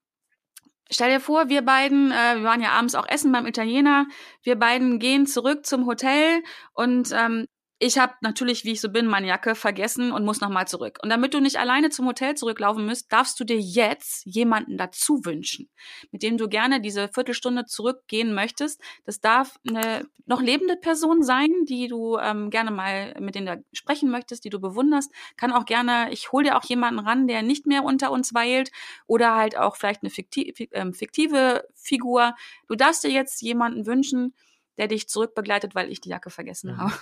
Stell 0.89 1.09
dir 1.09 1.19
vor, 1.19 1.49
wir 1.49 1.63
beiden, 1.63 2.11
äh, 2.11 2.37
wir 2.37 2.43
waren 2.43 2.61
ja 2.61 2.71
abends 2.71 2.95
auch 2.95 3.07
essen 3.07 3.31
beim 3.33 3.45
Italiener, 3.45 4.07
wir 4.41 4.55
beiden 4.57 4.99
gehen 4.99 5.27
zurück 5.27 5.65
zum 5.65 5.85
Hotel 5.85 6.41
und 6.73 7.11
ähm, 7.13 7.45
ich 7.79 7.99
habe 7.99 8.13
natürlich, 8.21 8.65
wie 8.65 8.71
ich 8.71 8.81
so 8.81 8.89
bin, 8.89 9.05
meine 9.05 9.27
Jacke 9.27 9.53
vergessen 9.53 10.11
und 10.11 10.25
muss 10.25 10.41
nochmal 10.41 10.67
zurück. 10.67 10.97
Und 11.03 11.09
damit 11.09 11.35
du 11.35 11.39
nicht 11.39 11.57
alleine 11.57 11.91
zum 11.91 12.07
Hotel 12.07 12.33
zurücklaufen 12.33 12.85
müsst, 12.85 13.11
darfst 13.11 13.39
du 13.39 13.43
dir 13.43 13.59
jetzt 13.59 14.25
jemanden 14.25 14.77
dazu 14.77 15.23
wünschen, 15.25 15.69
mit 16.11 16.23
dem 16.23 16.37
du 16.37 16.49
gerne 16.49 16.81
diese 16.81 17.07
Viertelstunde 17.09 17.65
zurückgehen 17.65 18.33
möchtest. 18.33 18.81
Das 19.05 19.21
darf 19.21 19.59
eine 19.67 20.07
noch 20.25 20.41
lebende 20.41 20.75
Person 20.75 21.21
sein, 21.21 21.49
die 21.65 21.87
du 21.87 22.17
ähm, 22.17 22.49
gerne 22.49 22.71
mal 22.71 23.15
mit 23.19 23.35
denen 23.35 23.45
du 23.45 23.63
sprechen 23.73 24.09
möchtest, 24.09 24.43
die 24.43 24.49
du 24.49 24.59
bewunderst. 24.59 25.11
Kann 25.37 25.51
auch 25.51 25.65
gerne, 25.65 26.11
ich 26.11 26.31
hol 26.31 26.43
dir 26.43 26.57
auch 26.57 26.63
jemanden 26.63 26.99
ran, 26.99 27.27
der 27.27 27.43
nicht 27.43 27.67
mehr 27.67 27.83
unter 27.83 28.11
uns 28.11 28.33
weilt 28.33 28.71
oder 29.05 29.35
halt 29.35 29.55
auch 29.55 29.75
vielleicht 29.75 30.01
eine 30.01 30.09
fiktive, 30.09 30.71
äh, 30.71 30.91
fiktive 30.93 31.67
Figur. 31.75 32.33
Du 32.67 32.75
darfst 32.75 33.03
dir 33.03 33.11
jetzt 33.11 33.39
jemanden 33.43 33.85
wünschen, 33.85 34.33
der 34.77 34.87
dich 34.87 35.07
zurückbegleitet, 35.07 35.75
weil 35.75 35.91
ich 35.91 36.01
die 36.01 36.09
Jacke 36.09 36.31
vergessen 36.31 36.73
mhm. 36.73 36.77
habe. 36.77 36.95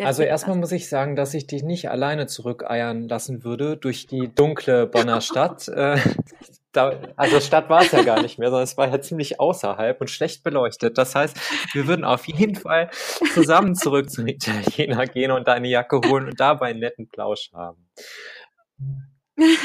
Also 0.00 0.22
erstmal 0.22 0.56
muss 0.56 0.72
ich 0.72 0.88
sagen, 0.88 1.16
dass 1.16 1.34
ich 1.34 1.46
dich 1.46 1.62
nicht 1.62 1.90
alleine 1.90 2.26
zurückeiern 2.26 3.08
lassen 3.08 3.44
würde 3.44 3.76
durch 3.76 4.06
die 4.06 4.32
dunkle 4.34 4.86
Bonner 4.86 5.20
Stadt. 5.20 5.68
Äh, 5.68 5.98
da, 6.72 6.98
also 7.16 7.40
Stadt 7.40 7.68
war 7.68 7.82
es 7.82 7.92
ja 7.92 8.02
gar 8.02 8.22
nicht 8.22 8.38
mehr, 8.38 8.48
sondern 8.48 8.64
es 8.64 8.76
war 8.76 8.88
ja 8.88 9.00
ziemlich 9.00 9.40
außerhalb 9.40 10.00
und 10.00 10.08
schlecht 10.08 10.42
beleuchtet. 10.42 10.98
Das 10.98 11.14
heißt, 11.14 11.36
wir 11.74 11.86
würden 11.86 12.04
auf 12.04 12.26
jeden 12.26 12.54
Fall 12.54 12.90
zusammen 13.34 13.74
zurück 13.74 14.10
zum 14.10 14.26
Italiener 14.26 15.06
gehen 15.06 15.32
und 15.32 15.48
deine 15.48 15.68
Jacke 15.68 16.00
holen 16.08 16.26
und 16.26 16.40
dabei 16.40 16.68
einen 16.68 16.80
netten 16.80 17.08
Plausch 17.08 17.50
haben. 17.52 17.90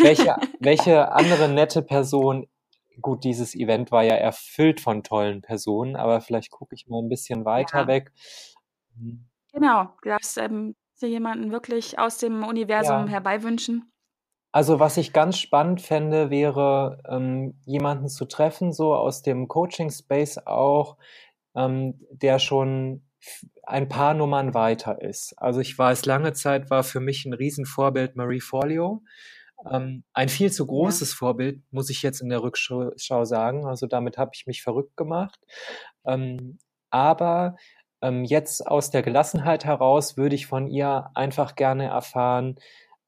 Welche, 0.01 0.35
welche 0.59 1.11
andere 1.11 1.49
nette 1.49 1.81
Person 1.81 2.47
gut, 3.01 3.23
dieses 3.23 3.55
Event 3.55 3.91
war 3.91 4.03
ja 4.03 4.15
erfüllt 4.15 4.79
von 4.79 5.03
tollen 5.03 5.41
Personen, 5.41 5.95
aber 5.95 6.21
vielleicht 6.21 6.51
gucke 6.51 6.75
ich 6.75 6.87
mal 6.87 6.99
ein 6.99 7.09
bisschen 7.09 7.45
weiter 7.45 7.81
ja. 7.81 7.87
weg. 7.87 8.11
Genau, 9.53 9.95
du 10.01 10.09
darfst, 10.09 10.37
ähm, 10.39 10.75
dir 10.99 11.09
jemanden 11.09 11.51
wirklich 11.51 11.99
aus 11.99 12.17
dem 12.17 12.43
Universum 12.43 13.05
Ja. 13.05 13.07
herbeiwünschen. 13.07 13.91
Also, 14.55 14.79
was 14.79 14.97
ich 14.97 15.13
ganz 15.13 15.39
spannend 15.39 15.81
fände, 15.81 16.29
wäre, 16.29 16.99
ähm, 17.09 17.59
jemanden 17.65 18.07
zu 18.07 18.25
treffen, 18.25 18.71
so 18.71 18.93
aus 18.93 19.23
dem 19.23 19.47
Coaching-Space 19.47 20.45
auch, 20.45 20.97
ähm, 21.55 21.99
der 22.11 22.37
schon 22.37 23.09
ein 23.63 23.89
paar 23.89 24.13
Nummern 24.13 24.53
weiter 24.53 25.01
ist. 25.01 25.33
Also, 25.37 25.59
ich 25.59 25.75
weiß, 25.77 26.05
lange 26.05 26.33
Zeit 26.33 26.69
war 26.69 26.83
für 26.83 26.99
mich 26.99 27.25
ein 27.25 27.33
Riesenvorbild 27.33 28.15
Marie 28.15 28.41
Forleo. 28.41 29.01
Ähm, 29.71 30.03
ein 30.13 30.29
viel 30.29 30.51
zu 30.51 30.67
Ja. 30.81 31.03
großes 31.03 31.13
Vorbild, 31.13 31.63
muss 31.71 31.89
ich 31.89 32.03
jetzt 32.03 32.21
in 32.21 32.29
der 32.29 32.43
Rückschau 32.43 32.91
sagen. 33.25 33.65
Also, 33.65 33.87
damit 33.87 34.17
habe 34.19 34.31
ich 34.35 34.45
mich 34.47 34.61
verrückt 34.63 34.97
gemacht. 34.97 35.39
Ähm, 36.05 36.59
aber 36.91 37.55
ähm, 38.03 38.25
jetzt 38.25 38.67
aus 38.67 38.91
der 38.91 39.01
Gelassenheit 39.01 39.65
heraus 39.65 40.17
würde 40.17 40.35
ich 40.35 40.45
von 40.45 40.67
ihr 40.67 41.09
einfach 41.15 41.55
gerne 41.55 41.85
erfahren, 41.87 42.59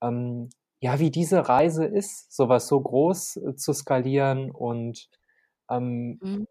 ähm, 0.01 0.49
ja, 0.79 0.99
wie 0.99 1.11
diese 1.11 1.49
Reise 1.49 1.85
ist, 1.85 2.33
sowas 2.35 2.67
so 2.67 2.79
groß 2.79 3.37
äh, 3.37 3.55
zu 3.55 3.73
skalieren 3.73 4.51
und 4.51 5.09
ähm, 5.69 6.19
mhm. 6.21 6.47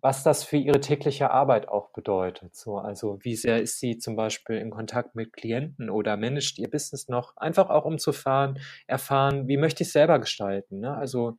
was 0.00 0.22
das 0.22 0.44
für 0.44 0.58
ihre 0.58 0.80
tägliche 0.80 1.30
Arbeit 1.30 1.68
auch 1.68 1.90
bedeutet. 1.92 2.54
So, 2.54 2.78
also 2.78 3.18
wie 3.22 3.34
sehr 3.34 3.60
ist 3.60 3.80
sie 3.80 3.98
zum 3.98 4.14
Beispiel 4.14 4.56
in 4.56 4.70
Kontakt 4.70 5.14
mit 5.16 5.32
Klienten 5.32 5.90
oder 5.90 6.16
managt 6.16 6.58
ihr 6.58 6.70
Business 6.70 7.08
noch? 7.08 7.36
Einfach 7.36 7.68
auch 7.70 7.84
um 7.84 7.98
zu 7.98 8.12
fahren, 8.12 8.60
erfahren, 8.86 9.48
wie 9.48 9.56
möchte 9.56 9.82
ich 9.82 9.88
es 9.88 9.92
selber 9.92 10.18
gestalten. 10.18 10.80
Ne? 10.80 10.94
Also 10.94 11.38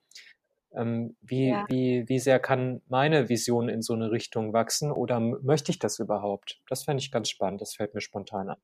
ähm, 0.73 1.15
wie, 1.21 1.49
ja. 1.49 1.65
wie, 1.69 2.07
wie 2.07 2.19
sehr 2.19 2.39
kann 2.39 2.81
meine 2.87 3.29
Vision 3.29 3.69
in 3.69 3.81
so 3.81 3.93
eine 3.93 4.11
Richtung 4.11 4.53
wachsen 4.53 4.91
oder 4.91 5.19
möchte 5.19 5.71
ich 5.71 5.79
das 5.79 5.99
überhaupt? 5.99 6.61
Das 6.69 6.83
fände 6.83 7.01
ich 7.01 7.11
ganz 7.11 7.29
spannend, 7.29 7.61
das 7.61 7.75
fällt 7.75 7.93
mir 7.93 8.01
spontan 8.01 8.49
an. 8.49 8.57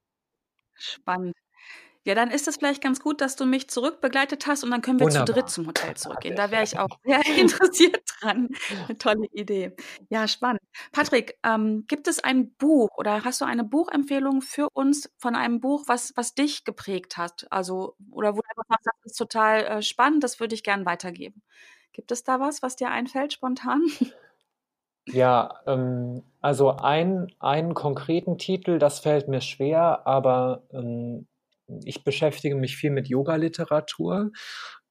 Spannend. 0.75 1.35
Ja, 2.07 2.15
dann 2.15 2.31
ist 2.31 2.47
es 2.47 2.55
vielleicht 2.55 2.81
ganz 2.81 3.01
gut, 3.01 3.19
dass 3.19 3.35
du 3.35 3.45
mich 3.45 3.69
zurückbegleitet 3.69 4.47
hast 4.47 4.63
und 4.63 4.71
dann 4.71 4.81
können 4.81 4.97
wir 4.97 5.07
Wunderbar. 5.07 5.25
zu 5.25 5.33
dritt 5.33 5.49
zum 5.49 5.67
Hotel 5.67 5.93
zurückgehen. 5.95 6.37
Da 6.37 6.51
wäre 6.51 6.63
ich 6.63 6.79
auch 6.79 6.87
sehr 7.03 7.19
interessiert 7.37 8.01
dran. 8.21 8.47
Eine 8.87 8.97
tolle 8.97 9.27
Idee. 9.33 9.75
Ja, 10.07 10.25
spannend. 10.29 10.61
Patrick, 10.93 11.37
ähm, 11.43 11.83
gibt 11.89 12.07
es 12.07 12.23
ein 12.23 12.53
Buch 12.53 12.91
oder 12.95 13.25
hast 13.25 13.41
du 13.41 13.45
eine 13.45 13.65
Buchempfehlung 13.65 14.41
für 14.41 14.69
uns 14.69 15.11
von 15.17 15.35
einem 15.35 15.59
Buch, 15.59 15.83
was, 15.87 16.13
was 16.15 16.33
dich 16.33 16.63
geprägt 16.63 17.17
hat? 17.17 17.45
Also, 17.49 17.97
oder 18.09 18.37
wo 18.37 18.39
du 18.39 18.47
einfach 18.47 18.63
sagst, 18.69 18.99
das 19.03 19.11
ist 19.11 19.17
total 19.17 19.65
äh, 19.65 19.81
spannend, 19.81 20.23
das 20.23 20.39
würde 20.39 20.55
ich 20.55 20.63
gerne 20.63 20.85
weitergeben. 20.85 21.43
Gibt 21.97 22.11
es 22.11 22.23
da 22.23 22.39
was, 22.39 22.61
was 22.61 22.75
dir 22.75 22.91
einfällt 22.91 23.33
spontan? 23.33 23.81
Ja, 25.09 25.61
ähm, 25.65 26.21
also 26.41 26.71
ein, 26.71 27.27
einen 27.39 27.73
konkreten 27.73 28.37
Titel, 28.37 28.77
das 28.77 28.99
fällt 28.99 29.29
mir 29.29 29.39
schwer, 29.39 30.05
aber 30.05 30.67
ähm, 30.73 31.27
ich 31.85 32.03
beschäftige 32.03 32.57
mich 32.57 32.75
viel 32.75 32.91
mit 32.91 33.07
Yoga-Literatur. 33.07 34.31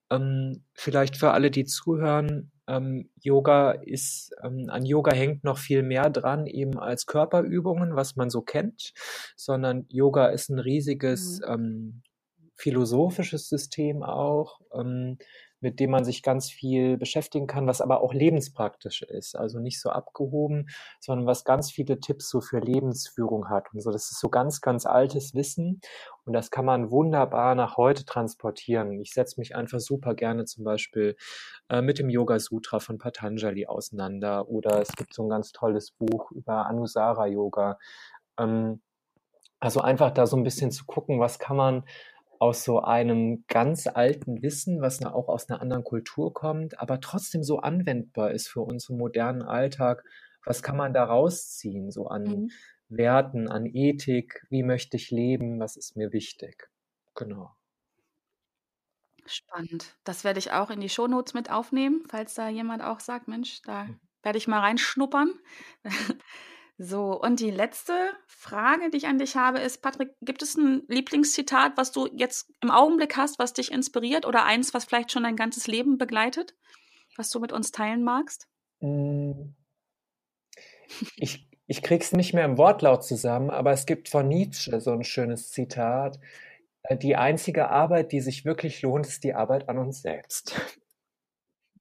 Ähm, 0.09 0.65
vielleicht 0.73 1.19
für 1.19 1.33
alle, 1.33 1.51
die 1.51 1.67
zuhören, 1.67 2.51
ähm, 2.67 3.11
Yoga 3.21 3.73
ist, 3.73 4.31
ähm, 4.43 4.71
an 4.71 4.87
Yoga 4.87 5.13
hängt 5.15 5.45
noch 5.45 5.59
viel 5.59 5.83
mehr 5.83 6.09
dran, 6.09 6.47
eben 6.47 6.79
als 6.79 7.05
Körperübungen, 7.05 7.95
was 7.95 8.17
man 8.17 8.31
so 8.31 8.41
kennt, 8.41 8.95
sondern 9.37 9.85
Yoga 9.91 10.29
ist 10.29 10.49
ein 10.49 10.61
riesiges 10.61 11.41
mhm. 11.41 11.53
ähm, 11.53 12.03
philosophisches 12.55 13.51
System 13.51 14.03
auch. 14.03 14.61
Mit 15.61 15.81
dem 15.81 15.91
man 15.91 16.05
sich 16.05 16.23
ganz 16.23 16.51
viel 16.51 16.99
beschäftigen 16.99 17.47
kann, 17.47 17.67
was 17.67 17.81
aber 17.81 18.01
auch 18.03 18.13
lebenspraktisch 18.13 19.03
ist. 19.03 19.37
Also 19.37 19.59
nicht 19.59 19.81
so 19.81 19.91
abgehoben, 19.91 20.69
sondern 21.01 21.27
was 21.27 21.45
ganz 21.45 21.71
viele 21.71 21.99
Tipps 21.99 22.29
so 22.29 22.41
für 22.41 22.59
Lebensführung 22.59 23.49
hat 23.49 23.73
und 23.73 23.81
so. 23.81 23.91
Das 23.91 24.11
ist 24.11 24.21
so 24.21 24.29
ganz, 24.29 24.61
ganz 24.61 24.87
altes 24.87 25.35
Wissen 25.35 25.81
und 26.25 26.33
das 26.33 26.51
kann 26.51 26.65
man 26.65 26.91
wunderbar 26.91 27.55
nach 27.55 27.77
heute 27.77 28.05
transportieren. 28.05 29.01
Ich 29.01 29.13
setze 29.13 29.41
mich 29.41 29.55
einfach 29.55 29.81
super 29.81 30.15
gerne 30.15 30.45
zum 30.45 30.65
Beispiel 30.65 31.17
äh, 31.69 31.83
mit 31.83 31.99
dem 31.99 32.11
Yoga 32.11 32.39
Sutra 32.39 32.81
von 32.81 32.99
Patanjali 32.99 33.67
auseinander 33.67 34.49
oder 34.49 34.81
es 34.81 34.93
gibt 34.97 35.15
so 35.15 35.23
ein 35.23 35.29
ganz 35.29 35.53
tolles 35.53 35.93
Buch 35.93 36.31
über 36.33 36.67
Anusara 36.67 37.27
Yoga. 37.27 37.79
Ähm, 38.39 38.83
also 39.61 39.81
einfach 39.81 40.11
da 40.11 40.27
so 40.27 40.37
ein 40.37 40.43
bisschen 40.43 40.71
zu 40.71 40.85
gucken, 40.85 41.21
was 41.21 41.39
kann 41.39 41.57
man 41.57 41.85
aus 42.41 42.65
so 42.65 42.81
einem 42.81 43.45
ganz 43.49 43.87
alten 43.87 44.43
Wissen, 44.43 44.81
was 44.81 45.05
auch 45.05 45.29
aus 45.29 45.49
einer 45.49 45.61
anderen 45.61 45.85
Kultur 45.85 46.33
kommt, 46.33 46.79
aber 46.81 47.01
trotzdem 47.01 47.43
so 47.43 47.59
anwendbar 47.59 48.31
ist 48.31 48.49
für 48.49 48.61
unseren 48.61 48.99
modernen 48.99 49.43
Alltag. 49.43 50.05
Was 50.45 50.63
kann 50.63 50.77
man 50.77 50.95
da 50.95 51.05
rausziehen, 51.05 51.91
so 51.91 52.07
an 52.07 52.23
mhm. 52.23 52.51
Werten, 52.89 53.49
an 53.49 53.67
Ethik? 53.67 54.47
Wie 54.49 54.63
möchte 54.63 54.97
ich 54.97 55.11
leben? 55.11 55.59
Was 55.59 55.77
ist 55.77 55.97
mir 55.97 56.13
wichtig? 56.13 56.69
Genau. 57.15 57.51
Spannend. 59.27 59.97
Das 60.05 60.23
werde 60.23 60.39
ich 60.39 60.53
auch 60.53 60.71
in 60.71 60.81
die 60.81 60.89
Shownotes 60.89 61.35
mit 61.35 61.51
aufnehmen, 61.51 62.05
falls 62.09 62.35
da 62.35 62.49
jemand 62.49 62.83
auch 62.83 63.01
sagt, 63.01 63.27
Mensch, 63.27 63.61
da 63.63 63.87
hm. 63.87 63.99
werde 64.23 64.39
ich 64.39 64.47
mal 64.47 64.61
reinschnuppern. 64.61 65.33
So, 66.79 67.19
und 67.19 67.41
die 67.41 67.51
letzte 67.51 67.95
Frage, 68.27 68.91
die 68.91 68.99
ich 68.99 69.07
an 69.07 69.19
dich 69.19 69.35
habe, 69.37 69.61
ist, 69.61 69.81
Patrick, 69.81 70.11
gibt 70.21 70.43
es 70.43 70.57
ein 70.57 70.83
Lieblingszitat, 70.89 71.73
was 71.77 71.91
du 71.91 72.07
jetzt 72.13 72.53
im 72.61 72.71
Augenblick 72.71 73.17
hast, 73.17 73.39
was 73.39 73.55
dich 73.55 73.73
inspiriert 73.73 74.27
oder 74.27 74.45
eins, 74.45 74.75
was 74.75 74.85
vielleicht 74.85 75.11
schon 75.11 75.23
dein 75.23 75.37
ganzes 75.37 75.67
Leben 75.67 75.97
begleitet, 75.97 76.55
was 77.17 77.31
du 77.31 77.41
mit 77.41 77.51
uns 77.51 77.73
teilen 77.73 78.05
magst? 78.05 78.47
Hm. 78.81 79.55
Ich, 81.17 81.49
ich 81.67 81.83
krieg's 81.83 82.13
nicht 82.13 82.35
mehr 82.35 82.45
im 82.45 82.59
Wortlaut 82.59 83.05
zusammen, 83.05 83.51
aber 83.51 83.73
es 83.73 83.87
gibt 83.87 84.11
von 84.11 84.29
Nietzsche 84.29 84.79
so 84.81 84.93
ein 84.93 85.03
schönes 85.03 85.51
Zitat. 85.51 86.21
Äh, 86.83 86.99
die 86.99 87.17
einzige 87.17 87.71
Arbeit, 87.71 88.13
die 88.13 88.21
sich 88.21 88.45
wirklich 88.45 88.83
lohnt, 88.83 89.07
ist 89.07 89.25
die 89.25 89.35
Arbeit 89.35 89.71
an 89.71 89.79
uns 89.79 90.03
selbst. 90.03 90.55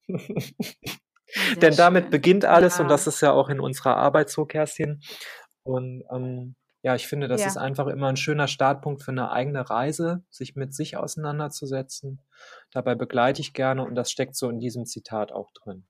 Sehr 1.28 1.56
Denn 1.56 1.76
damit 1.76 2.06
schön. 2.06 2.12
beginnt 2.12 2.46
alles 2.46 2.78
ja. 2.78 2.84
und 2.84 2.90
das 2.90 3.08
ist 3.08 3.22
ja 3.22 3.32
auch 3.32 3.50
in 3.50 3.60
unserer 3.60 3.98
Arbeit 3.98 4.30
so, 4.30 4.46
Kerstin. 4.46 5.02
Und 5.64 6.04
ähm, 6.12 6.56
ja, 6.84 6.94
ich 6.94 7.08
finde, 7.08 7.28
das 7.28 7.42
ja. 7.42 7.48
ist 7.48 7.58
einfach 7.58 7.88
immer 7.88 8.10
ein 8.10 8.18
schöner 8.18 8.48
Startpunkt 8.48 9.02
für 9.02 9.10
eine 9.10 9.32
eigene 9.32 9.68
Reise, 9.68 10.24
sich 10.30 10.56
mit 10.56 10.76
sich 10.76 10.98
auseinanderzusetzen. 10.98 12.22
Dabei 12.72 12.94
begleite 12.94 13.42
ich 13.42 13.54
gerne 13.54 13.84
und 13.84 13.96
das 13.96 14.12
steckt 14.12 14.36
so 14.36 14.50
in 14.50 14.60
diesem 14.60 14.86
Zitat 14.86 15.32
auch 15.32 15.52
drin. 15.52 15.88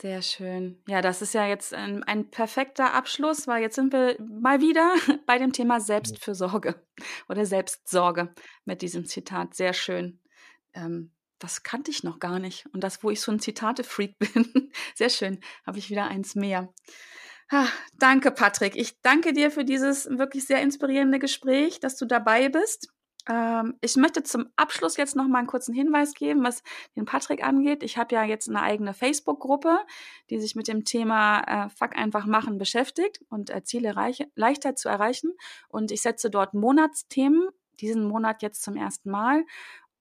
Sehr 0.00 0.20
schön. 0.20 0.82
Ja, 0.88 1.00
das 1.00 1.22
ist 1.22 1.32
ja 1.32 1.46
jetzt 1.46 1.72
ein, 1.72 2.02
ein, 2.02 2.30
perfekter 2.30 2.92
Abschluss, 2.92 3.46
weil 3.46 3.62
jetzt 3.62 3.76
sind 3.76 3.94
wir 3.94 4.16
mal 4.20 4.60
wieder 4.60 4.94
bei 5.26 5.38
dem 5.38 5.52
Thema 5.52 5.80
Selbstfürsorge 5.80 6.74
oder 7.28 7.46
Selbstsorge 7.46 8.34
mit 8.66 8.82
diesem 8.82 9.06
Zitat. 9.06 9.54
Sehr 9.54 9.72
schön. 9.72 10.20
Ähm, 10.74 11.12
das 11.38 11.62
kannte 11.62 11.90
ich 11.90 12.02
noch 12.02 12.18
gar 12.18 12.38
nicht. 12.38 12.66
Und 12.72 12.82
das, 12.82 13.02
wo 13.02 13.10
ich 13.10 13.20
so 13.20 13.32
ein 13.32 13.40
Zitate-Freak 13.40 14.18
bin. 14.18 14.70
Sehr 14.94 15.10
schön. 15.10 15.40
Habe 15.66 15.78
ich 15.78 15.90
wieder 15.90 16.06
eins 16.06 16.34
mehr. 16.34 16.72
Ah, 17.48 17.68
danke, 17.98 18.32
Patrick. 18.32 18.74
Ich 18.76 19.00
danke 19.02 19.32
dir 19.32 19.50
für 19.50 19.64
dieses 19.64 20.06
wirklich 20.06 20.46
sehr 20.46 20.62
inspirierende 20.62 21.18
Gespräch, 21.18 21.78
dass 21.78 21.96
du 21.96 22.04
dabei 22.04 22.48
bist. 22.48 22.88
Ähm, 23.28 23.74
ich 23.80 23.96
möchte 23.96 24.22
zum 24.22 24.46
Abschluss 24.56 24.96
jetzt 24.96 25.16
noch 25.16 25.26
mal 25.28 25.38
einen 25.38 25.46
kurzen 25.46 25.74
Hinweis 25.74 26.14
geben, 26.14 26.42
was 26.44 26.62
den 26.96 27.04
Patrick 27.04 27.44
angeht. 27.44 27.82
Ich 27.82 27.98
habe 27.98 28.14
ja 28.14 28.24
jetzt 28.24 28.48
eine 28.48 28.62
eigene 28.62 28.94
Facebook-Gruppe, 28.94 29.78
die 30.30 30.40
sich 30.40 30.56
mit 30.56 30.68
dem 30.68 30.84
Thema 30.84 31.66
äh, 31.66 31.68
Fuck 31.70 31.96
einfach 31.96 32.26
machen 32.26 32.58
beschäftigt 32.58 33.20
und 33.28 33.50
äh, 33.50 33.62
Ziele 33.62 33.94
leichter 34.34 34.74
zu 34.74 34.88
erreichen. 34.88 35.32
Und 35.68 35.90
ich 35.90 36.02
setze 36.02 36.30
dort 36.30 36.54
Monatsthemen 36.54 37.48
diesen 37.80 38.06
Monat 38.06 38.42
jetzt 38.42 38.62
zum 38.62 38.76
ersten 38.76 39.10
Mal. 39.10 39.44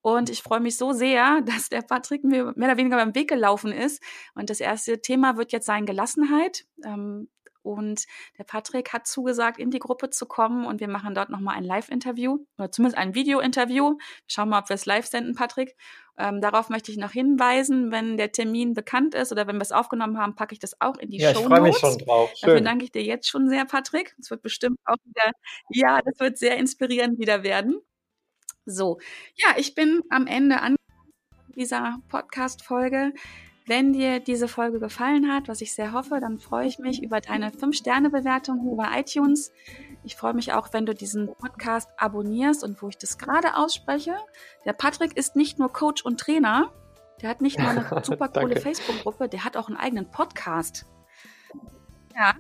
Und 0.06 0.30
ich 0.30 0.44
freue 0.44 0.60
mich 0.60 0.78
so 0.78 0.92
sehr, 0.92 1.42
dass 1.46 1.70
der 1.70 1.82
Patrick 1.82 2.24
mir 2.24 2.54
mehr 2.56 2.70
oder 2.70 2.78
weniger 2.78 2.98
beim 2.98 3.16
Weg 3.16 3.28
gelaufen 3.28 3.72
ist. 3.72 4.04
Und 4.36 4.52
das 4.52 4.60
erste 4.60 5.02
Thema 5.02 5.36
wird 5.36 5.52
jetzt 5.52 5.66
sein 5.66 5.88
Gelassenheit. 5.88 6.66
Ähm, 6.86 7.28
und 7.64 8.06
der 8.38 8.44
Patrick 8.44 8.94
hat 8.94 9.08
zugesagt, 9.08 9.58
in 9.58 9.72
die 9.72 9.80
Gruppe 9.80 10.12
zu 10.12 10.28
kommen 10.28 10.68
und 10.68 10.80
wir 10.80 10.88
machen 10.88 11.16
dort 11.16 11.32
nochmal 11.32 11.56
ein 11.56 11.64
Live-Interview 11.64 12.38
oder 12.60 12.72
zumindest 12.72 13.00
ein 13.00 13.16
Video-Interview. 13.16 13.98
Schauen 14.28 14.50
wir 14.50 14.58
mal, 14.58 14.60
ob 14.60 14.70
wir 14.70 14.76
es 14.76 14.86
live 14.86 15.08
senden, 15.08 15.34
Patrick. 15.34 15.76
Ähm, 16.20 16.40
darauf 16.40 16.70
möchte 16.70 16.92
ich 16.92 17.00
noch 17.00 17.10
hinweisen, 17.10 17.92
wenn 17.92 18.18
der 18.18 18.32
Termin 18.32 18.76
bekannt 18.76 19.16
ist 19.16 19.32
oder 19.32 19.48
wenn 19.48 19.56
wir 19.56 19.64
es 19.64 19.72
aufgenommen 19.72 20.20
haben, 20.20 20.36
packe 20.36 20.54
ich 20.54 20.60
das 20.60 20.80
auch 20.80 20.98
in 20.98 21.10
die 21.10 21.18
ja, 21.18 21.34
Show 21.34 21.50
Notes. 21.50 21.50
Ich 21.50 21.58
freue 21.58 21.62
mich 21.62 21.78
schon 21.78 21.98
drauf. 21.98 22.30
Schön. 22.36 22.50
Dafür 22.50 22.62
danke 22.62 22.86
ich 22.86 22.92
dir 22.92 23.02
jetzt 23.04 23.28
schon 23.28 23.50
sehr, 23.50 23.66
Patrick. 23.66 24.16
Es 24.20 24.30
wird 24.30 24.44
bestimmt 24.44 24.78
auch 24.86 24.98
wieder, 25.04 25.32
ja, 25.70 26.00
das 26.04 26.20
wird 26.20 26.38
sehr 26.38 26.58
inspirierend 26.58 27.18
wieder 27.18 27.42
werden. 27.42 27.82
So, 28.66 29.00
ja, 29.36 29.50
ich 29.58 29.76
bin 29.76 30.02
am 30.10 30.26
Ende 30.26 30.62
an 30.62 30.76
dieser 31.56 32.00
Podcast-Folge. 32.10 33.14
Wenn 33.68 33.94
dir 33.94 34.20
diese 34.20 34.48
Folge 34.48 34.80
gefallen 34.80 35.32
hat, 35.32 35.48
was 35.48 35.62
ich 35.62 35.74
sehr 35.74 35.92
hoffe, 35.92 36.20
dann 36.20 36.40
freue 36.40 36.68
ich 36.68 36.78
mich 36.80 37.02
über 37.02 37.20
deine 37.22 37.50
5-Sterne-Bewertung 37.50 38.72
über 38.72 38.90
iTunes. 38.96 39.52
Ich 40.04 40.16
freue 40.16 40.34
mich 40.34 40.54
auch, 40.54 40.74
wenn 40.74 40.86
du 40.86 40.94
diesen 40.94 41.34
Podcast 41.36 41.90
abonnierst 41.98 42.64
und 42.64 42.82
wo 42.82 42.90
ich 42.90 42.98
das 42.98 43.18
gerade 43.18 43.56
ausspreche. 43.56 44.16
Der 44.66 44.74
Patrick 44.74 45.18
ist 45.18 45.36
nicht 45.36 45.58
nur 45.58 45.72
Coach 45.72 46.04
und 46.04 46.20
Trainer, 46.20 46.72
der 47.22 47.30
hat 47.30 47.42
nicht 47.42 47.60
nur 47.60 47.70
eine 47.70 47.86
super 48.04 48.30
coole 48.30 48.60
Facebook-Gruppe, 48.60 49.30
der 49.30 49.44
hat 49.44 49.58
auch 49.58 49.68
einen 49.68 49.78
eigenen 49.78 50.10
Podcast. 50.10 50.86
Ja, 52.16 52.34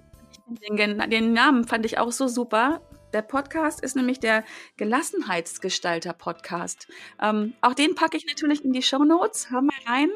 den, 0.47 1.09
den 1.09 1.34
Namen 1.34 1.65
fand 1.65 1.86
ich 1.86 1.97
auch 1.97 2.11
so 2.11 2.28
super. 2.28 2.82
Der 3.16 3.22
Podcast 3.22 3.80
ist 3.80 3.95
nämlich 3.95 4.20
der 4.20 4.43
Gelassenheitsgestalter-Podcast. 4.76 6.89
Ähm, 7.22 7.53
auch 7.61 7.74
den 7.74 7.95
packe 7.95 8.18
ich 8.18 8.26
natürlich 8.26 8.66
in 8.66 8.74
die 8.74 8.82
Show 8.82 9.05
Notes. 9.05 9.49
Hör 9.49 9.61
mal 9.61 9.72
rein. 9.86 10.09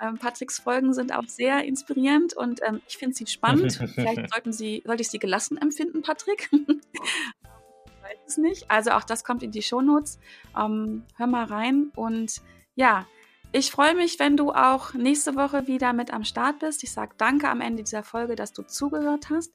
Ähm, 0.00 0.16
Patricks 0.16 0.60
Folgen 0.60 0.94
sind 0.94 1.12
auch 1.12 1.26
sehr 1.26 1.64
inspirierend 1.64 2.36
und 2.36 2.60
ähm, 2.64 2.82
ich 2.86 2.98
finde 2.98 3.16
sie 3.16 3.26
spannend. 3.26 3.72
Vielleicht 3.96 4.32
sollten 4.32 4.52
sie, 4.52 4.84
sollte 4.86 5.02
ich 5.02 5.10
sie 5.10 5.18
gelassen 5.18 5.58
empfinden, 5.58 6.02
Patrick? 6.02 6.48
ich 6.52 6.60
weiß 6.62 8.18
es 8.28 8.36
nicht. 8.36 8.70
Also 8.70 8.92
auch 8.92 9.02
das 9.02 9.24
kommt 9.24 9.42
in 9.42 9.50
die 9.50 9.62
Show 9.62 9.80
Notes. 9.80 10.20
Ähm, 10.56 11.02
hör 11.16 11.26
mal 11.26 11.46
rein 11.46 11.90
und 11.96 12.42
ja, 12.76 13.08
ich 13.50 13.72
freue 13.72 13.96
mich, 13.96 14.20
wenn 14.20 14.36
du 14.36 14.52
auch 14.52 14.94
nächste 14.94 15.34
Woche 15.34 15.66
wieder 15.66 15.92
mit 15.92 16.12
am 16.12 16.22
Start 16.22 16.60
bist. 16.60 16.84
Ich 16.84 16.92
sage 16.92 17.16
danke 17.18 17.48
am 17.48 17.60
Ende 17.60 17.82
dieser 17.82 18.04
Folge, 18.04 18.36
dass 18.36 18.52
du 18.52 18.62
zugehört 18.62 19.30
hast. 19.30 19.52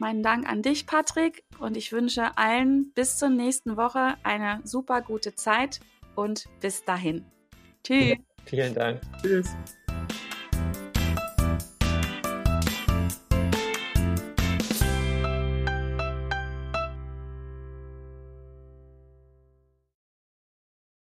Meinen 0.00 0.22
Dank 0.22 0.48
an 0.48 0.62
dich, 0.62 0.86
Patrick, 0.86 1.44
und 1.58 1.76
ich 1.76 1.92
wünsche 1.92 2.38
allen 2.38 2.90
bis 2.94 3.18
zur 3.18 3.28
nächsten 3.28 3.76
Woche 3.76 4.14
eine 4.22 4.62
super 4.64 5.02
gute 5.02 5.34
Zeit 5.34 5.78
und 6.16 6.46
bis 6.60 6.86
dahin. 6.86 7.26
Tschüss. 7.84 8.16
Vielen 8.46 8.74
Dank. 8.74 9.02
Tschüss. 9.20 9.54